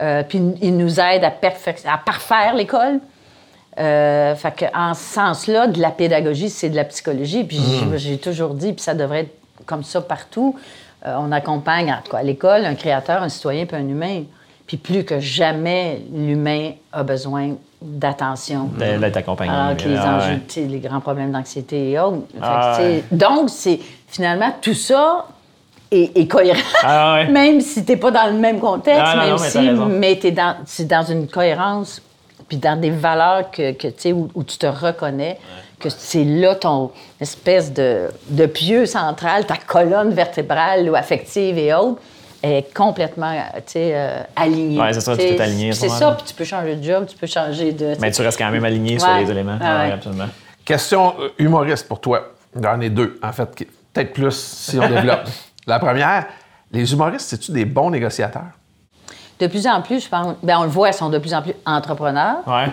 Euh, 0.00 0.22
puis 0.28 0.40
ils 0.60 0.76
nous 0.76 0.98
aident 1.00 1.24
à, 1.24 1.30
parfaire 1.30 2.54
l'école. 2.54 2.98
Euh, 3.78 4.34
fait 4.34 4.52
que 4.54 4.64
en 4.76 4.94
ce 4.94 5.14
sens-là, 5.14 5.66
de 5.68 5.80
la 5.80 5.90
pédagogie, 5.90 6.50
c'est 6.50 6.68
de 6.68 6.76
la 6.76 6.84
psychologie. 6.84 7.44
Puis 7.44 7.58
j'ai- 7.58 7.98
j'ai 7.98 8.18
toujours 8.18 8.54
dit, 8.54 8.72
puis 8.72 8.82
ça 8.82 8.94
devrait 8.94 9.20
être 9.20 9.34
comme 9.66 9.82
ça 9.84 10.00
partout. 10.00 10.56
Euh, 11.06 11.16
on 11.18 11.32
accompagne, 11.32 11.90
en 11.92 12.00
tout 12.04 12.12
cas 12.12 12.18
à 12.18 12.22
l'école, 12.22 12.64
un 12.64 12.74
créateur, 12.74 13.22
un 13.22 13.28
citoyen, 13.28 13.66
puis 13.66 13.76
un 13.76 13.88
humain. 13.88 14.22
Puis 14.66 14.76
plus 14.76 15.04
que 15.04 15.18
jamais, 15.20 16.00
l'humain 16.12 16.72
a 16.92 17.02
besoin 17.02 17.54
d'attention. 17.80 18.70
D'être 18.78 19.16
accompagné. 19.16 19.50
Alors 19.52 19.76
que 19.76 19.88
les 19.88 19.96
Ah, 19.96 20.16
enjeux, 20.16 20.34
ouais. 20.34 20.40
tu 20.46 20.54
sais, 20.54 20.60
les 20.66 20.78
grands 20.78 21.00
problèmes 21.00 21.32
d'anxiété 21.32 21.90
et 21.90 21.98
autres. 21.98 22.22
Ah, 22.40 22.76
ouais. 22.78 23.02
Donc, 23.10 23.50
c'est 23.50 23.80
finalement 24.06 24.52
tout 24.62 24.74
ça 24.74 25.26
est, 25.90 26.16
est 26.16 26.26
cohérent. 26.28 26.60
Ah, 26.84 27.14
ouais. 27.14 27.28
même 27.32 27.60
si 27.60 27.84
tu 27.84 27.92
n'es 27.92 27.98
pas 27.98 28.10
dans 28.12 28.26
le 28.32 28.38
même 28.38 28.60
contexte, 28.60 29.02
Ah, 29.04 29.16
non, 29.16 29.22
même 29.22 29.30
non, 29.30 29.40
mais 29.40 29.48
si, 29.50 29.98
mais 29.98 30.18
tu 30.20 30.26
es 30.28 30.30
dans, 30.30 30.54
c'est 30.64 30.86
dans 30.86 31.02
une 31.02 31.26
cohérence, 31.26 32.00
puis 32.52 32.58
dans 32.58 32.78
des 32.78 32.90
valeurs 32.90 33.50
que, 33.50 33.72
que, 33.72 33.88
tu 33.88 33.94
sais, 33.96 34.12
où, 34.12 34.28
où 34.34 34.44
tu 34.44 34.58
te 34.58 34.66
reconnais, 34.66 35.38
que 35.80 35.88
c'est 35.88 36.22
là 36.22 36.54
ton 36.54 36.90
espèce 37.18 37.72
de, 37.72 38.08
de 38.28 38.44
pieu 38.44 38.84
central, 38.84 39.46
ta 39.46 39.56
colonne 39.56 40.10
vertébrale 40.10 40.90
ou 40.90 40.94
affective 40.94 41.56
et 41.56 41.72
autres 41.72 42.02
est 42.42 42.74
complètement 42.74 43.32
tu 43.54 43.62
sais, 43.68 43.92
euh, 43.94 44.22
alignée. 44.36 44.78
Ouais, 44.78 44.92
c'est 44.92 45.00
ça, 45.00 45.16
Tu 45.16 45.22
à 45.22 45.46
ce 45.46 45.72
C'est 45.72 45.88
ça, 45.88 46.12
puis 46.12 46.26
tu 46.26 46.34
peux 46.34 46.44
changer 46.44 46.76
de 46.76 46.82
job, 46.84 47.06
tu 47.08 47.16
peux 47.16 47.26
changer 47.26 47.72
de... 47.72 47.94
Mais 48.02 48.10
tu 48.10 48.20
restes 48.20 48.36
quand 48.36 48.50
même 48.50 48.66
aligné 48.66 48.98
sur 48.98 49.14
les 49.14 49.30
éléments. 49.30 49.56
Ah, 49.58 49.78
Ouais, 49.78 49.86
ouais. 49.86 49.92
absolument. 49.92 50.28
Question 50.62 51.14
euh, 51.20 51.28
humoriste 51.38 51.88
pour 51.88 52.02
toi. 52.02 52.34
J'en 52.62 52.78
ai 52.82 52.90
deux, 52.90 53.18
en 53.22 53.32
fait. 53.32 53.64
Peut-être 53.94 54.12
plus 54.12 54.36
si 54.36 54.78
on 54.78 54.86
développe. 54.90 55.22
La 55.66 55.78
première, 55.78 56.26
les 56.70 56.92
humoristes, 56.92 57.30
c'est-tu 57.30 57.50
des 57.50 57.64
bons 57.64 57.88
négociateurs? 57.88 58.50
De 59.42 59.48
plus 59.48 59.66
en 59.66 59.82
plus, 59.82 60.04
je 60.04 60.08
pense, 60.08 60.36
ben 60.42 60.58
on 60.58 60.62
le 60.62 60.68
voit, 60.68 60.88
ils 60.88 60.94
sont 60.94 61.10
de 61.10 61.18
plus 61.18 61.34
en 61.34 61.42
plus 61.42 61.54
entrepreneurs. 61.66 62.38
Ouais. 62.46 62.68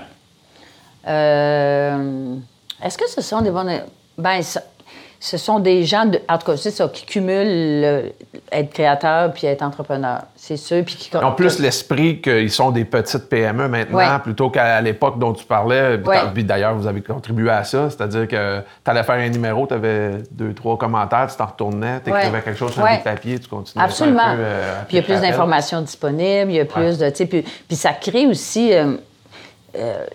Euh, 1.08 2.36
Est-ce 2.84 2.98
que 2.98 3.10
ce 3.10 3.22
sont 3.22 3.42
des 3.42 3.50
bonnes. 3.50 3.72
Ben, 4.18 4.42
ce, 5.20 5.38
sont 5.38 5.60
des 5.60 5.84
gens, 5.84 6.06
de, 6.06 6.20
en 6.30 6.38
tout 6.38 6.46
cas, 6.52 6.58
c'est 6.58 6.72
ça, 6.72 6.88
qui 6.88 7.06
cumulent 7.06 7.82
le- 7.82 8.12
être 8.52 8.72
créateur 8.74 9.32
puis 9.34 9.46
être 9.48 9.62
entrepreneur. 9.62 10.22
C'est 10.36 10.56
ceux, 10.58 10.82
puis 10.84 10.96
qui. 10.96 11.16
Ont 11.18 11.34
plus 11.34 11.60
l'esprit 11.60 12.22
qu'ils 12.22 12.50
sont 12.52 12.72
des 12.72 12.86
petites 12.86 13.28
PME 13.30 13.68
maintenant, 13.68 13.98
Ouais. 13.98 14.20
plutôt 14.24 14.50
qu'à 14.50 14.80
l'époque 14.82 15.20
dont 15.20 15.34
tu 15.34 15.44
parlais. 15.46 15.98
Puis 15.98 16.08
Ouais. 16.08 16.22
t'as- 16.22 16.28
Puis 16.28 16.44
d'ailleurs, 16.44 16.74
vous 16.76 16.88
avez 16.88 17.02
contribué 17.02 17.50
à 17.52 17.64
ça. 17.64 17.90
C'est-à-dire 17.90 18.28
que 18.28 18.60
tu 18.60 18.90
allais 18.92 19.04
faire 19.04 19.16
un 19.16 19.30
numéro, 19.30 19.68
tu 19.68 19.74
avais 19.74 20.12
deux, 20.32 20.54
trois 20.54 20.78
commentaires, 20.78 21.28
tu 21.30 21.36
t'en 21.38 21.46
retournais, 21.48 22.00
tu 22.04 22.10
écrivais 22.10 22.32
Ouais. 22.38 22.42
quelque 22.42 22.58
chose 22.58 22.72
sur 22.72 22.86
un 22.86 22.98
papier, 22.98 23.38
tu 23.40 23.48
continuais. 23.50 23.84
Absolument. 23.86 24.24
Un 24.24 24.36
peu, 24.36 24.42
euh, 24.42 24.82
puis 24.88 24.98
il 24.98 25.00
y 25.02 25.04
a 25.04 25.04
plus 25.04 25.22
d'informations 25.22 25.82
disponibles, 25.82 26.52
il 26.52 26.56
y 26.56 26.60
a 26.62 26.66
plus 26.66 26.98
de. 26.98 27.10
Puis, 27.10 27.44
puis 27.68 27.76
ça 27.76 27.92
crée 27.94 28.26
aussi 28.26 28.74
euh, 28.74 28.94
euh, 29.78 30.06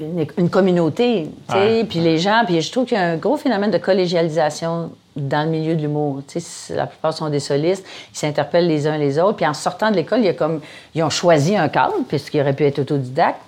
une, 0.00 0.26
une 0.36 0.50
communauté. 0.50 1.28
tu 1.48 1.54
sais. 1.54 1.84
Puis 1.88 1.98
les 2.00 2.18
gens. 2.18 2.42
Puis 2.46 2.60
je 2.60 2.70
trouve 2.72 2.84
qu'il 2.86 2.96
y 2.96 3.00
a 3.00 3.04
un 3.04 3.16
gros 3.16 3.36
phénomène 3.36 3.70
de 3.70 3.78
collégialisation 3.78 4.90
dans 5.16 5.42
le 5.44 5.50
milieu 5.50 5.74
de 5.74 5.82
l'humour. 5.82 6.22
Tu 6.28 6.38
sais, 6.40 6.74
La 6.76 6.86
plupart 6.86 7.12
sont 7.12 7.28
des 7.28 7.40
solistes, 7.40 7.84
ils 8.14 8.16
s'interpellent 8.18 8.68
les 8.68 8.86
uns 8.86 8.96
les 8.98 9.18
autres. 9.18 9.36
Puis 9.36 9.46
en 9.46 9.54
sortant 9.54 9.90
de 9.90 9.96
l'école, 9.96 10.20
il 10.20 10.26
y 10.26 10.28
a 10.28 10.34
comme, 10.34 10.60
ils 10.94 11.02
ont 11.02 11.10
choisi 11.10 11.56
un 11.56 11.68
cadre, 11.68 11.94
puisqu'ils 12.08 12.40
auraient 12.40 12.52
pu 12.52 12.64
être 12.64 12.78
autodidactes. 12.78 13.40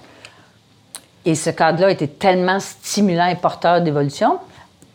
Et 1.24 1.34
ce 1.34 1.50
cadre-là 1.50 1.90
était 1.90 2.06
tellement 2.08 2.58
stimulant 2.60 3.26
et 3.26 3.34
porteur 3.36 3.80
d'évolution. 3.82 4.38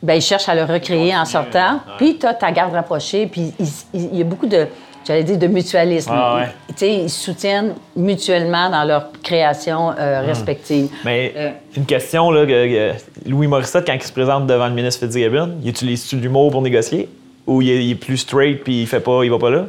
Ben, 0.01 0.15
ils 0.15 0.21
cherchent 0.21 0.49
à 0.49 0.55
le 0.55 0.63
recréer 0.63 1.15
en 1.15 1.23
sortant. 1.25 1.79
Puis, 1.97 2.17
tu 2.17 2.25
as 2.25 2.33
ta 2.33 2.51
garde 2.51 2.73
rapprochée. 2.73 3.27
Puis, 3.27 3.53
il, 3.59 3.67
il- 3.93 4.09
il 4.13 4.15
y 4.17 4.21
a 4.21 4.25
beaucoup 4.25 4.47
de, 4.47 4.67
j'allais 5.07 5.23
dire, 5.23 5.37
de 5.37 5.47
mutualisme. 5.47 6.11
Ah 6.13 6.35
ouais. 6.35 6.47
Tu 6.69 6.73
sais, 6.77 6.93
ils 6.93 7.09
se 7.09 7.23
soutiennent 7.25 7.73
mutuellement 7.95 8.69
dans 8.69 8.83
leur 8.83 9.11
création 9.23 9.91
euh, 9.97 10.21
respective. 10.21 10.89
Mais 11.03 11.33
Euh. 11.35 11.49
une 11.77 11.85
question, 11.85 12.31
là, 12.31 12.45
que- 12.45 12.91
Louis 13.29 13.47
Morissette, 13.47 13.85
quand 13.85 13.93
il 13.93 14.01
se 14.03 14.11
présente 14.11 14.47
devant 14.47 14.67
le 14.67 14.73
ministre 14.73 15.05
Fitzgibbon, 15.05 15.57
il 15.63 15.69
utilise-tu 15.69 16.17
l'humour 16.17 16.51
pour 16.51 16.61
négocier? 16.61 17.09
Ou 17.47 17.61
il 17.61 17.69
est, 17.69 17.85
il 17.85 17.91
est 17.91 17.95
plus 17.95 18.17
straight 18.17 18.63
puis 18.63 18.81
il 18.81 18.87
fait 18.87 18.99
pas, 18.99 19.23
il 19.23 19.29
va 19.29 19.37
pas 19.37 19.51
là? 19.51 19.65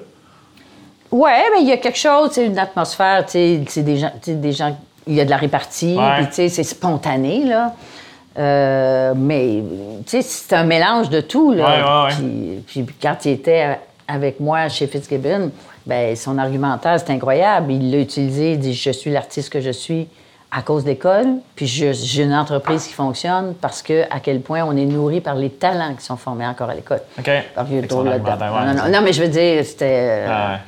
Ouais, 1.12 1.42
mais 1.54 1.62
il 1.62 1.68
y 1.68 1.72
a 1.72 1.76
quelque 1.76 1.98
chose, 1.98 2.30
sais, 2.32 2.46
une 2.46 2.58
atmosphère, 2.58 3.24
c'est 3.26 3.58
des 3.76 3.96
gens, 3.98 4.10
des 4.26 4.52
gens, 4.52 4.76
il 5.06 5.14
y 5.14 5.20
a 5.20 5.24
de 5.24 5.30
la 5.30 5.36
répartie, 5.36 5.96
Ouais. 5.96 6.26
c'est 6.30 6.48
spontané, 6.64 7.44
là. 7.44 7.74
Euh, 8.38 9.14
mais, 9.16 9.62
tu 10.06 10.10
sais, 10.10 10.22
c'est 10.22 10.54
un 10.56 10.64
mélange 10.64 11.08
de 11.08 11.20
tout, 11.20 11.52
là. 11.54 11.64
Ouais, 11.64 11.82
ouais, 11.82 12.04
ouais. 12.56 12.60
Puis, 12.66 12.82
puis 12.82 12.94
quand 13.00 13.16
il 13.24 13.32
était 13.32 13.78
avec 14.08 14.40
moi 14.40 14.68
chez 14.68 14.86
Fitzgibbon, 14.86 15.50
ben 15.86 16.14
son 16.16 16.38
argumentaire, 16.38 16.98
c'est 16.98 17.10
incroyable. 17.12 17.72
Il 17.72 17.90
l'a 17.90 17.98
utilisé, 17.98 18.52
il 18.52 18.58
dit 18.58 18.74
«Je 18.74 18.90
suis 18.90 19.10
l'artiste 19.10 19.50
que 19.52 19.60
je 19.60 19.70
suis 19.70 20.08
à 20.50 20.62
cause 20.62 20.84
d'école, 20.84 21.26
puis 21.56 21.66
j'ai 21.66 22.22
une 22.22 22.32
entreprise 22.34 22.86
qui 22.86 22.92
fonctionne 22.92 23.54
parce 23.60 23.82
que 23.82 24.02
à 24.10 24.20
quel 24.20 24.40
point 24.40 24.62
on 24.64 24.76
est 24.76 24.84
nourri 24.84 25.20
par 25.20 25.34
les 25.34 25.50
talents 25.50 25.94
qui 25.98 26.04
sont 26.04 26.16
formés 26.16 26.46
encore 26.46 26.70
à 26.70 26.74
l'école. 26.74 27.00
OK. 27.18 27.30
Non, 28.66 28.72
non, 28.74 28.82
c'est- 28.84 28.90
non, 28.92 29.00
mais 29.02 29.12
je 29.12 29.22
veux 29.22 29.28
dire, 29.28 29.64
c'était... 29.64 29.84
euh, 29.86 30.26
Ah 30.30 30.52
ouais. 30.52 30.58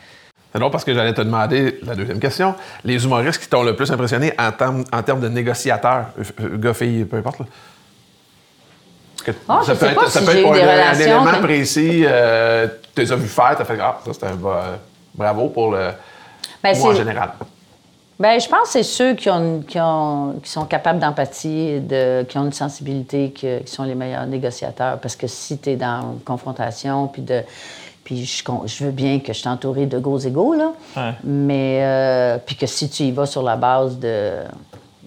C'est 0.53 0.59
drôle 0.59 0.71
parce 0.73 0.85
que 0.85 0.95
j'allais 0.95 1.13
te 1.15 1.21
demander 1.21 1.79
la 1.85 1.95
deuxième 1.95 2.19
question. 2.19 2.55
Les 2.83 3.05
humoristes 3.05 3.41
qui 3.41 3.49
t'ont 3.49 3.63
le 3.63 3.77
plus 3.77 3.91
impressionné 3.93 4.33
en 4.39 4.51
termes, 4.51 4.83
en 4.93 5.03
termes 5.03 5.21
de 5.21 5.29
négociateurs, 5.29 6.07
euh, 6.19 6.23
euh, 6.41 6.57
gars, 6.59 6.75
filles, 6.75 7.05
peu 7.05 7.19
importe. 7.19 7.41
Là? 7.41 7.47
Ah, 9.49 9.61
ça 9.65 9.75
si 9.75 9.79
peut 9.81 9.87
être 9.87 10.43
pour 10.43 10.53
des 10.53 10.63
un, 10.63 10.93
élément 10.95 11.25
comme- 11.25 11.41
précis, 11.43 12.03
euh, 12.07 12.67
tu 12.95 13.01
les 13.03 13.13
as 13.13 13.17
vu 13.17 13.29
faire, 13.29 13.55
tu 13.57 13.63
as 13.63 13.65
fait 13.65 13.79
Ah, 13.81 13.99
ça 14.05 14.13
c'était 14.13 14.27
un 14.27 14.39
bravo 15.15 15.49
pour 15.49 15.73
le. 15.73 15.91
Ben, 16.63 16.77
moi 16.79 16.89
en 16.89 16.93
c'est- 16.93 16.99
général. 16.99 17.31
Ben, 18.21 18.41
je 18.41 18.49
pense 18.49 18.63
que 18.63 18.69
c'est 18.71 18.83
ceux 18.83 19.15
qui, 19.15 19.31
ont, 19.31 19.61
qui, 19.67 19.79
ont- 19.81 20.35
qui 20.43 20.51
sont 20.51 20.65
capables 20.65 20.99
d'empathie, 20.99 21.79
de, 21.81 22.25
qui 22.29 22.37
ont 22.37 22.47
une 22.47 22.53
sensibilité, 22.53 23.31
qui 23.31 23.47
sont 23.67 23.85
les 23.85 23.95
meilleurs 23.95 24.27
négociateurs. 24.27 24.99
Parce 24.99 25.15
que 25.15 25.29
si 25.29 25.57
tu 25.59 25.71
es 25.71 25.77
dans 25.77 26.15
une 26.15 26.21
confrontation, 26.25 27.07
puis 27.07 27.23
de. 27.23 27.43
Puis 28.03 28.25
je, 28.25 28.85
veux 28.85 28.91
bien 28.91 29.21
que 29.21 29.35
je 29.35 29.39
suis 29.39 29.49
entourée 29.49 29.85
de 29.87 29.99
gros 29.99 30.19
égaux, 30.19 30.55
là. 30.55 30.73
Ouais. 30.97 31.13
Mais. 31.23 31.81
euh, 31.83 32.39
puis 32.45 32.57
que 32.57 32.67
si 32.67 32.89
tu 32.91 33.05
y 33.05 33.13
vas 33.13 33.27
sur 33.27 33.43
la 33.43 33.55
base 33.57 33.99
de. 33.99 34.31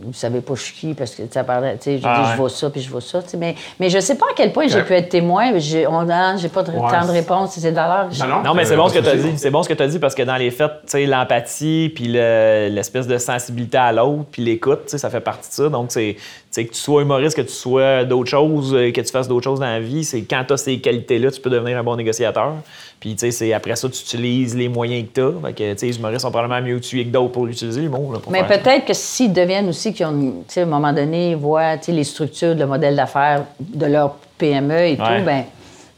Vous 0.03 0.13
savez 0.13 0.41
pas 0.41 0.55
je 0.55 0.61
suis 0.61 0.73
qui, 0.73 0.93
parce 0.93 1.11
que 1.15 1.23
ça 1.31 1.43
parlait, 1.43 1.77
tu 1.77 1.83
sais, 1.83 1.97
je 1.99 2.03
Ah 2.05 2.15
dis 2.21 2.25
ouais. 2.29 2.31
je 2.33 2.37
vaux 2.41 2.49
ça, 2.49 2.69
puis 2.69 2.81
je 2.81 2.89
vaux 2.89 2.99
ça, 3.01 3.21
tu 3.21 3.29
sais. 3.29 3.37
Mais, 3.37 3.55
mais 3.79 3.89
je 3.89 3.99
sais 3.99 4.15
pas 4.15 4.25
à 4.31 4.33
quel 4.35 4.51
point 4.51 4.67
j'ai 4.67 4.81
pu 4.83 4.93
être 4.93 5.09
témoin. 5.09 5.57
J'ai 5.59 5.85
on 5.87 6.09
a- 6.09 6.35
j'ai 6.37 6.49
pas 6.49 6.63
de 6.63 6.71
Ouais. 6.71 6.77
temps 6.91 7.05
de 7.05 7.11
réponse. 7.11 7.51
C'est 7.57 7.71
dans 7.71 8.09
Non, 8.27 8.43
Non, 8.43 8.53
mais 8.53 8.65
c'est 8.65 8.73
Euh, 8.73 8.77
bon 8.77 8.87
ce 8.89 8.93
que 8.95 8.99
tu 8.99 9.09
as 9.09 9.15
dit. 9.15 9.37
C'est 9.37 9.51
bon 9.51 9.63
ce 9.63 9.69
que 9.69 9.73
tu 9.73 9.83
as 9.83 9.87
dit 9.87 9.99
parce 9.99 10.15
que 10.15 10.23
dans 10.23 10.35
les 10.37 10.51
faits, 10.51 10.71
tu 10.85 10.91
sais, 10.91 11.05
l'empathie, 11.05 11.91
puis 11.93 12.05
le- 12.07 12.69
l'espèce 12.71 13.07
de 13.07 13.17
sensibilité 13.17 13.77
à 13.77 13.91
l'autre, 13.91 14.25
puis 14.31 14.43
l'écoute, 14.43 14.81
tu 14.85 14.91
sais, 14.91 14.97
ça 14.97 15.09
fait 15.09 15.19
partie 15.21 15.49
de 15.49 15.53
ça. 15.53 15.69
Donc, 15.69 15.87
c'est, 15.91 16.15
tu 16.17 16.23
sais, 16.51 16.65
que 16.65 16.71
tu 16.73 16.79
sois 16.79 17.01
humoriste, 17.01 17.35
que 17.37 17.41
tu 17.41 17.53
sois 17.53 18.03
d'autres 18.03 18.29
choses, 18.29 18.73
euh, 18.73 18.91
que 18.91 19.01
tu 19.01 19.11
fasses 19.11 19.27
d'autres 19.27 19.43
choses 19.43 19.59
dans 19.59 19.65
la 19.65 19.79
vie, 19.79 20.03
c'est 20.03 20.21
quand 20.23 20.43
tu 20.47 20.53
as 20.53 20.57
ces 20.57 20.79
qualités-là, 20.79 21.31
tu 21.31 21.39
peux 21.41 21.49
devenir 21.49 21.77
un 21.77 21.83
bon 21.83 21.95
négociateur. 21.95 22.53
Puis, 23.01 23.13
tu 23.15 23.17
sais, 23.21 23.31
c'est 23.31 23.51
après 23.51 23.75
ça, 23.75 23.89
tu 23.89 23.99
utilises 23.99 24.55
les 24.55 24.69
moyens 24.69 25.07
que 25.07 25.13
tu 25.15 25.21
as. 25.21 25.31
Fait 25.47 25.53
que, 25.53 25.73
tu 25.73 25.79
sais, 25.79 25.85
les 25.87 25.97
humoristes 25.97 26.21
sont 26.21 26.29
probablement 26.29 26.61
mieux 26.65 26.75
outillés 26.75 27.03
que 27.03 27.09
d'autres 27.09 27.31
pour 27.31 27.47
l'utiliser, 27.47 27.81
là, 27.81 27.89
pour 27.89 28.31
Mais 28.31 28.43
faire 28.43 28.61
peut-être 28.61 28.85
que 28.85 28.93
s'ils 28.93 29.33
deviennent 29.33 29.69
aussi, 29.69 29.91
qu'ils 29.91 30.05
ont, 30.05 30.13
tu 30.47 30.53
sais, 30.53 30.59
à 30.59 30.63
un 30.63 30.67
moment 30.67 30.93
donné, 30.93 31.31
ils 31.31 31.35
voient 31.35 31.77
tu 31.79 31.85
sais, 31.85 31.91
les 31.93 32.03
structures, 32.03 32.53
le 32.53 32.67
modèle 32.67 32.95
d'affaires 32.95 33.45
de 33.59 33.87
leur 33.87 34.17
PME 34.37 34.73
et 34.77 34.91
Ouais. 34.91 34.95
tout, 34.97 35.25
ben 35.25 35.43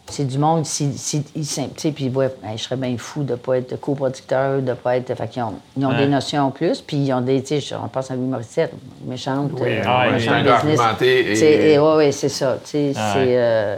c'est 0.10 0.26
du 0.28 0.38
monde, 0.38 0.66
si, 0.66 0.94
si, 0.98 1.24
ils 1.36 1.46
s'im- 1.46 1.70
tu 1.76 1.82
sais, 1.82 1.92
puis 1.92 2.06
ils 2.06 2.12
voient, 2.12 2.26
Hey, 2.46 2.58
je 2.58 2.63
serais 2.63 2.76
bien 2.78 2.96
fou 2.98 3.24
de 3.24 3.32
ne 3.32 3.36
pas 3.38 3.58
être 3.58 3.78
coproducteur, 3.82 4.62
de 4.62 4.70
ne 4.70 4.74
pas 4.74 4.96
être. 4.98 5.13
Fait 5.13 5.28
qu'ils 5.28 5.44
ont, 5.44 5.54
ils 5.78 5.86
ont 5.86 5.89
Ouais. 5.89 5.98
des 5.98 6.08
notions 6.08 6.44
en 6.44 6.52
plus, 6.52 6.80
puis 6.82 6.96
ils 6.98 7.12
ont 7.13 7.22
des, 7.22 7.42
tu 7.44 7.60
sais, 7.60 7.76
on 7.84 7.88
pense 7.89 8.12
à 8.12 8.16
Louis 8.16 8.28
Morissette, 8.28 8.72
méchante, 9.06 9.52
Oui, 9.60 9.68
euh, 9.70 9.82
ah 9.86 10.06
ouais, 10.08 10.13
méchante 10.13 10.36
c'est 10.46 10.68
business. 10.68 10.80
et- 11.02 11.74
et 11.74 11.80
ouais, 11.80 11.96
ouais, 11.98 12.12
ça. 12.30 12.58
tu 12.63 12.70
sais, 12.72 12.94
Ah 12.96 13.12
c'est, 13.13 13.20
ouais. 13.20 13.26
euh, 13.38 13.76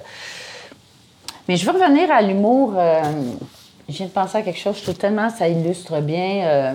Mais 1.48 1.58
je 1.58 1.66
veux 1.66 1.72
revenir 1.72 2.12
à 2.12 2.22
l'humour. 2.22 2.74
euh, 2.78 3.02
je 3.88 3.94
viens 3.98 4.08
de 4.08 4.12
penser 4.12 4.38
à 4.40 4.42
quelque 4.42 4.60
chose, 4.60 4.78
je 4.78 4.84
trouve 4.84 4.96
tellement 4.96 5.30
ça 5.30 5.48
illustre 5.48 6.00
bien. 6.02 6.42
euh, 6.46 6.74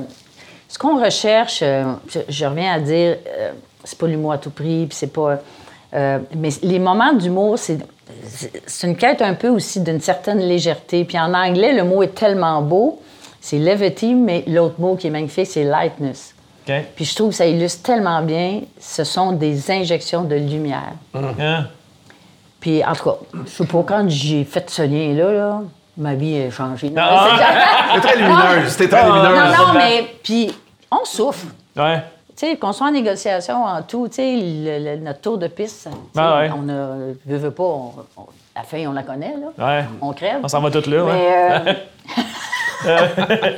ce 0.69 0.79
qu'on 0.79 1.03
recherche, 1.03 1.61
euh, 1.63 1.85
je, 2.09 2.21
je 2.29 2.45
reviens 2.47 2.73
à 2.75 2.79
dire, 2.79 3.17
euh, 3.39 3.51
c'est 3.83 3.99
pas 3.99 4.07
l'humour 4.07 4.33
à 4.33 4.39
tout 4.39 4.51
prix, 4.51 4.87
puis 4.87 4.97
c'est 4.97 5.13
pas. 5.13 5.39
mais 5.93 6.51
les 6.63 6.79
moments 6.79 7.13
d'humour, 7.13 7.59
c'est, 7.59 7.79
c'est- 8.25 8.87
une 8.87 8.95
quête 8.97 9.23
un 9.23 9.35
peu 9.35 9.49
aussi 9.49 9.81
d'une 9.81 10.01
certaine 10.01 10.39
légèreté. 10.39 11.05
Puis 11.05 11.19
en 11.19 11.35
anglais, 11.35 11.73
le 11.73 11.83
mot 11.83 12.03
est 12.05 12.15
tellement 12.15 12.63
beau, 12.63 13.01
c'est 13.41 13.59
levity, 13.59 14.15
mais 14.15 14.45
l'autre 14.47 14.77
mot 14.79 14.95
qui 14.95 15.09
est 15.09 15.11
magnifique, 15.11 15.47
c'est 15.49 15.65
lightness. 15.65 16.35
OK. 16.69 16.75
Puis 16.95 17.05
je 17.07 17.15
trouve 17.17 17.31
que 17.31 17.35
ça 17.35 17.47
illustre 17.47 17.83
tellement 17.83 18.23
bien. 18.23 18.61
Ce 18.79 19.03
sont 19.03 19.33
des 19.33 19.69
injections 19.73 20.23
de 20.23 20.37
lumière. 20.37 20.93
Hein? 21.41 21.67
Puis, 22.61 22.85
en 22.85 22.93
tout 22.95 23.05
cas, 23.05 23.17
je 23.47 23.51
sais 23.51 23.67
pas, 23.67 23.83
quand 23.87 24.05
j'ai 24.09 24.45
fait 24.45 24.69
ce 24.69 24.83
lien-là, 24.83 25.33
là, 25.33 25.63
ma 25.97 26.15
vie 26.15 26.43
a 26.43 26.51
changé. 26.51 26.91
Non, 26.91 27.03
Ah! 27.03 27.29
c'est- 27.31 27.95
C'était 27.95 28.09
très 28.09 28.17
lumineuse. 28.19 28.69
C'était 28.71 28.89
très 28.89 29.01
Ah, 29.01 29.09
non, 29.09 29.15
lumineuse. 29.31 29.57
non, 29.59 29.73
mais 29.75 30.15
puis 30.23 30.55
on 30.91 31.05
souffre. 31.05 31.47
Ouais. 31.77 32.03
Tu 32.37 32.47
sais, 32.47 32.57
qu'on 32.57 32.73
soit 32.73 32.87
en 32.89 32.91
négociation 32.93 33.65
en 33.65 33.83
tout, 33.83 34.09
tu 34.09 34.15
sais, 34.17 34.99
notre 35.01 35.21
tour 35.21 35.37
de 35.39 35.47
piste, 35.47 35.89
Ah 36.17 36.39
ouais. 36.41 36.51
on 36.55 36.69
a, 36.69 36.87
veut, 37.27 37.37
veut 37.37 37.51
pas, 37.51 37.63
on- 37.65 37.93
on- 38.17 38.27
la 38.57 38.63
fin, 38.63 38.79
on 38.87 38.93
la 38.93 39.03
connaît, 39.03 39.35
là. 39.59 39.67
Ouais. 39.67 39.85
On 40.01 40.13
crève. 40.13 40.41
On 40.43 40.49
s'en 40.49 40.61
va 40.61 40.71
toutes 40.71 40.87
là, 40.87 41.05
ouais. 41.05 41.13
Mais, 41.65 41.77
euh, 42.87 43.15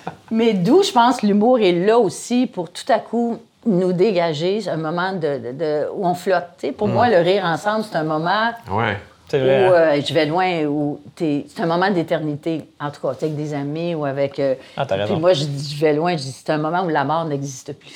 mais 0.30 0.52
d'où, 0.54 0.82
je 0.82 0.92
pense, 0.92 1.22
l'humour 1.22 1.58
est 1.60 1.72
là 1.72 1.98
aussi 1.98 2.46
pour 2.46 2.70
tout 2.70 2.90
à 2.90 2.98
coup 2.98 3.38
nous 3.66 3.92
dégager 3.92 4.66
un 4.68 4.76
moment 4.76 5.12
de, 5.12 5.18
de- 5.38 5.52
de- 5.52 5.86
où 5.94 6.06
on 6.06 6.14
flotte. 6.14 6.44
tu 6.58 6.66
sais. 6.68 6.72
Pour 6.72 6.88
moi, 6.88 7.08
le 7.08 7.18
rire 7.18 7.44
ensemble, 7.44 7.84
c'est 7.90 7.96
un 7.98 8.04
moment 8.04 8.50
Ouais. 8.70 8.96
Où 9.32 9.36
hein? 9.38 9.40
euh, 9.42 10.00
je 10.06 10.14
vais 10.14 10.26
loin, 10.26 10.64
où 10.66 11.00
t'es- 11.16 11.46
c'est 11.48 11.60
un 11.62 11.66
moment 11.66 11.90
d'éternité. 11.90 12.62
En 12.80 12.90
tout 12.92 13.00
cas, 13.00 13.08
avec 13.20 13.34
des 13.34 13.52
amis 13.54 13.92
ou 13.94 14.04
avec. 14.04 14.38
euh, 14.38 14.54
Ah, 14.76 14.86
t'as 14.86 14.94
raison. 14.96 15.14
Puis 15.14 15.20
moi, 15.20 15.32
je 15.32 15.44
dis, 15.44 15.74
je 15.74 15.80
vais 15.80 15.92
loin, 15.94 16.12
je 16.12 16.22
dis, 16.22 16.30
c'est 16.32 16.50
un 16.52 16.58
moment 16.58 16.84
où 16.84 16.88
la 16.88 17.02
mort 17.02 17.24
n'existe 17.24 17.72
plus. 17.76 17.88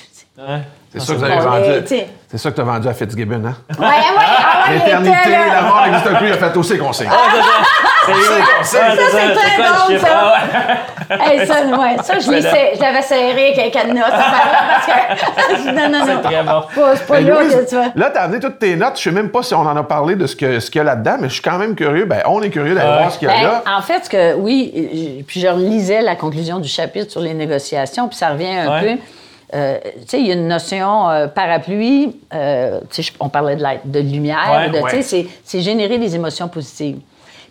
C'est 0.93 1.01
ça 1.01 1.13
que 1.15 1.19
vous 1.19 1.25
avez 1.25 1.39
vendu. 1.39 1.87
C'est 2.29 2.39
ça 2.39 2.51
que 2.51 2.55
tu 2.57 2.61
as 2.61 2.65
vendu 2.65 2.89
à 2.89 2.95
Fitzgibbon, 2.95 3.45
hein? 3.47 3.55
Ouais, 3.79 3.87
ouais, 3.87 3.93
ah 4.19 4.71
ouais, 4.71 4.75
il 4.75 4.75
L'éternité, 4.75 5.31
la 5.53 5.63
mort 5.63 5.83
n'existe 5.87 6.17
plus, 6.17 6.27
il 6.29 6.33
a 6.33 6.37
fait 6.37 6.57
aussi. 6.57 6.69
C'est 6.69 6.79
c'est- 6.95 7.05
Ouais, 8.11 8.43
Ça, 8.63 8.79
c'est 8.97 9.35
très 9.35 9.63
drôle, 9.63 9.99
ça? 10.01 10.35
Ah. 11.11 11.31
Hey, 11.31 11.47
ça, 11.47 11.55
ouais, 11.65 11.97
ça, 12.03 12.19
je, 12.19 12.81
l'avais 12.81 13.03
serré 13.03 13.53
avec 13.53 13.59
un 13.59 13.71
cadenas, 13.71 14.11
parce 14.11 14.87
que. 14.87 15.71
non, 15.73 15.89
non, 15.89 16.07
non. 16.07 16.23
Très 16.23 16.43
bon. 16.43 16.63
C'est 16.97 17.07
pas 17.07 17.15
Ben, 17.21 17.27
là 17.29 17.37
que 17.45 17.69
tu 17.69 17.75
vas. 17.77 17.85
là, 17.95 18.11
tu 18.11 18.19
as 18.19 18.23
amené 18.23 18.41
toutes 18.41 18.59
tes 18.59 18.75
notes. 18.77 18.97
Je 18.97 19.03
sais 19.03 19.11
même 19.13 19.29
pas 19.31 19.43
si 19.43 19.55
on 19.55 19.61
en 19.61 19.77
a 19.77 19.83
parlé 19.85 20.17
de 20.17 20.27
ce 20.27 20.35
qu'il 20.37 20.61
ce 20.61 20.71
y 20.77 20.81
a 20.81 20.85
là-dedans, 20.85 21.17
mais 21.21 21.29
je 21.29 21.35
suis 21.35 21.43
quand 21.43 21.59
même 21.59 21.75
curieux. 21.77 22.05
Ben, 22.07 22.23
on 22.27 22.43
est 22.43 22.51
curieux 22.51 22.75
d'aller 22.75 22.89
Ouais. 22.91 22.99
voir 22.99 23.13
ce 23.13 23.19
qu'il 23.19 23.29
y 23.29 23.31
a 23.31 23.35
Ben, 23.35 23.43
là. 23.43 23.63
en 23.79 23.83
fait, 23.83 24.09
que, 24.09 24.35
oui, 24.35 25.23
puis 25.27 25.41
je 25.41 25.47
relisais 25.49 26.01
la 26.03 26.17
conclusion 26.17 26.59
du 26.59 26.69
chapitre 26.69 27.11
sur 27.13 27.21
les 27.21 27.35
négociations, 27.35 28.09
puis 28.09 28.17
ça 28.17 28.31
revient 28.31 28.57
un 28.57 28.71
Ouais. 28.73 28.81
peu. 28.97 29.03
Euh, 29.55 29.79
il 30.13 30.27
y 30.27 30.31
a 30.31 30.35
une 30.35 30.49
notion 30.49 31.09
euh, 31.09 31.27
parapluie, 31.27 32.17
euh, 32.35 32.81
on 33.19 33.29
parlait 33.29 33.57
de, 33.57 33.63
la, 33.63 33.77
de 33.85 34.01
lumière, 34.01 34.71
Ouais, 34.73 34.81
ouais. 34.81 35.03
c'est- 35.03 35.61
générer 35.61 35.99
des 35.99 36.15
émotions 36.15 36.49
positives. 36.49 36.99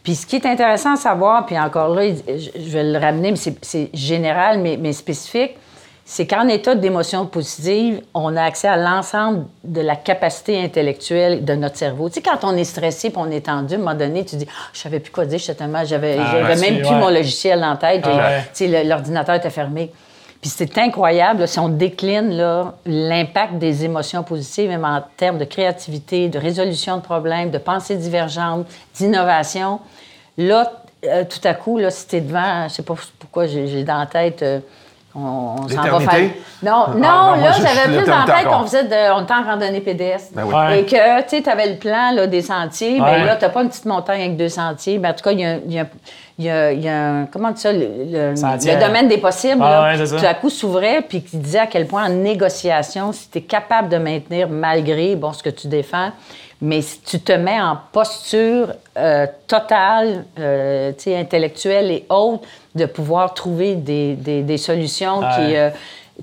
Puis 0.03 0.15
ce 0.15 0.25
qui 0.25 0.37
est 0.37 0.45
intéressant 0.45 0.93
à 0.93 0.97
savoir, 0.97 1.45
puis 1.45 1.59
encore 1.59 1.89
là, 1.93 2.03
je 2.07 2.69
vais 2.69 2.83
le 2.83 2.97
ramener, 2.97 3.31
mais 3.31 3.37
c'est- 3.61 3.89
général, 3.93 4.59
mais, 4.59 4.77
mais 4.77 4.93
spécifique, 4.93 5.57
c'est 6.05 6.25
qu'en 6.25 6.47
état 6.47 6.73
d'émotion 6.73 7.27
positive, 7.27 8.01
on 8.15 8.35
a 8.35 8.41
accès 8.43 8.67
à 8.67 8.77
l'ensemble 8.77 9.45
de 9.63 9.81
la 9.81 9.95
capacité 9.95 10.59
intellectuelle 10.59 11.45
de 11.45 11.53
notre 11.53 11.75
cerveau. 11.77 12.09
Tu 12.09 12.15
sais, 12.15 12.21
quand 12.23 12.39
on 12.43 12.55
est 12.57 12.63
stressé 12.63 13.09
et 13.09 13.13
on 13.15 13.29
est 13.29 13.45
tendu, 13.45 13.75
à 13.75 13.77
un 13.77 13.79
moment 13.81 13.93
donné, 13.93 14.25
tu 14.25 14.35
dis 14.37 14.47
ah, 14.49 14.69
Je 14.73 14.79
savais 14.79 14.99
plus 14.99 15.11
quoi 15.11 15.25
dire, 15.25 15.37
j'étais 15.37 15.53
tellement. 15.53 15.85
J'avais 15.85 16.17
Ah, 16.19 16.35
ouais, 16.49 16.55
même 16.55 16.79
plus 16.81 16.95
mon 16.95 17.09
logiciel 17.09 17.63
en 17.63 17.75
tête. 17.75 18.03
Ah, 18.05 18.39
tu 18.55 18.67
sais, 18.71 18.83
l'ordinateur 18.85 19.35
était 19.35 19.51
fermé. 19.51 19.91
Puis 20.41 20.49
c'est 20.49 20.77
incroyable, 20.77 21.45
si 21.47 21.59
on 21.59 21.67
décline 21.67 22.31
l'impact 22.85 23.55
des 23.55 23.83
émotions 23.83 24.23
positives, 24.23 24.69
même 24.69 24.85
en 24.85 25.03
termes 25.17 25.37
de 25.37 25.43
créativité, 25.43 26.29
de 26.29 26.39
résolution 26.39 26.95
de 26.97 27.01
problèmes, 27.01 27.51
de 27.51 27.57
pensée 27.57 27.97
divergente, 27.97 28.65
d'innovation. 28.95 29.81
Là, 30.37 30.71
euh, 31.05 31.25
tout 31.25 31.45
à 31.45 31.53
coup, 31.53 31.77
là, 31.77 31.91
si 31.91 32.07
t'es 32.07 32.21
devant, 32.21 32.69
je 32.69 32.75
sais 32.75 32.83
pas 32.83 32.95
pourquoi 33.19 33.47
j'ai 33.47 33.67
j'ai 33.67 33.83
dans 33.83 33.97
la 33.97 34.05
tête, 34.05 34.41
euh, 34.41 34.59
on, 35.25 35.55
on 35.63 35.67
s'en 35.67 35.81
va 35.81 35.99
faire. 35.99 36.29
Non, 36.61 36.87
non, 36.89 36.93
non, 36.95 36.99
moi, 36.99 37.37
là, 37.37 37.51
j'avais 37.53 37.83
plus 37.85 37.99
l'éternité 37.99 38.31
tête 38.33 38.47
qu'on 38.47 38.63
faisait 38.63 38.83
de, 38.83 39.13
on 39.13 39.23
était 39.23 39.33
en 39.33 39.43
randonnée 39.43 39.79
pédestre. 39.79 40.33
Ben 40.33 40.43
oui. 40.45 40.53
Ouais. 40.53 40.79
Et 40.81 40.85
que, 40.85 41.21
tu 41.21 41.29
sais, 41.37 41.41
tu 41.41 41.49
avais 41.49 41.67
le 41.69 41.77
plan 41.77 42.11
là, 42.13 42.27
des 42.27 42.41
sentiers, 42.41 42.99
Ouais. 42.99 43.19
mais 43.19 43.25
là, 43.25 43.35
tu 43.37 43.43
n'as 43.45 43.49
pas 43.49 43.61
une 43.63 43.69
petite 43.69 43.85
montagne 43.85 44.21
avec 44.21 44.35
deux 44.37 44.49
sentiers. 44.49 44.97
Ben, 44.97 45.11
en 45.11 45.13
tout 45.13 45.23
cas, 45.23 45.31
il 45.31 45.39
y 45.39 45.45
a, 45.45 45.55
il 45.65 45.71
y 45.73 45.79
a- 45.79 45.85
il 46.37 46.45
y 46.45 46.49
a- 46.49 46.71
il 46.71 46.81
y 46.83 46.87
a 46.89 47.09
un. 47.09 47.25
Comment 47.27 47.51
tu 47.53 47.59
ça? 47.61 47.71
Le, 47.71 47.87
le- 48.09 48.35
Sentier. 48.35 48.75
le 48.75 48.79
domaine 48.81 49.07
des 49.07 49.17
possibles, 49.17 49.61
Ah 49.63 49.69
là, 49.69 49.83
ouais, 49.83 49.97
c'est 49.97 50.05
ça. 50.07 50.17
tout 50.19 50.25
à 50.25 50.33
coup 50.33 50.49
s'ouvrait, 50.49 51.01
puis 51.07 51.21
qui 51.23 51.37
disait 51.37 51.59
à 51.59 51.67
quel 51.67 51.85
point 51.87 52.05
en 52.05 52.09
négociation, 52.09 53.11
si 53.13 53.29
tu 53.29 53.37
es 53.37 53.41
capable 53.41 53.89
de 53.89 53.97
maintenir 53.97 54.47
malgré 54.49 55.15
bon, 55.15 55.31
ce 55.33 55.43
que 55.43 55.49
tu 55.49 55.67
défends, 55.67 56.11
mais 56.61 56.81
si 56.81 56.99
tu 57.01 57.19
te 57.21 57.31
mets 57.31 57.59
en 57.61 57.77
posture 57.93 58.67
euh, 58.97 59.27
totale, 59.47 60.25
euh, 60.39 60.91
tu 60.97 61.03
sais, 61.05 61.17
intellectuelle 61.17 61.89
et 61.91 62.05
autre, 62.09 62.43
de 62.75 62.85
pouvoir 62.85 63.33
trouver 63.33 63.75
des, 63.75 64.15
des- 64.15 64.43
des 64.43 64.57
solutions 64.57 65.21
qui, 65.21 65.55
euh, 65.55 65.69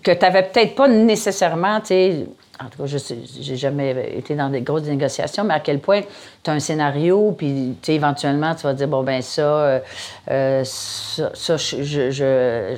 que 0.03 0.11
tu 0.13 0.19
n'avais 0.21 0.43
peut-être 0.45 0.75
pas 0.75 0.89
nécessairement, 0.89 1.81
tu 1.81 1.87
sais, 1.89 2.27
en 2.63 2.69
tout 2.71 2.83
cas, 2.83 2.87
je 2.87 2.97
j'ai 3.43 3.57
jamais 3.57 4.15
été 4.17 4.35
dans 4.35 4.49
des 4.49 4.63
grosses 4.63 4.85
négociations, 4.85 5.45
mais 5.45 5.55
à 5.55 5.61
quel 5.61 5.79
point 5.79 6.01
tu 6.43 6.51
as 6.51 6.55
un 6.55 6.59
scénario, 6.61 7.35
puis 7.37 7.75
éventuellement, 7.89 8.55
tu 8.55 8.63
vas 8.63 8.73
dire, 8.73 8.89
bon, 8.89 9.03
ben 9.03 9.21
ça, 9.21 9.43
euh, 9.43 9.79
euh, 10.31 10.63
ça, 10.65 11.31
ça, 11.35 11.57
je, 11.59 11.83
je- 11.83 12.11
je- 12.11 12.75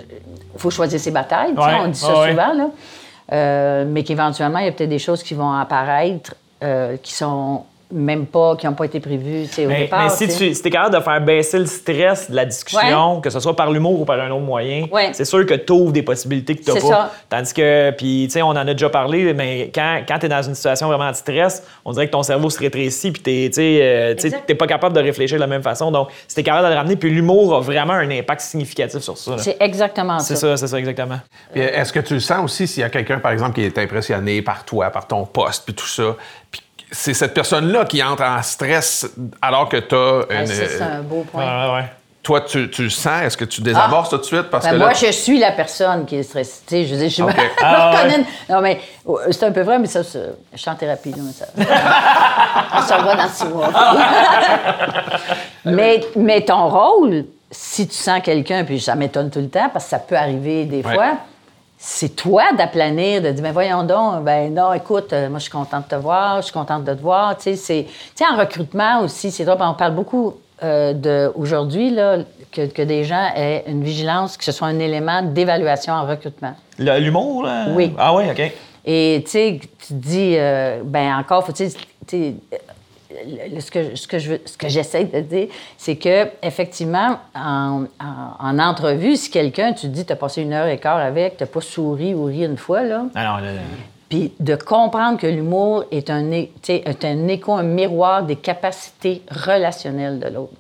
faut 0.56 0.70
choisir 0.70 0.98
ses 0.98 1.12
batailles, 1.12 1.52
Ouais, 1.52 1.74
on 1.80 1.88
dit 1.88 1.98
ça 1.98 2.18
ouais. 2.20 2.30
souvent, 2.30 2.54
là. 2.54 2.70
Euh, 3.32 3.84
mais 3.86 4.02
qu'éventuellement, 4.04 4.58
il 4.58 4.64
y 4.64 4.68
a 4.68 4.72
peut-être 4.72 4.88
des 4.88 4.98
choses 4.98 5.22
qui 5.22 5.34
vont 5.34 5.52
apparaître 5.52 6.34
euh, 6.64 6.96
qui 7.02 7.12
sont 7.12 7.62
même 7.90 8.26
pas, 8.26 8.54
qui 8.56 8.66
n'ont 8.66 8.74
pas 8.74 8.84
été 8.84 9.00
sais, 9.00 9.64
au 9.64 9.68
Mais, 9.68 9.82
départ. 9.84 10.04
mais 10.04 10.10
si 10.10 10.26
tu 10.26 10.32
sais. 10.32 10.48
tu 10.48 10.54
si 10.54 10.66
es 10.66 10.70
capable 10.70 10.94
de 10.94 11.00
faire 11.00 11.20
baisser 11.22 11.58
le 11.58 11.64
stress 11.66 12.30
de 12.30 12.36
la 12.36 12.44
discussion, 12.44 13.20
que 13.22 13.30
ce 13.30 13.40
soit 13.40 13.56
par 13.56 13.70
l'humour 13.70 14.00
ou 14.02 14.04
par 14.04 14.20
un 14.20 14.30
autre 14.30 14.42
moyen, 14.44 14.86
Ouais. 14.92 15.10
c'est 15.14 15.24
sûr 15.24 15.46
que 15.46 15.54
tu 15.54 15.72
ouvres 15.72 15.92
des 15.92 16.02
possibilités 16.02 16.54
que 16.54 16.62
tu 16.64 16.70
n'as 16.70 16.80
C'est 16.80 16.86
pas. 16.88 16.94
ça. 16.94 17.12
Tandis 17.30 17.54
que, 17.54 17.90
puis 17.92 18.24
tu 18.26 18.32
sais, 18.32 18.42
on 18.42 18.48
en 18.48 18.56
a 18.56 18.74
déjà 18.74 18.90
parlé, 18.90 19.32
mais 19.32 19.70
quand, 19.74 20.02
quand 20.06 20.18
tu 20.18 20.26
es 20.26 20.28
dans 20.28 20.42
une 20.42 20.54
situation 20.54 20.88
vraiment 20.88 21.10
de 21.10 21.16
stress, 21.16 21.62
on 21.84 21.92
dirait 21.92 22.06
que 22.06 22.12
ton 22.12 22.22
cerveau 22.22 22.50
se 22.50 22.58
rétrécit 22.58 23.10
puis 23.10 23.22
tu 23.22 23.30
n'es 23.60 24.10
Exact. 24.12 24.54
pas 24.54 24.66
capable 24.66 24.94
de 24.94 25.00
réfléchir 25.00 25.36
de 25.36 25.40
la 25.40 25.46
même 25.46 25.62
façon. 25.62 25.90
Donc, 25.90 26.08
si 26.26 26.34
tu 26.34 26.40
es 26.40 26.44
capable 26.44 26.66
de 26.66 26.72
le 26.72 26.76
ramener, 26.78 26.96
puis 26.96 27.10
l'humour 27.10 27.54
a 27.56 27.60
vraiment 27.60 27.94
un 27.94 28.10
impact 28.10 28.42
significatif 28.42 29.00
sur 29.00 29.16
ça. 29.16 29.38
C'est 29.38 29.56
exactement 29.60 30.18
C'est 30.18 30.36
ça. 30.36 30.48
ça, 30.50 30.56
c'est 30.58 30.66
ça, 30.66 30.78
exactement. 30.78 31.20
Puis 31.52 31.62
Est-ce 31.62 31.92
que 31.92 32.00
tu 32.00 32.14
le 32.14 32.20
sens 32.20 32.44
aussi 32.44 32.66
s'il 32.66 32.82
y 32.82 32.84
a 32.84 32.90
quelqu'un, 32.90 33.18
par 33.18 33.32
exemple, 33.32 33.54
qui 33.54 33.62
est 33.64 33.78
impressionné 33.78 34.42
par 34.42 34.64
toi, 34.64 34.90
par 34.90 35.06
ton 35.06 35.24
poste, 35.24 35.64
puis 35.64 35.74
tout 35.74 35.86
ça, 35.86 36.16
puis 36.50 36.60
c'est 36.90 37.14
cette 37.14 37.34
personne-là 37.34 37.84
qui 37.84 38.02
entre 38.02 38.22
en 38.24 38.42
stress 38.42 39.06
alors 39.42 39.68
que 39.68 39.76
tu 39.76 39.94
as 39.94 40.24
Ah, 40.30 40.40
une... 40.40 40.46
ça, 40.46 40.54
c'est 40.68 40.82
un 40.82 41.00
beau 41.02 41.24
point. 41.30 41.74
Ouais. 41.76 41.84
Toi, 42.22 42.42
tu, 42.42 42.68
tu 42.68 42.82
le 42.82 42.90
sens? 42.90 43.22
Est-ce 43.22 43.36
que 43.38 43.44
tu 43.46 43.62
désamorces 43.62 44.10
tout 44.10 44.18
de 44.18 44.22
suite? 44.22 44.50
Parce 44.50 44.64
Ben, 44.66 44.72
que 44.72 44.76
moi, 44.76 44.88
là, 44.88 44.92
je 44.94 45.10
suis 45.12 45.38
la 45.38 45.52
personne 45.52 46.04
qui 46.04 46.16
est 46.16 46.22
stressée. 46.22 46.60
Tu 46.66 46.74
sais, 46.74 46.84
je 46.84 46.92
veux 46.94 47.00
dire, 47.00 47.08
je 47.08 47.14
suis 47.14 47.22
OK. 47.22 47.30
je 47.34 47.64
Ah, 47.64 48.02
ouais. 48.06 48.24
Non, 48.50 48.60
mais 48.60 48.80
euh, 49.08 49.12
c'est 49.30 49.44
un 49.44 49.52
peu 49.52 49.62
vrai, 49.62 49.78
mais 49.78 49.86
ça, 49.86 50.02
c'est- 50.04 50.34
je 50.52 50.58
suis 50.58 50.68
en 50.70 50.74
thérapie. 50.74 51.14
ça. 51.32 51.46
On 51.56 52.82
se 52.82 52.92
revoit 52.92 53.14
dans 53.14 53.28
six 53.28 53.44
mois. 53.46 53.70
mais, 55.64 56.00
mais 56.16 56.40
ton 56.42 56.68
rôle, 56.68 57.24
si 57.50 57.86
tu 57.88 57.94
sens 57.94 58.20
quelqu'un, 58.22 58.64
puis 58.64 58.80
ça 58.80 58.94
m'étonne 58.94 59.30
tout 59.30 59.40
le 59.40 59.48
temps, 59.48 59.70
parce 59.72 59.84
que 59.84 59.90
ça 59.90 59.98
peut 59.98 60.16
arriver 60.16 60.64
des 60.64 60.82
Ouais. 60.82 60.94
fois, 60.94 61.12
c'est 61.80 62.16
toi 62.16 62.52
d'aplanir, 62.56 63.22
de 63.22 63.30
dire, 63.30 63.42
ben 63.42 63.52
voyons 63.52 63.84
donc, 63.84 64.24
ben 64.24 64.52
non, 64.52 64.72
écoute, 64.72 65.12
euh, 65.12 65.28
moi, 65.28 65.38
je 65.38 65.44
suis 65.44 65.52
contente 65.52 65.84
de 65.84 65.96
te 65.96 66.00
voir, 66.00 66.38
je 66.38 66.42
suis 66.46 66.52
contente 66.52 66.82
de 66.84 66.92
te 66.92 67.00
voir. 67.00 67.36
Tu 67.36 67.44
sais, 67.44 67.56
c'est- 67.56 67.84
tu 67.84 67.92
sais, 68.16 68.24
en 68.30 68.36
recrutement 68.36 69.00
aussi, 69.02 69.30
c'est 69.30 69.44
drôle, 69.44 69.58
on 69.60 69.74
parle 69.74 69.94
beaucoup 69.94 70.34
euh, 70.64 70.92
de, 70.92 71.30
aujourd'hui, 71.36 71.90
là, 71.90 72.16
que, 72.50 72.66
que 72.66 72.82
des 72.82 73.04
gens 73.04 73.28
aient 73.36 73.62
une 73.68 73.84
vigilance, 73.84 74.36
que 74.36 74.42
ce 74.44 74.50
soit 74.50 74.66
un 74.66 74.80
élément 74.80 75.22
d'évaluation 75.22 75.92
en 75.92 76.04
recrutement. 76.04 76.54
Le- 76.80 76.98
L'humour, 76.98 77.44
là? 77.44 77.66
Oui. 77.68 77.94
Ah 77.96 78.12
oui, 78.12 78.24
OK. 78.28 78.42
Et 78.84 79.22
tu 79.24 79.30
sais, 79.30 79.60
tu 79.62 79.68
te 79.88 79.92
dis, 79.94 80.34
euh, 80.36 80.80
ben 80.84 81.14
encore, 81.16 81.44
faut 81.46 81.52
ce 83.60 83.70
que, 83.70 83.94
ce 83.96 84.06
que 84.06 84.18
je 84.18 84.30
veux- 84.32 84.40
ce 84.44 84.56
que 84.58 84.68
j'essaie 84.68 85.04
de 85.04 85.20
dire, 85.20 85.48
c'est 85.76 85.96
que 85.96 86.28
effectivement, 86.42 87.18
en, 87.34 87.84
en- 88.00 88.46
en 88.46 88.58
entrevue, 88.58 89.16
si 89.16 89.30
quelqu'un, 89.30 89.72
tu 89.72 89.82
te 89.82 89.92
dis, 89.92 90.04
tu 90.04 90.12
as 90.12 90.16
passé 90.16 90.42
une 90.42 90.52
heure 90.52 90.66
et 90.66 90.78
quart 90.78 90.98
avec, 90.98 91.36
tu 91.38 91.42
n'as 91.42 91.48
pas 91.48 91.60
souri 91.60 92.14
ou 92.14 92.24
ri 92.24 92.44
une 92.44 92.56
fois, 92.58 92.82
là, 92.82 93.04
Ah 93.14 93.24
là, 93.40 93.52
là. 93.52 93.60
puis 94.08 94.32
de 94.40 94.54
comprendre 94.56 95.18
que 95.18 95.26
l'humour 95.26 95.84
un, 96.10 96.30
est 96.32 97.04
un 97.04 97.28
écho, 97.28 97.52
un 97.54 97.62
miroir 97.62 98.22
des 98.24 98.36
capacités 98.36 99.22
relationnelles 99.30 100.18
de 100.18 100.28
l'autre. 100.28 100.52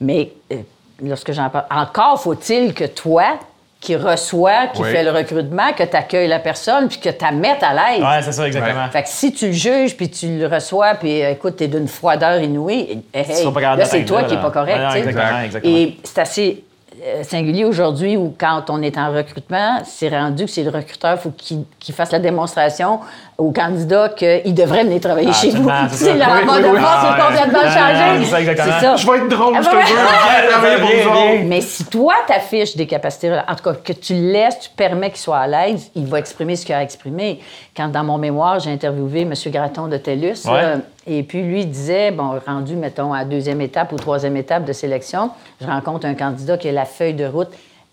Mais 0.00 0.32
euh, 0.52 0.56
lorsque 1.02 1.32
j'en 1.32 1.48
parle, 1.48 1.64
encore 1.70 2.20
faut-il 2.20 2.74
que 2.74 2.84
toi, 2.84 3.38
qui 3.80 3.94
reçois, 3.94 4.68
qui 4.72 4.82
Oui. 4.82 4.90
fais 4.90 5.04
le 5.04 5.10
recrutement, 5.10 5.72
que 5.72 5.82
tu 5.84 5.96
accueilles 5.96 6.28
la 6.28 6.38
personne, 6.38 6.88
puis 6.88 6.98
que 6.98 7.10
tu 7.10 7.24
la 7.24 7.30
mettes 7.30 7.62
à 7.62 7.72
l'aise. 7.72 8.02
Ouais, 8.02 8.22
c'est 8.22 8.32
ça, 8.32 8.46
exactement. 8.46 8.88
Fait 8.90 9.02
que 9.02 9.08
si 9.08 9.32
tu 9.32 9.46
le 9.46 9.52
juges, 9.52 9.96
puis 9.96 10.10
tu 10.10 10.38
le 10.38 10.46
reçois, 10.46 10.94
puis 10.94 11.22
euh, 11.22 11.30
écoute, 11.30 11.56
t'es 11.56 11.68
d'une 11.68 11.86
froideur 11.86 12.40
inouïe, 12.40 13.02
hey, 13.14 13.24
hey, 13.30 13.44
là, 13.44 13.84
c'est 13.84 14.04
toi 14.04 14.22
là, 14.22 14.28
qui 14.28 14.34
n'es 14.34 14.40
pas 14.40 14.50
correct. 14.50 14.78
Non, 14.78 14.86
tu 14.88 14.92
sais. 14.92 14.98
exactement, 15.00 15.40
exactement. 15.40 15.76
Et 15.76 15.96
c'est 16.02 16.18
assez 16.20 16.64
singulier 17.22 17.64
aujourd'hui 17.64 18.16
où, 18.16 18.34
quand 18.38 18.64
on 18.68 18.80
est 18.82 18.96
en 18.98 19.12
recrutement, 19.12 19.80
c'est 19.84 20.08
rendu 20.08 20.44
que 20.46 20.50
c'est 20.50 20.62
le 20.62 20.70
recruteur 20.70 21.18
faut 21.18 21.30
qu'il 21.30 21.64
qu'il 21.78 21.94
fasse 21.94 22.10
la 22.12 22.18
démonstration 22.18 23.00
au 23.38 23.50
candidat 23.52 24.08
qu'il 24.10 24.54
devrait 24.54 24.84
venir 24.84 25.00
travailler 25.00 25.28
Ah, 25.30 25.34
chez 25.34 25.50
vous. 25.50 25.70
c'est 25.90 26.14
le 26.14 26.20
Oui, 26.20 26.24
rapport 26.24 26.56
oui, 26.56 26.62
de 26.62 26.76
force 26.78 26.82
Ah, 26.86 27.16
est 27.18 27.22
complètement 27.22 27.70
changé. 27.70 28.24
C'est 28.56 28.80
ça, 28.80 28.96
je 28.96 29.06
vais 29.10 29.18
être 29.18 29.28
drôle, 29.28 29.54
je 29.56 29.60
te 29.62 29.76
Ah, 29.76 30.42
nous 30.82 31.10
autres. 31.10 31.32
viens. 31.32 31.44
Mais 31.44 31.60
si 31.60 31.84
toi, 31.84 32.14
t'affiches 32.26 32.76
des 32.76 32.86
capacités, 32.86 33.30
en 33.32 33.54
tout 33.54 33.62
cas, 33.64 33.74
que 33.74 33.92
tu 33.92 34.14
le 34.14 34.32
laisses, 34.32 34.58
tu 34.60 34.70
permets 34.70 35.10
qu'il 35.10 35.20
soit 35.20 35.38
à 35.38 35.46
l'aise, 35.46 35.90
il 35.94 36.06
va 36.06 36.18
exprimer 36.18 36.56
ce 36.56 36.64
qu'il 36.64 36.74
a 36.74 36.78
à 36.78 36.82
exprimer. 36.82 37.40
Quand, 37.76 37.88
dans 37.88 38.04
mon 38.04 38.18
mémoire, 38.18 38.58
j'ai 38.58 38.70
interviewé 38.72 39.22
M. 39.22 39.32
Graton 39.48 39.88
de 39.88 39.96
TELUS, 39.98 40.46
Ouais. 40.46 40.62
là, 40.62 40.76
et 41.06 41.22
puis 41.22 41.42
lui 41.42 41.66
disait, 41.66 42.10
bon, 42.10 42.38
rendu, 42.46 42.74
mettons, 42.76 43.12
à 43.12 43.24
deuxième 43.24 43.60
étape 43.60 43.92
ou 43.92 43.96
troisième 43.96 44.36
étape 44.36 44.64
de 44.64 44.72
sélection, 44.72 45.30
je 45.60 45.66
rencontre 45.66 46.06
un 46.06 46.14
candidat 46.14 46.56
qui 46.58 46.68
a 46.68 46.72
la 46.72 46.84
feuille 46.84 47.14
de 47.14 47.26
route, 47.26 47.50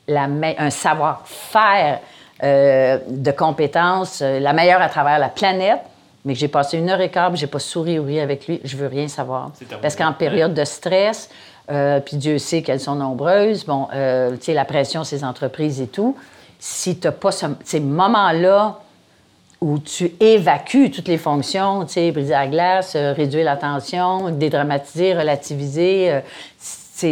la 0.07 0.28
un 0.57 0.70
savoir-faire 0.70 1.99
euh, 2.43 2.97
de 3.07 3.32
compétences, 3.32 4.22
euh, 4.22 4.39
la 4.39 4.53
meilleure 4.53 4.82
à 4.82 4.89
travers 4.89 5.20
la 5.20 5.30
planète, 5.30 5.80
mais 6.26 6.34
que 6.34 6.39
j'ai 6.39 6.47
passé 6.47 6.78
une 6.78 6.89
heure 6.89 7.01
et 7.01 7.09
quart, 7.09 7.36
j'ai 7.36 7.47
pas 7.47 7.59
souri 7.59 7.99
ou 7.99 8.05
ri 8.05 8.20
avec 8.20 8.47
lui, 8.47 8.59
je 8.64 8.76
veux 8.78 8.88
rien 8.88 9.07
savoir. 9.07 9.51
Parce 9.82 9.95
qu'en 9.95 10.14
période 10.14 10.53
de 10.53 10.64
stress, 10.66 11.30
euh, 11.72 11.99
puis 11.99 12.18
Dieu 12.18 12.38
sait 12.39 12.61
qu'elles 12.61 12.80
sont 12.80 12.95
nombreuses, 12.95 13.66
bon, 13.66 13.88
tu 13.91 14.38
sais, 14.41 14.53
la 14.53 14.66
pression, 14.66 15.03
ces 15.03 15.24
entreprises 15.24 15.80
et 15.82 15.88
tout, 15.88 16.18
si 16.59 16.97
tu 16.97 17.07
n'as 17.07 17.11
pas 17.14 17.32
ce- 17.32 17.45
ces 17.64 17.80
moments-là 17.80 18.80
où 19.64 19.80
tu 19.80 20.11
évacues 20.20 20.91
toutes 20.91 21.07
les 21.07 21.18
fonctions, 21.18 21.86
tu 21.86 21.93
sais, 21.93 22.11
briser 22.11 22.32
la 22.34 22.47
glace, 22.47 22.93
euh, 22.95 23.14
réduire 23.14 23.45
la 23.45 23.55
tension, 23.55 24.30
dédramatiser, 24.30 25.14
relativiser. 25.14 26.11
euh, 26.11 26.20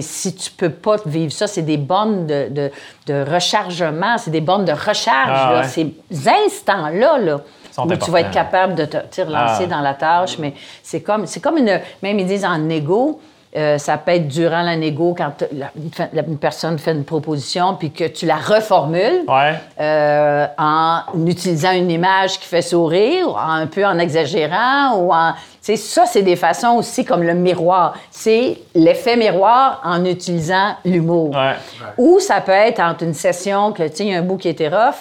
si 0.01 0.35
tu 0.35 0.51
peux 0.51 0.69
pas 0.69 0.95
vivre 1.05 1.31
ça, 1.33 1.47
c'est 1.47 1.63
des 1.63 1.75
bornes 1.77 2.25
de, 2.27 2.47
de- 2.49 2.71
de 3.07 3.25
rechargement, 3.33 4.17
c'est 4.17 4.31
des 4.31 4.39
bornes 4.39 4.63
de 4.65 4.71
recharge. 4.71 5.29
Ah, 5.33 5.51
là. 5.53 5.61
ouais. 5.61 5.67
Ces 5.67 5.93
instants-là, 6.29 7.17
là, 7.19 7.41
où 7.85 7.95
tu 7.95 8.11
vas 8.11 8.21
être 8.21 8.31
capable 8.31 8.75
de 8.75 8.85
te 8.85 9.21
relancer 9.21 9.63
Ah. 9.65 9.67
dans 9.67 9.81
la 9.81 9.93
tâche, 9.93 10.37
mais 10.39 10.53
c'est 10.83 11.01
comme, 11.01 11.25
c'est 11.25 11.39
comme 11.41 11.57
une... 11.57 11.79
Même 12.03 12.19
ils 12.19 12.25
disent 12.27 12.45
en 12.45 12.69
égo, 12.69 13.19
euh, 13.57 13.77
ça 13.77 13.97
peut 13.97 14.11
être 14.11 14.27
durant 14.27 14.61
la 14.61 14.75
négo, 14.77 15.13
quand 15.17 15.43
la- 15.51 15.71
une 15.75 15.91
fa- 15.91 16.07
la- 16.13 16.23
une 16.23 16.37
personne 16.37 16.77
fait 16.79 16.91
une 16.91 17.03
proposition, 17.03 17.75
puis 17.75 17.91
que 17.91 18.05
tu 18.05 18.25
la 18.25 18.37
reformules 18.37 19.23
Ouais. 19.27 19.55
euh, 19.79 20.47
en 20.57 21.01
utilisant 21.27 21.71
une 21.71 21.91
image 21.91 22.39
qui 22.39 22.47
fait 22.47 22.61
sourire, 22.61 23.27
ou 23.29 23.35
un 23.37 23.67
peu 23.67 23.85
en 23.85 23.99
exagérant, 23.99 24.95
ou 24.97 25.13
en... 25.13 25.33
Ça, 25.63 26.05
c'est 26.07 26.23
des 26.23 26.35
façons 26.35 26.69
aussi 26.77 27.05
comme 27.05 27.21
le 27.23 27.33
miroir. 27.35 27.93
C'est 28.09 28.57
l'effet 28.73 29.15
miroir 29.15 29.79
en 29.83 30.03
utilisant 30.05 30.75
l'humour. 30.83 31.29
Ouais. 31.35 31.53
Ou 31.99 32.19
ça 32.19 32.41
peut 32.41 32.51
être 32.51 32.79
entre 32.79 33.03
une 33.03 33.13
session 33.13 33.71
que, 33.71 33.83
tu 33.83 33.95
sais, 33.97 34.03
il 34.05 34.11
y 34.11 34.15
a 34.15 34.19
un 34.19 34.23
bout 34.23 34.37
qui 34.37 34.49
était 34.49 34.69
rough, 34.69 34.95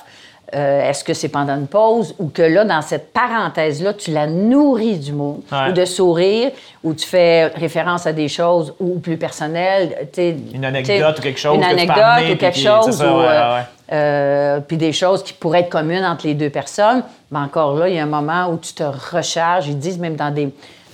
euh, 0.55 0.89
est-ce 0.89 1.05
que 1.05 1.15
c'est 1.15 1.29
pendant 1.29 1.55
une 1.57 1.67
pause 1.67 2.15
ou 2.19 2.29
que 2.29 2.43
là, 2.43 2.65
dans 2.65 2.83
cette 2.83 3.13
parenthèse-là, 3.13 3.95
tu 3.95 4.11
la 4.11 4.27
nourris 4.27 4.99
d'humour 4.99 5.41
Ouais. 5.53 5.71
ou 5.71 5.73
de 5.73 5.85
sourire 5.85 6.51
ou 6.83 6.95
tu 6.95 7.07
fais 7.07 7.47
référence 7.49 8.07
à 8.07 8.13
des 8.13 8.29
choses 8.29 8.75
ou 8.81 8.99
plus 8.99 9.17
personnelles. 9.17 10.09
tu 10.13 10.35
Une 10.55 10.65
anecdote 10.65 11.15
tu 11.15 11.21
ou 11.21 11.23
quelque 11.23 11.39
chose 11.41 11.55
Une 11.55 11.61
que 11.63 11.67
tu 11.67 11.73
anecdote 11.73 11.97
amener, 11.99 12.33
ou 12.33 12.37
quelque 12.37 12.53
puis 12.55 12.63
chose. 12.63 12.85
c'est 12.87 12.93
ça, 12.93 13.13
ou, 13.13 13.19
ouais, 13.21 13.27
euh, 13.29 13.55
ouais. 13.57 13.63
euh, 13.93 14.61
puis 14.61 14.77
des 14.77 14.93
choses 14.93 15.23
qui 15.23 15.33
pourraient 15.33 15.61
être 15.61 15.69
communes 15.71 16.05
entre 16.05 16.27
les 16.27 16.35
deux 16.35 16.51
personnes. 16.51 17.03
Mais 17.31 17.39
encore 17.39 17.75
là, 17.77 17.89
il 17.89 17.95
y 17.95 17.99
a 17.99 18.03
un 18.03 18.07
moment 18.07 18.49
où 18.51 18.59
tu 18.59 18.73
te 18.75 18.83
recharges. 18.83 19.69
Ils 19.69 19.79
disent 19.79 19.99
même 19.99 20.17
dans 20.17 20.33
des. 20.33 20.53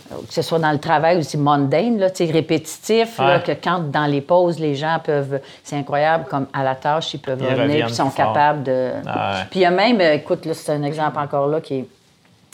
Que 0.08 0.34
ce 0.34 0.42
soit 0.42 0.58
dans 0.58 0.72
le 0.72 0.78
travail 0.78 1.22
c'est 1.24 1.38
mundane, 1.38 1.98
là, 1.98 2.08
répétitif, 2.18 3.18
là, 3.18 3.40
que 3.40 3.52
quand 3.52 3.90
dans 3.90 4.06
les 4.06 4.20
pauses, 4.20 4.58
les 4.58 4.74
gens 4.74 4.98
peuvent. 5.02 5.40
C'est 5.62 5.76
incroyable, 5.76 6.26
comme 6.28 6.46
à 6.52 6.62
la 6.62 6.74
tâche, 6.74 7.14
ils 7.14 7.20
peuvent 7.20 7.40
Ils 7.40 7.54
revenir 7.54 7.86
puis 7.86 7.94
sont 7.94 8.08
plus 8.10 8.16
fort. 8.22 8.32
capables 8.32 8.62
de. 8.62 8.90
Ah 9.06 9.32
ouais. 9.32 9.46
Puis 9.50 9.60
il 9.60 9.62
y 9.62 9.66
a 9.66 9.70
même, 9.70 10.00
euh, 10.00 10.14
écoute, 10.14 10.44
là, 10.46 10.54
c'est 10.54 10.72
un 10.72 10.82
exemple 10.82 11.18
encore 11.18 11.46
là 11.48 11.60
qui 11.60 11.74
est. 11.74 11.88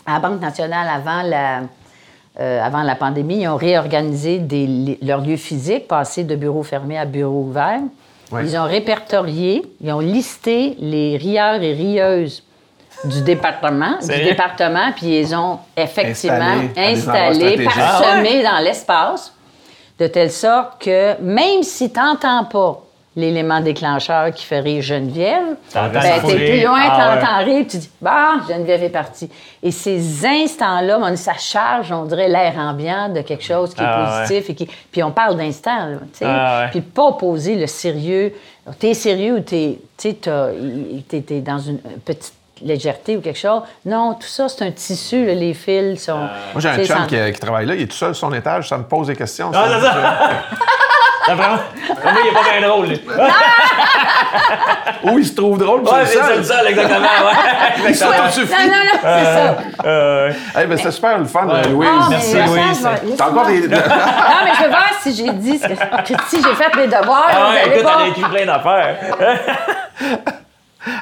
À 0.04 0.14
la 0.14 0.18
Banque 0.18 0.40
nationale, 0.40 0.88
avant 0.88 1.22
la, 1.22 1.60
euh, 2.40 2.62
avant 2.62 2.82
la 2.82 2.96
pandémie, 2.96 3.42
ils 3.42 3.48
ont 3.48 3.56
réorganisé 3.56 4.38
des 4.38 4.98
leurs 5.00 5.20
lieux 5.20 5.36
physiques, 5.36 5.86
passé 5.86 6.24
de 6.24 6.34
bureaux 6.34 6.62
fermés 6.64 6.98
à 6.98 7.04
bureaux 7.04 7.42
ouverts. 7.42 7.82
Ouais. 8.32 8.44
Ils 8.44 8.56
ont 8.56 8.64
répertorié, 8.64 9.62
ils 9.80 9.92
ont 9.92 10.00
listé 10.00 10.74
les 10.80 11.16
rieurs 11.18 11.62
et 11.62 11.72
rieuses 11.74 12.42
du 13.04 13.20
département, 13.22 13.98
du 14.00 14.24
département, 14.24 14.92
puis 14.94 15.18
ils 15.20 15.34
ont 15.34 15.58
effectivement 15.76 16.60
installés, 16.76 16.96
stratégiques. 16.96 17.64
parsemés 17.64 18.42
dans 18.42 18.58
l'espace, 18.62 19.32
de 19.98 20.06
telle 20.06 20.30
sorte 20.30 20.80
que 20.82 21.20
même 21.20 21.62
si 21.62 21.92
tu 21.92 21.98
n'entends 21.98 22.44
pas 22.44 22.78
l'élément 23.14 23.60
déclencheur 23.60 24.32
qui 24.32 24.42
fait 24.46 24.60
rire 24.60 24.80
Geneviève, 24.82 25.56
ben, 25.74 25.90
t'es 26.26 26.34
plus 26.34 26.62
loin, 26.62 26.80
Ah 26.88 27.14
ouais. 27.14 27.20
t'entends 27.20 27.44
rire, 27.44 27.66
tu 27.68 27.76
dis, 27.76 27.90
bah, 28.00 28.36
Geneviève 28.48 28.84
est 28.84 28.88
partie. 28.88 29.28
Et 29.62 29.70
ces 29.70 30.24
instants-là, 30.24 30.98
on- 30.98 31.14
ça 31.16 31.34
charge, 31.34 31.92
on 31.92 32.04
dirait, 32.06 32.28
l'air 32.30 32.54
ambiant 32.56 33.10
de 33.10 33.20
quelque 33.20 33.44
chose 33.44 33.74
qui 33.74 33.82
est 33.82 33.86
Ah 33.86 34.14
ouais. 34.14 34.20
positif. 34.22 34.48
Et 34.50 34.54
qui... 34.54 34.66
Puis 34.90 35.02
on 35.02 35.10
parle 35.10 35.36
d'instants, 35.36 35.88
là, 35.88 35.96
tu 36.12 36.18
sais. 36.20 36.24
Ah 36.26 36.60
ouais. 36.64 36.70
Puis 36.70 36.80
pas 36.80 37.08
opposer 37.08 37.56
le 37.56 37.66
sérieux. 37.66 38.32
T'es 38.78 38.94
sérieux 38.94 39.34
ou 39.34 39.40
t'es, 39.40 39.78
tu 39.98 40.08
sais, 40.08 40.14
t'as- 40.14 40.48
t'es, 41.08 41.20
t'es 41.20 41.40
dans 41.40 41.58
une 41.58 41.78
petite 41.78 42.32
légèreté 42.64 43.16
ou 43.16 43.20
quelque 43.20 43.38
chose. 43.38 43.62
Non, 43.86 44.14
tout 44.14 44.26
ça, 44.26 44.48
c'est 44.48 44.64
un 44.64 44.70
tissu, 44.70 45.24
là, 45.26 45.34
les 45.34 45.54
fils 45.54 46.04
sont... 46.04 46.16
Moi, 46.18 46.28
j'ai 46.58 46.68
un 46.68 46.76
tu 46.78 46.86
chum 46.86 46.96
sans- 46.98 47.06
qui, 47.06 47.32
qui 47.32 47.40
travaille 47.40 47.66
là, 47.66 47.74
il 47.74 47.82
est 47.82 47.86
tout 47.86 47.96
seul 47.96 48.14
sur 48.14 48.28
son 48.28 48.34
étage, 48.34 48.68
ça 48.68 48.78
me 48.78 48.84
pose 48.84 49.06
des 49.08 49.16
questions. 49.16 49.50
Ah, 49.54 49.64
ça. 49.68 49.74
c'est 49.80 49.86
ça. 49.86 50.02
Vraiment. 51.36 51.56
Vraiment, 52.02 52.18
il 52.24 52.30
est 52.30 52.32
pas 52.34 52.58
bien 52.58 52.68
drôle, 52.68 52.86
lui. 52.86 53.00
Ou 55.04 55.18
il 55.18 55.24
se 55.26 55.34
trouve 55.34 55.56
drôle, 55.58 55.82
puis 55.84 55.92
Ouais, 55.92 56.00
c'est 56.04 56.18
c'est 56.20 56.36
le 56.36 56.42
seul. 56.42 56.56
seul, 56.58 56.66
exactement. 56.68 56.98
Ouais. 57.00 57.86
Exactement. 57.88 58.28
Suffit. 58.30 58.52
Non, 58.52 58.72
non, 58.72 58.84
non, 58.92 58.98
c'est 59.02 59.24
ça. 59.24 59.56
Euh, 59.86 60.32
Hey, 60.56 60.66
ben, 60.66 60.78
c'est 60.78 60.90
super 60.90 61.18
le 61.18 61.24
fun, 61.24 61.46
Louise. 61.70 61.88
Ah, 61.92 62.06
Merci, 62.10 62.34
Louise. 62.38 62.88
T'as 63.16 63.28
encore 63.28 63.46
des. 63.46 63.68
Non, 63.68 63.76
mais 64.44 64.50
je 64.58 64.62
veux 64.64 64.68
voir 64.68 64.84
si 65.00 65.14
j'ai 65.14 65.30
dit 65.32 65.58
ce 65.58 65.66
que, 65.68 65.74
que 65.74 66.22
si 66.28 66.42
j'ai 66.42 66.54
fait 66.54 66.74
mes 66.76 66.86
devoirs. 66.86 67.28
Ah 67.30 67.50
ouais, 67.50 67.68
écoute, 67.68 67.82
voir. 67.82 67.98
on 68.00 68.04
a 68.04 68.08
écrit 68.08 68.22
plein 68.22 68.46
d'affaires. 68.46 68.96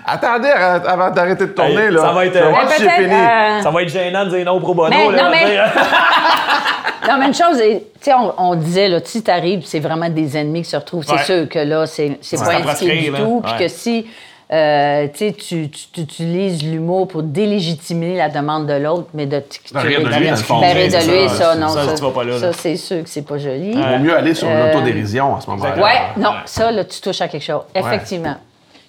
Attendez 0.07 0.49
arrête- 0.49 0.87
avant 0.87 1.11
d'arrêter 1.11 1.47
de 1.47 1.53
tourner, 1.53 1.75
Hey, 1.85 1.91
là. 1.91 2.01
ça 2.03 2.13
va 2.13 2.27
être, 2.27 2.37
euh, 2.37 2.53
si 2.69 2.83
fini. 2.89 3.13
euh, 3.13 3.63
Ça 3.63 3.71
va 3.71 3.83
être 3.83 3.89
gênant 3.89 4.25
de 4.27 4.31
dire 4.37 4.45
non 4.45 4.61
pro 4.61 4.75
bono. 4.75 4.91
Mais- 4.91 5.17
là, 5.17 5.23
non, 5.25 5.31
mais-. 5.31 5.57
Non, 7.09 7.17
mais 7.19 7.27
une 7.29 7.35
chose, 7.35 7.59
est- 7.61 7.87
tu 7.95 8.11
sais, 8.11 8.13
on, 8.15 8.35
on 8.51 8.55
disait, 8.55 8.89
là, 8.89 8.99
si 9.03 9.23
t'arrives, 9.23 9.63
c'est 9.65 9.81
vraiment 9.81 10.09
des 10.11 10.37
ennemis 10.37 10.63
qui 10.63 10.69
se 10.71 10.77
retrouvent. 10.77 11.05
C'est 11.05 11.25
sûr 11.25 11.49
que 11.49 11.59
là, 11.59 11.87
c'est 11.87 12.19
c'est 12.21 12.39
Ouais. 12.39 12.63
pas 12.63 12.71
indiqué 12.73 12.97
du 13.11 13.13
tout. 13.13 13.43
Puis 13.43 13.53
que 13.59 13.69
si, 13.69 14.07
euh, 14.53 15.07
tu 15.15 15.33
tu, 15.33 15.71
utilises 15.99 16.63
l'humour 16.63 17.09
pour 17.09 17.23
délégitimer 17.23 18.17
la 18.17 18.29
demande 18.29 18.67
de 18.67 18.75
l'autre, 18.75 19.09
mais 19.15 19.25
de... 19.27 19.43
Rire 19.75 20.01
de 20.03 20.09
lui, 20.09 21.29
ça, 21.31 21.55
non. 21.55 21.69
ça, 21.69 21.97
ça, 21.97 22.53
c'est 22.53 22.77
sûr 22.77 23.03
que 23.03 23.09
c'est 23.09 23.27
pas 23.27 23.39
joli. 23.39 23.71
Il 23.73 23.83
vaut 23.83 23.99
mieux 23.99 24.15
aller 24.17 24.35
sur 24.35 24.49
Euh, 24.51 24.67
l'autodérision 24.73 25.37
à 25.37 25.41
ce 25.41 25.49
moment-là. 25.51 25.83
Ouais, 25.83 26.01
non, 26.19 26.35
ça, 26.45 26.71
là, 26.71 26.85
tu 26.85 27.01
touches 27.01 27.21
à 27.23 27.29
quelque 27.29 27.45
chose. 27.45 27.63
Effectivement. 27.75 28.37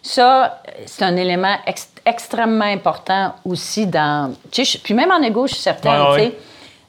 Ça, 0.02 0.62
c'est 0.88 1.04
un 1.04 1.16
élément 1.16 1.56
ex- 1.68 1.90
extrêmement 2.06 2.66
important 2.66 3.36
aussi 3.46 3.86
dans. 3.86 4.34
Je- 4.52 4.78
puis 4.80 4.94
même 4.94 5.12
en 5.12 5.22
égo, 5.22 5.46
je 5.48 5.54
suis 5.54 5.62
certaine, 5.64 5.92
Ouais, 5.92 6.16
ouais, 6.16 6.38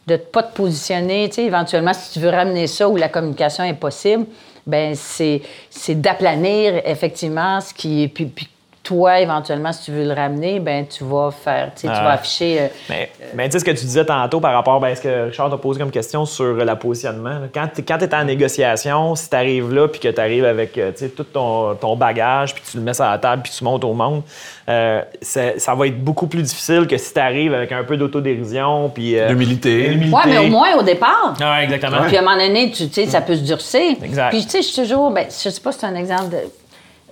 de 0.07 0.13
ne 0.15 0.19
pas 0.19 0.43
te 0.43 0.55
positionner, 0.57 1.31
éventuellement, 1.39 1.93
si 1.93 2.13
tu 2.13 2.21
veux 2.21 2.31
ramener 2.31 2.67
ça 2.67 2.89
où 2.89 2.97
la 2.97 3.09
communication 3.09 3.65
est 3.65 3.75
possible, 3.75 4.27
ben 4.67 4.95
c'est 4.95 5.43
c'est 5.71 6.01
d'aplanir 6.01 6.81
effectivement 6.85 7.61
ce 7.61 7.75
qui 7.75 8.05
est. 8.05 8.09
Puis, 8.09 8.27
puis 8.27 8.49
toi, 8.83 9.21
éventuellement, 9.21 9.73
si 9.73 9.85
tu 9.85 9.93
veux 9.93 10.05
le 10.05 10.13
ramener, 10.13 10.59
ben 10.59 10.85
tu 10.87 11.05
vas 11.05 11.31
faire, 11.31 11.71
tu 11.75 11.83
sais, 11.83 11.87
tu 11.87 11.95
Ah 11.97 12.03
vas 12.03 12.11
afficher. 12.13 12.61
euh, 12.63 12.67
Mais, 12.91 13.11
mais 13.35 13.47
tu 13.47 13.53
sais 13.53 13.59
ce 13.61 13.65
que 13.65 13.71
tu 13.71 13.85
disais 13.85 14.05
tantôt 14.05 14.41
par 14.41 14.53
rapport 14.53 14.81
ben, 14.81 14.89
à 14.89 14.95
ce 14.97 15.03
que 15.03 15.27
Richard 15.27 15.51
t'a 15.51 15.57
posé 15.57 15.79
comme 15.79 15.93
question 15.93 16.25
sur 16.25 16.45
euh, 16.45 16.65
le 16.65 16.75
positionnement. 16.75 17.43
Quand 17.55 17.69
tu 17.73 17.83
es 17.83 18.15
en 18.15 18.25
négociation, 18.25 19.15
si 19.15 19.31
tu 19.31 19.37
arrives 19.37 19.73
là 19.73 19.87
puis 19.87 20.01
que 20.01 20.09
tu 20.09 20.21
arrives 20.21 20.45
avec 20.45 20.77
euh, 20.79 20.91
tu 20.91 20.99
sais, 20.99 21.09
tout 21.11 21.23
ton, 21.25 21.75
ton 21.77 21.95
bagage 21.97 22.55
puis 22.55 22.65
tu 22.69 22.77
le 22.79 22.83
mets 22.83 22.95
sur 22.95 23.05
la 23.05 23.19
table 23.19 23.43
puis 23.43 23.53
tu 23.57 23.63
montes 23.63 23.85
au 23.85 23.93
monde, 23.93 24.23
euh, 24.69 25.03
ça 25.21 25.75
va 25.75 25.87
être 25.87 26.03
beaucoup 26.03 26.27
plus 26.27 26.43
difficile 26.43 26.87
que 26.89 26.97
si 26.97 27.13
tu 27.15 27.21
arrives 27.21 27.55
avec 27.55 27.71
un 27.73 27.85
peu 27.85 27.97
d'autodérision 27.97 28.89
puis 28.89 29.19
euh, 29.19 29.29
D'humilité. 29.29 29.91
Ouais, 30.13 30.23
mais 30.27 30.39
au 30.39 30.49
moins 30.49 30.75
au 30.77 30.83
départ. 30.83 31.35
Ouais, 31.39 31.65
exactement. 31.65 31.99
Puis 32.09 32.17
à 32.17 32.21
un 32.21 32.23
moment 32.25 32.37
donné, 32.37 32.71
tu 32.71 32.89
tu 32.89 32.95
sais, 32.95 33.07
ça 33.07 33.21
peut 33.21 33.37
se 33.37 33.43
durcir. 33.43 33.97
Exact. 34.03 34.31
Puis 34.31 34.43
tu 34.45 34.51
sais, 34.51 34.63
je 34.63 34.67
suis 34.69 34.83
toujours, 34.83 35.11
ben, 35.11 35.27
je 35.29 35.49
sais 35.51 35.61
pas 35.61 35.73
si 35.73 35.79
c'est 35.79 35.87
un 35.87 35.95
exemple 35.95 36.31
de, 36.31 36.39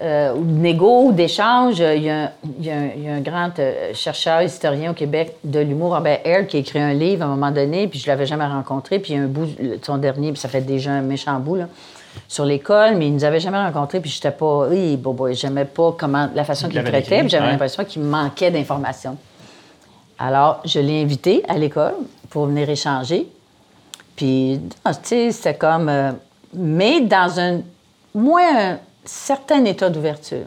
euh, 0.03 0.34
ou 0.34 0.44
de 0.44 0.51
négo 0.59 1.05
ou 1.07 1.12
d'échange. 1.12 1.78
Il 1.80 2.03
y, 2.03 2.11
a 2.11 2.24
un, 2.24 2.30
il 2.59 2.64
y 2.66 2.70
a 2.70 2.74
un- 2.76 2.90
il 2.96 3.05
y 3.05 3.09
a 3.09 3.12
un 3.14 3.20
grand 3.20 3.51
euh, 3.59 3.92
chercheur, 3.94 4.42
historien 4.42 4.90
au 4.92 4.94
Québec 4.94 5.36
de 5.44 5.61
l'humour, 5.61 5.94
Robert 5.94 6.20
Hare, 6.24 6.46
qui 6.46 6.57
a 6.57 6.61
écrit 6.61 6.78
un 6.78 6.92
livre 6.94 7.22
à 7.22 7.26
un 7.26 7.30
moment 7.36 7.51
donné, 7.51 7.86
puis 7.88 7.98
je 7.98 8.07
l'avais 8.07 8.26
jamais 8.26 8.46
rencontré. 8.46 8.98
Puis 8.98 9.12
il 9.12 9.16
y 9.16 9.18
a 9.20 9.22
un 9.24 9.26
bout, 9.26 9.46
son 9.82 9.98
dernier, 9.98 10.32
puis 10.32 10.40
ça 10.40 10.48
fait 10.48 10.61
déjà 10.62 10.90
un 10.92 11.03
méchant 11.03 11.38
bout, 11.38 11.57
là, 11.57 11.68
sur 12.26 12.44
l'école, 12.44 12.96
mais 12.96 13.07
il 13.09 13.14
nous 13.14 13.24
avait 13.24 13.40
jamais 13.40 13.59
rencontré, 13.59 14.01
puis 14.01 14.11
j'étais 14.11 14.30
pas, 14.32 14.66
oui, 14.68 14.96
bon, 14.96 15.12
bon, 15.12 15.32
j'aimais 15.34 15.64
pas 15.64 15.94
comment, 15.98 16.28
la 16.34 16.44
façon 16.44 16.68
qu'il 16.68 16.82
traitait, 16.82 17.20
puis 17.20 17.28
j'avais 17.28 17.44
ouais. 17.46 17.53
l'impression 17.53 17.84
qu'il 17.84 18.03
manquait 18.03 18.51
d'informations. 18.51 19.16
Alors, 20.18 20.61
je 20.64 20.80
l'ai 20.80 21.01
invité 21.03 21.42
à 21.48 21.57
l'école 21.57 21.94
pour 22.28 22.46
venir 22.46 22.68
échanger. 22.68 23.26
Puis, 24.16 24.61
tu 24.84 24.92
sais, 25.03 25.30
c'était 25.32 25.55
comme. 25.55 25.88
euh, 25.88 26.12
mais 26.53 27.01
dans 27.01 27.40
un 27.40 27.61
moins 28.14 28.70
un 28.72 28.78
certain 29.05 29.64
état 29.64 29.90
d'ouverture. 29.90 30.46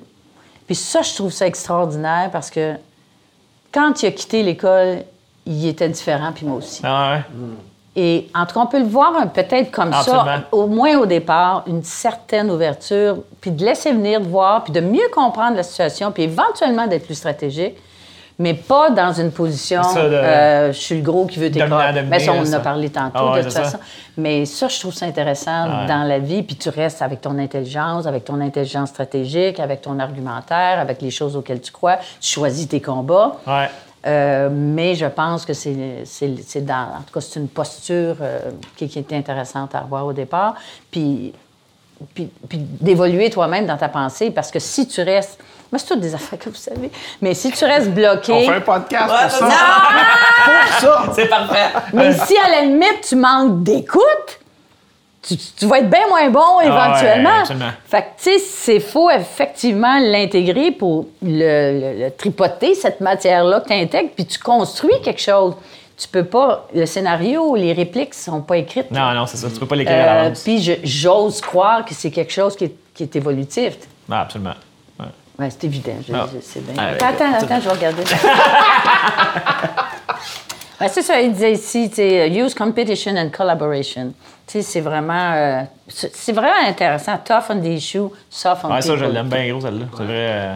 Puis 0.65 0.75
ça, 0.75 1.01
je 1.01 1.13
trouve 1.13 1.31
ça 1.31 1.45
extraordinaire 1.45 2.29
parce 2.31 2.49
que 2.49 2.75
quand 3.71 4.01
il 4.01 4.07
a 4.07 4.11
quitté 4.11 4.43
l'école, 4.43 5.03
il 5.45 5.67
était 5.67 5.89
différent, 5.89 6.31
puis 6.33 6.45
moi 6.45 6.57
aussi. 6.57 6.81
Ah 6.83 7.15
ouais? 7.15 7.21
Et 7.95 8.27
en 8.33 8.45
tout 8.45 8.55
cas, 8.55 8.61
on 8.61 8.65
peut 8.65 8.79
le 8.79 8.85
voir 8.85 9.13
peut-être 9.33 9.69
comme 9.69 9.93
Absolument. 9.93 10.25
ça, 10.25 10.47
au 10.51 10.65
moins 10.67 10.97
au 10.97 11.05
départ, 11.05 11.63
une 11.67 11.83
certaine 11.83 12.49
ouverture, 12.49 13.17
puis 13.39 13.51
de 13.51 13.63
laisser 13.63 13.91
venir, 13.91 14.19
de 14.19 14.27
voir, 14.27 14.63
puis 14.63 14.73
de 14.73 14.79
mieux 14.79 15.09
comprendre 15.13 15.55
la 15.55 15.63
situation, 15.63 16.11
puis 16.11 16.23
éventuellement 16.23 16.87
d'être 16.87 17.05
plus 17.05 17.15
stratégique, 17.15 17.75
mais 18.39 18.53
pas 18.53 18.89
dans 18.89 19.13
une 19.13 19.31
position, 19.31 19.84
Ça, 19.84 20.03
de- 20.09 20.13
euh, 20.13 20.73
je 20.73 20.79
suis 20.79 20.95
le 20.95 21.01
gros 21.01 21.25
qui 21.25 21.39
veut 21.39 21.49
dominé, 21.49 22.03
Mais 22.09 22.19
ça, 22.19 22.31
on 22.34 22.41
en 22.41 22.53
a 22.53 22.59
parlé 22.59 22.89
tantôt, 22.89 23.11
Ah 23.15 23.31
ouais, 23.31 23.39
de 23.39 23.43
toute 23.43 23.51
ça. 23.53 23.79
Mais 24.17 24.45
ça, 24.45 24.67
je 24.67 24.79
trouve 24.79 24.93
ça 24.93 25.05
intéressant 25.05 25.63
Ouais. 25.65 25.86
dans 25.88 26.03
la 26.07 26.19
vie, 26.19 26.43
puis 26.43 26.55
tu 26.55 26.69
restes 26.69 27.01
avec 27.01 27.21
ton 27.21 27.38
intelligence, 27.39 28.05
avec 28.07 28.25
ton 28.25 28.39
intelligence 28.41 28.89
stratégique, 28.89 29.59
avec 29.59 29.81
ton 29.81 29.99
argumentaire, 29.99 30.79
avec 30.79 31.01
les 31.01 31.11
choses 31.11 31.36
auxquelles 31.36 31.61
tu 31.61 31.71
crois, 31.71 31.97
tu 32.19 32.29
choisis 32.31 32.67
tes 32.67 32.81
combats. 32.81 33.38
Ouais. 33.47 33.69
Euh, 34.05 34.49
mais 34.51 34.95
je 34.95 35.05
pense 35.05 35.45
que 35.45 35.53
c'est, 35.53 35.75
dans, 36.65 36.73
en 36.73 37.01
tout 37.07 37.13
cas, 37.13 37.21
c'est 37.21 37.39
une 37.39 37.47
posture 37.47 38.17
euh, 38.21 38.39
qui, 38.75 38.89
qui 38.89 38.99
était 38.99 39.15
intéressante 39.15 39.73
à 39.75 39.79
avoir 39.79 40.05
au 40.05 40.11
départ. 40.13 40.55
Puis, 40.91 41.34
puis, 42.13 42.29
puis 42.49 42.57
d'évoluer 42.59 43.29
toi-même 43.29 43.65
dans 43.65 43.77
ta 43.77 43.88
pensée, 43.89 44.29
parce 44.31 44.51
que 44.51 44.59
si 44.59 44.88
tu 44.88 45.01
restes. 45.01 45.39
Moi, 45.74 45.80
c'est 45.80 45.88
toutes 45.88 46.01
des 46.01 46.13
affaires 46.13 46.38
que 46.38 46.49
vous 46.49 46.55
savez. 46.55 46.91
Mais 47.19 47.34
si 47.34 47.51
tu 47.51 47.65
restes 47.65 47.89
bloqué. 47.89 48.32
On 48.32 48.41
fait 48.41 48.57
un 48.57 48.61
podcast 48.61 49.09
Ouais, 49.11 49.21
pour 49.24 49.32
c'est 49.32 49.39
ça. 49.39 49.49
ça. 49.49 50.45
Pour 50.45 50.80
ça. 50.80 51.13
C'est 51.15 51.26
parfait. 51.28 51.69
Mais 51.93 52.13
si 52.13 52.38
à 52.38 52.47
la 52.47 52.61
limite, 52.61 53.01
tu 53.09 53.15
manques 53.15 53.63
d'écoute, 53.63 54.39
tu, 55.24 55.36
tu 55.36 55.65
vas 55.65 55.80
être 55.80 55.89
bien 55.89 56.07
moins 56.07 56.30
bon 56.30 56.59
éventuellement. 56.61 57.30
Ah 57.32 57.36
ouais, 57.38 57.39
absolument. 57.41 57.71
fait 57.88 58.01
que, 58.01 58.07
tu 58.24 58.24
sais, 58.24 58.39
c'est 58.39 58.80
faut 58.80 59.09
effectivement 59.09 59.97
l'intégrer 59.99 60.69
pour 60.71 61.07
le, 61.24 61.80
le- 61.95 62.03
le 62.05 62.11
tripoter, 62.11 62.76
cette 62.76 63.01
matière-là 63.01 63.61
que 63.61 63.67
tu 63.69 63.74
intègres, 63.74 64.09
puis 64.15 64.28
tu 64.28 64.38
construis 64.38 65.01
quelque 65.03 65.21
chose. 65.21 65.55
Tu 65.97 66.07
peux 66.07 66.26
pas. 66.26 66.67
Le 66.76 66.86
scénario, 66.86 67.55
les 67.55 67.74
répliques 67.74 68.13
sont 68.13 68.41
pas 68.41 68.57
écrites. 68.57 68.91
Non, 68.91 69.11
non, 69.13 69.26
c'est 69.26 69.38
ça. 69.38 69.47
Tu 69.49 69.59
peux 69.59 69.65
pas 69.65 69.76
l'écrire 69.76 69.97
à 69.97 70.01
Euh, 70.01 70.24
l'avance. 70.24 70.41
puis 70.43 70.78
j'ose 70.84 71.41
croire 71.41 71.84
que 71.86 71.93
c'est 71.95 72.11
quelque 72.11 72.32
chose 72.34 72.55
qui 72.55 72.65
est, 72.65 72.76
qui 72.93 73.03
est 73.03 73.15
évolutif. 73.15 73.76
Ah, 74.11 74.21
absolument. 74.21 74.53
Ouais. 75.39 75.49
C'est 75.49 75.63
évident. 75.65 75.93
je- 76.07 76.13
Ah. 76.13 76.27
je- 76.34 76.39
bien. 76.59 76.73
Ah, 76.77 76.88
attends, 76.89 77.05
attends, 77.34 77.45
attends, 77.45 77.59
je 77.59 77.65
vais 77.69 77.75
regarder. 77.75 78.03
C'est 80.89 81.01
ça, 81.01 81.21
il 81.21 81.31
disait 81.31 81.53
ici, 81.53 81.89
sais, 81.95 82.29
use 82.29 82.53
competition 82.53 83.15
and 83.15 83.29
collaboration. 83.29 84.13
Tu 84.45 84.53
sais, 84.53 84.61
c'est 84.61 84.81
vraiment, 84.81 85.31
euh, 85.34 85.61
c'est 85.88 86.34
vraiment 86.34 86.67
intéressant. 86.67 87.17
Tough 87.23 87.43
on 87.49 87.61
the 87.61 87.67
issue, 87.67 88.09
soft 88.29 88.65
on 88.65 88.73
Ouais, 88.73 88.81
ça, 88.81 88.89
je 88.89 88.99
people. 89.05 89.13
l'aime 89.13 89.29
bien 89.29 89.47
gros, 89.49 89.61
celle-là. 89.61 89.86
C'est 89.95 90.03
vrai. 90.03 90.13
euh, 90.13 90.55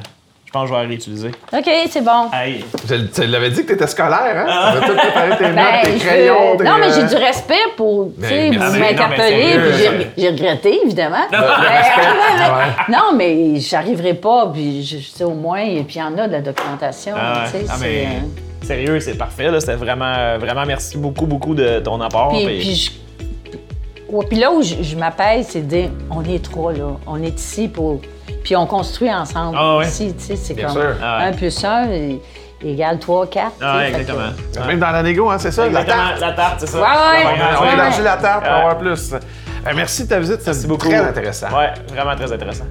pense 0.58 0.64
que 0.64 0.68
je 0.70 0.74
vais 0.74 0.82
la 0.84 0.90
réutiliser. 0.90 1.32
OK, 1.54 1.70
c'est 1.90 2.04
bon. 2.04 2.30
Hey. 2.34 2.66
Je- 2.90 2.96
Tu 3.22 3.28
l'avais 3.28 3.50
dit 3.50 3.62
que 3.62 3.68
tu 3.68 3.74
étais 3.74 3.88
scolaire, 3.88 4.46
hein? 4.48 4.72
Tu 4.72 4.78
avais 4.78 4.88
tout 4.88 4.96
préparé 4.98 5.38
tes 5.38 5.44
notes, 5.48 5.56
Ben, 5.56 5.82
tes 5.84 6.00
je 6.00 6.06
crayons. 6.06 6.58
tes, 6.58 6.64
Non, 6.64 6.72
mais 6.80 6.92
j'ai 6.94 7.02
euh, 7.04 7.08
du 7.08 7.16
respect 7.16 7.56
pour 7.76 8.12
tu 8.20 8.28
sais, 8.28 8.50
Mais- 8.50 8.58
vous 8.58 8.64
non, 8.64 8.72
mais- 8.72 8.80
m'interpeller. 8.80 8.98
non, 8.98 9.62
mais 9.62 9.70
puis 9.70 9.78
sérieux, 9.84 10.08
J'ai 10.16 10.22
j'ai 10.22 10.30
regretté, 10.30 10.80
évidemment. 10.84 11.26
ouais. 11.32 12.74
Non, 12.90 13.16
mais 13.16 13.60
j'arriverai 13.60 14.14
pas. 14.16 14.48
Puis 14.54 14.84
je 14.84 14.98
je 14.98 15.04
sais 15.08 15.24
au 15.24 15.32
moins, 15.34 15.60
et 15.62 15.84
puis 15.84 15.96
il 15.96 16.00
y 16.00 16.04
en 16.04 16.18
a 16.18 16.28
de 16.28 16.34
la 16.34 16.42
documentation. 16.42 17.14
Ah, 17.18 17.44
tu 17.46 17.52
sais, 17.60 17.66
ah, 17.70 17.74
c'est, 17.78 17.86
mais 17.88 18.06
euh, 18.06 18.66
sérieux, 18.66 19.00
c'est 19.00 19.18
parfait. 19.18 19.50
là. 19.52 19.60
C'était 19.60 19.76
vraiment, 19.76 20.38
vraiment 20.40 20.66
merci 20.66 20.98
beaucoup, 20.98 21.26
beaucoup 21.26 21.54
de 21.56 21.80
ton 21.80 22.00
apport. 22.02 22.30
Puis, 22.34 22.46
puis- 22.46 22.58
puis 22.60 22.76
je- 22.76 22.92
ouais, 24.16 24.26
puis 24.28 24.38
là 24.40 24.52
où 24.52 24.62
je, 24.62 24.76
je 24.82 24.96
m'apaise, 24.96 25.48
c'est 25.50 25.62
de 25.62 25.66
dire 25.68 25.90
on 26.12 26.24
est 26.24 26.44
trois, 26.44 26.74
là. 26.74 26.98
On 27.06 27.22
est 27.22 27.38
ici 27.40 27.68
pour. 27.68 28.02
Puis 28.48 28.56
on 28.56 28.66
construit 28.66 29.14
ensemble. 29.14 29.58
Ah 29.60 29.76
ouais? 29.76 29.88
Ici, 29.88 30.16
tu 30.18 30.24
sais, 30.24 30.36
c'est 30.38 30.56
comme 30.56 30.72
sûr. 30.72 30.96
Ah 31.04 31.18
ouais. 31.18 31.24
un 31.26 31.32
plus 31.34 31.66
un 31.66 31.92
et- 31.92 32.22
égale 32.64 32.98
trois, 32.98 33.28
quatre. 33.28 33.56
tu 33.56 33.60
sais, 33.60 33.66
Ah, 33.66 33.80
fait 33.82 33.92
que- 33.92 33.98
exactement. 33.98 34.66
Même 34.68 34.80
dans 34.80 34.92
la 34.92 35.04
négo, 35.04 35.30
hein, 35.30 35.38
c'est 35.38 35.52
ça, 35.52 35.64
la 35.64 35.82
Exactement, 35.82 36.08
tarte. 36.08 36.20
La 36.22 36.32
tarte, 36.32 36.60
c'est 36.62 36.68
ça. 36.68 36.78
Ouais, 36.78 36.84
ouais. 36.86 37.26
On 37.60 37.64
Ouais. 37.64 37.70
a 37.70 37.74
élargi 37.74 38.02
la 38.04 38.16
tarte 38.16 38.46
pour 38.46 38.54
Ouais. 38.54 38.60
avoir 38.60 38.78
plus. 38.78 39.14
Ben, 39.68 39.76
merci 39.76 40.06
de 40.06 40.08
ta 40.08 40.18
visite, 40.18 40.40
c'est 40.42 40.66
beaucoup. 40.66 40.88
très 40.88 40.96
intéressant. 40.96 41.48
Ouais, 41.48 41.74
vraiment 41.94 42.16
très 42.16 42.32
intéressant. 42.32 42.64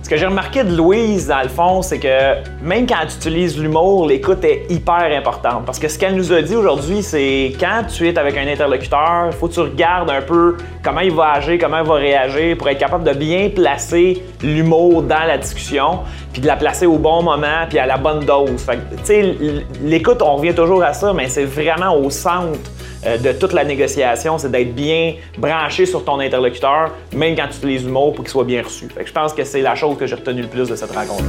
Ce 0.00 0.08
que 0.08 0.16
j'ai 0.16 0.26
remarqué 0.26 0.62
de 0.62 0.76
Louise, 0.76 1.26
dans 1.26 1.42
le 1.42 1.48
fond, 1.48 1.82
c'est 1.82 1.98
que 1.98 2.36
même 2.62 2.86
quand 2.86 3.04
tu 3.08 3.16
utilises 3.16 3.60
l'humour, 3.60 4.06
l'écoute 4.06 4.44
est 4.44 4.70
hyper 4.70 5.10
importante. 5.12 5.64
Parce 5.66 5.80
que 5.80 5.88
ce 5.88 5.98
qu'elle 5.98 6.14
nous 6.14 6.32
a 6.32 6.40
dit 6.40 6.54
aujourd'hui, 6.54 7.02
c'est 7.02 7.52
quand 7.58 7.82
tu 7.92 8.08
es 8.08 8.16
avec 8.16 8.36
un 8.36 8.46
interlocuteur, 8.46 9.26
il 9.26 9.32
faut 9.32 9.48
que 9.48 9.54
tu 9.54 9.60
regardes 9.60 10.08
un 10.08 10.22
peu 10.22 10.56
comment 10.84 11.00
il 11.00 11.12
va 11.12 11.32
agir, 11.32 11.58
comment 11.60 11.78
il 11.78 11.88
va 11.88 11.94
réagir 11.94 12.56
pour 12.56 12.68
être 12.68 12.78
capable 12.78 13.02
de 13.02 13.12
bien 13.12 13.50
placer 13.50 14.22
l'humour 14.40 15.02
dans 15.02 15.24
la 15.26 15.36
discussion, 15.36 15.98
puis 16.32 16.40
de 16.40 16.46
la 16.46 16.54
placer 16.54 16.86
au 16.86 16.98
bon 16.98 17.24
moment, 17.24 17.66
puis 17.68 17.80
à 17.80 17.86
la 17.86 17.96
bonne 17.96 18.24
dose. 18.24 18.62
Fait 18.64 18.76
que, 18.76 18.96
tu 18.98 19.04
sais, 19.04 19.34
l'écoute, 19.82 20.22
on 20.22 20.36
revient 20.36 20.54
toujours 20.54 20.84
à 20.84 20.92
ça, 20.92 21.12
mais 21.12 21.28
c'est 21.28 21.44
vraiment 21.44 21.96
au 21.96 22.08
centre 22.08 22.70
euh, 23.06 23.18
de 23.18 23.32
toute 23.32 23.52
la 23.52 23.64
négociation, 23.64 24.38
c'est 24.38 24.50
d'être 24.50 24.74
bien 24.74 25.14
branché 25.38 25.86
sur 25.86 26.04
ton 26.04 26.18
interlocuteur, 26.20 26.92
même 27.14 27.34
quand 27.34 27.48
tu 27.48 27.58
utilises 27.58 27.84
l'humour 27.84 28.14
pour 28.14 28.24
qu'il 28.24 28.30
soit 28.30 28.44
bien 28.44 28.62
reçu. 28.62 28.88
Je 29.04 29.12
pense 29.12 29.32
que 29.32 29.44
c'est 29.44 29.62
la 29.62 29.74
chose 29.74 29.96
que 29.96 30.06
j'ai 30.06 30.16
retenue 30.16 30.42
le 30.42 30.48
plus 30.48 30.68
de 30.68 30.76
cette 30.76 30.92
rencontre. 30.92 31.24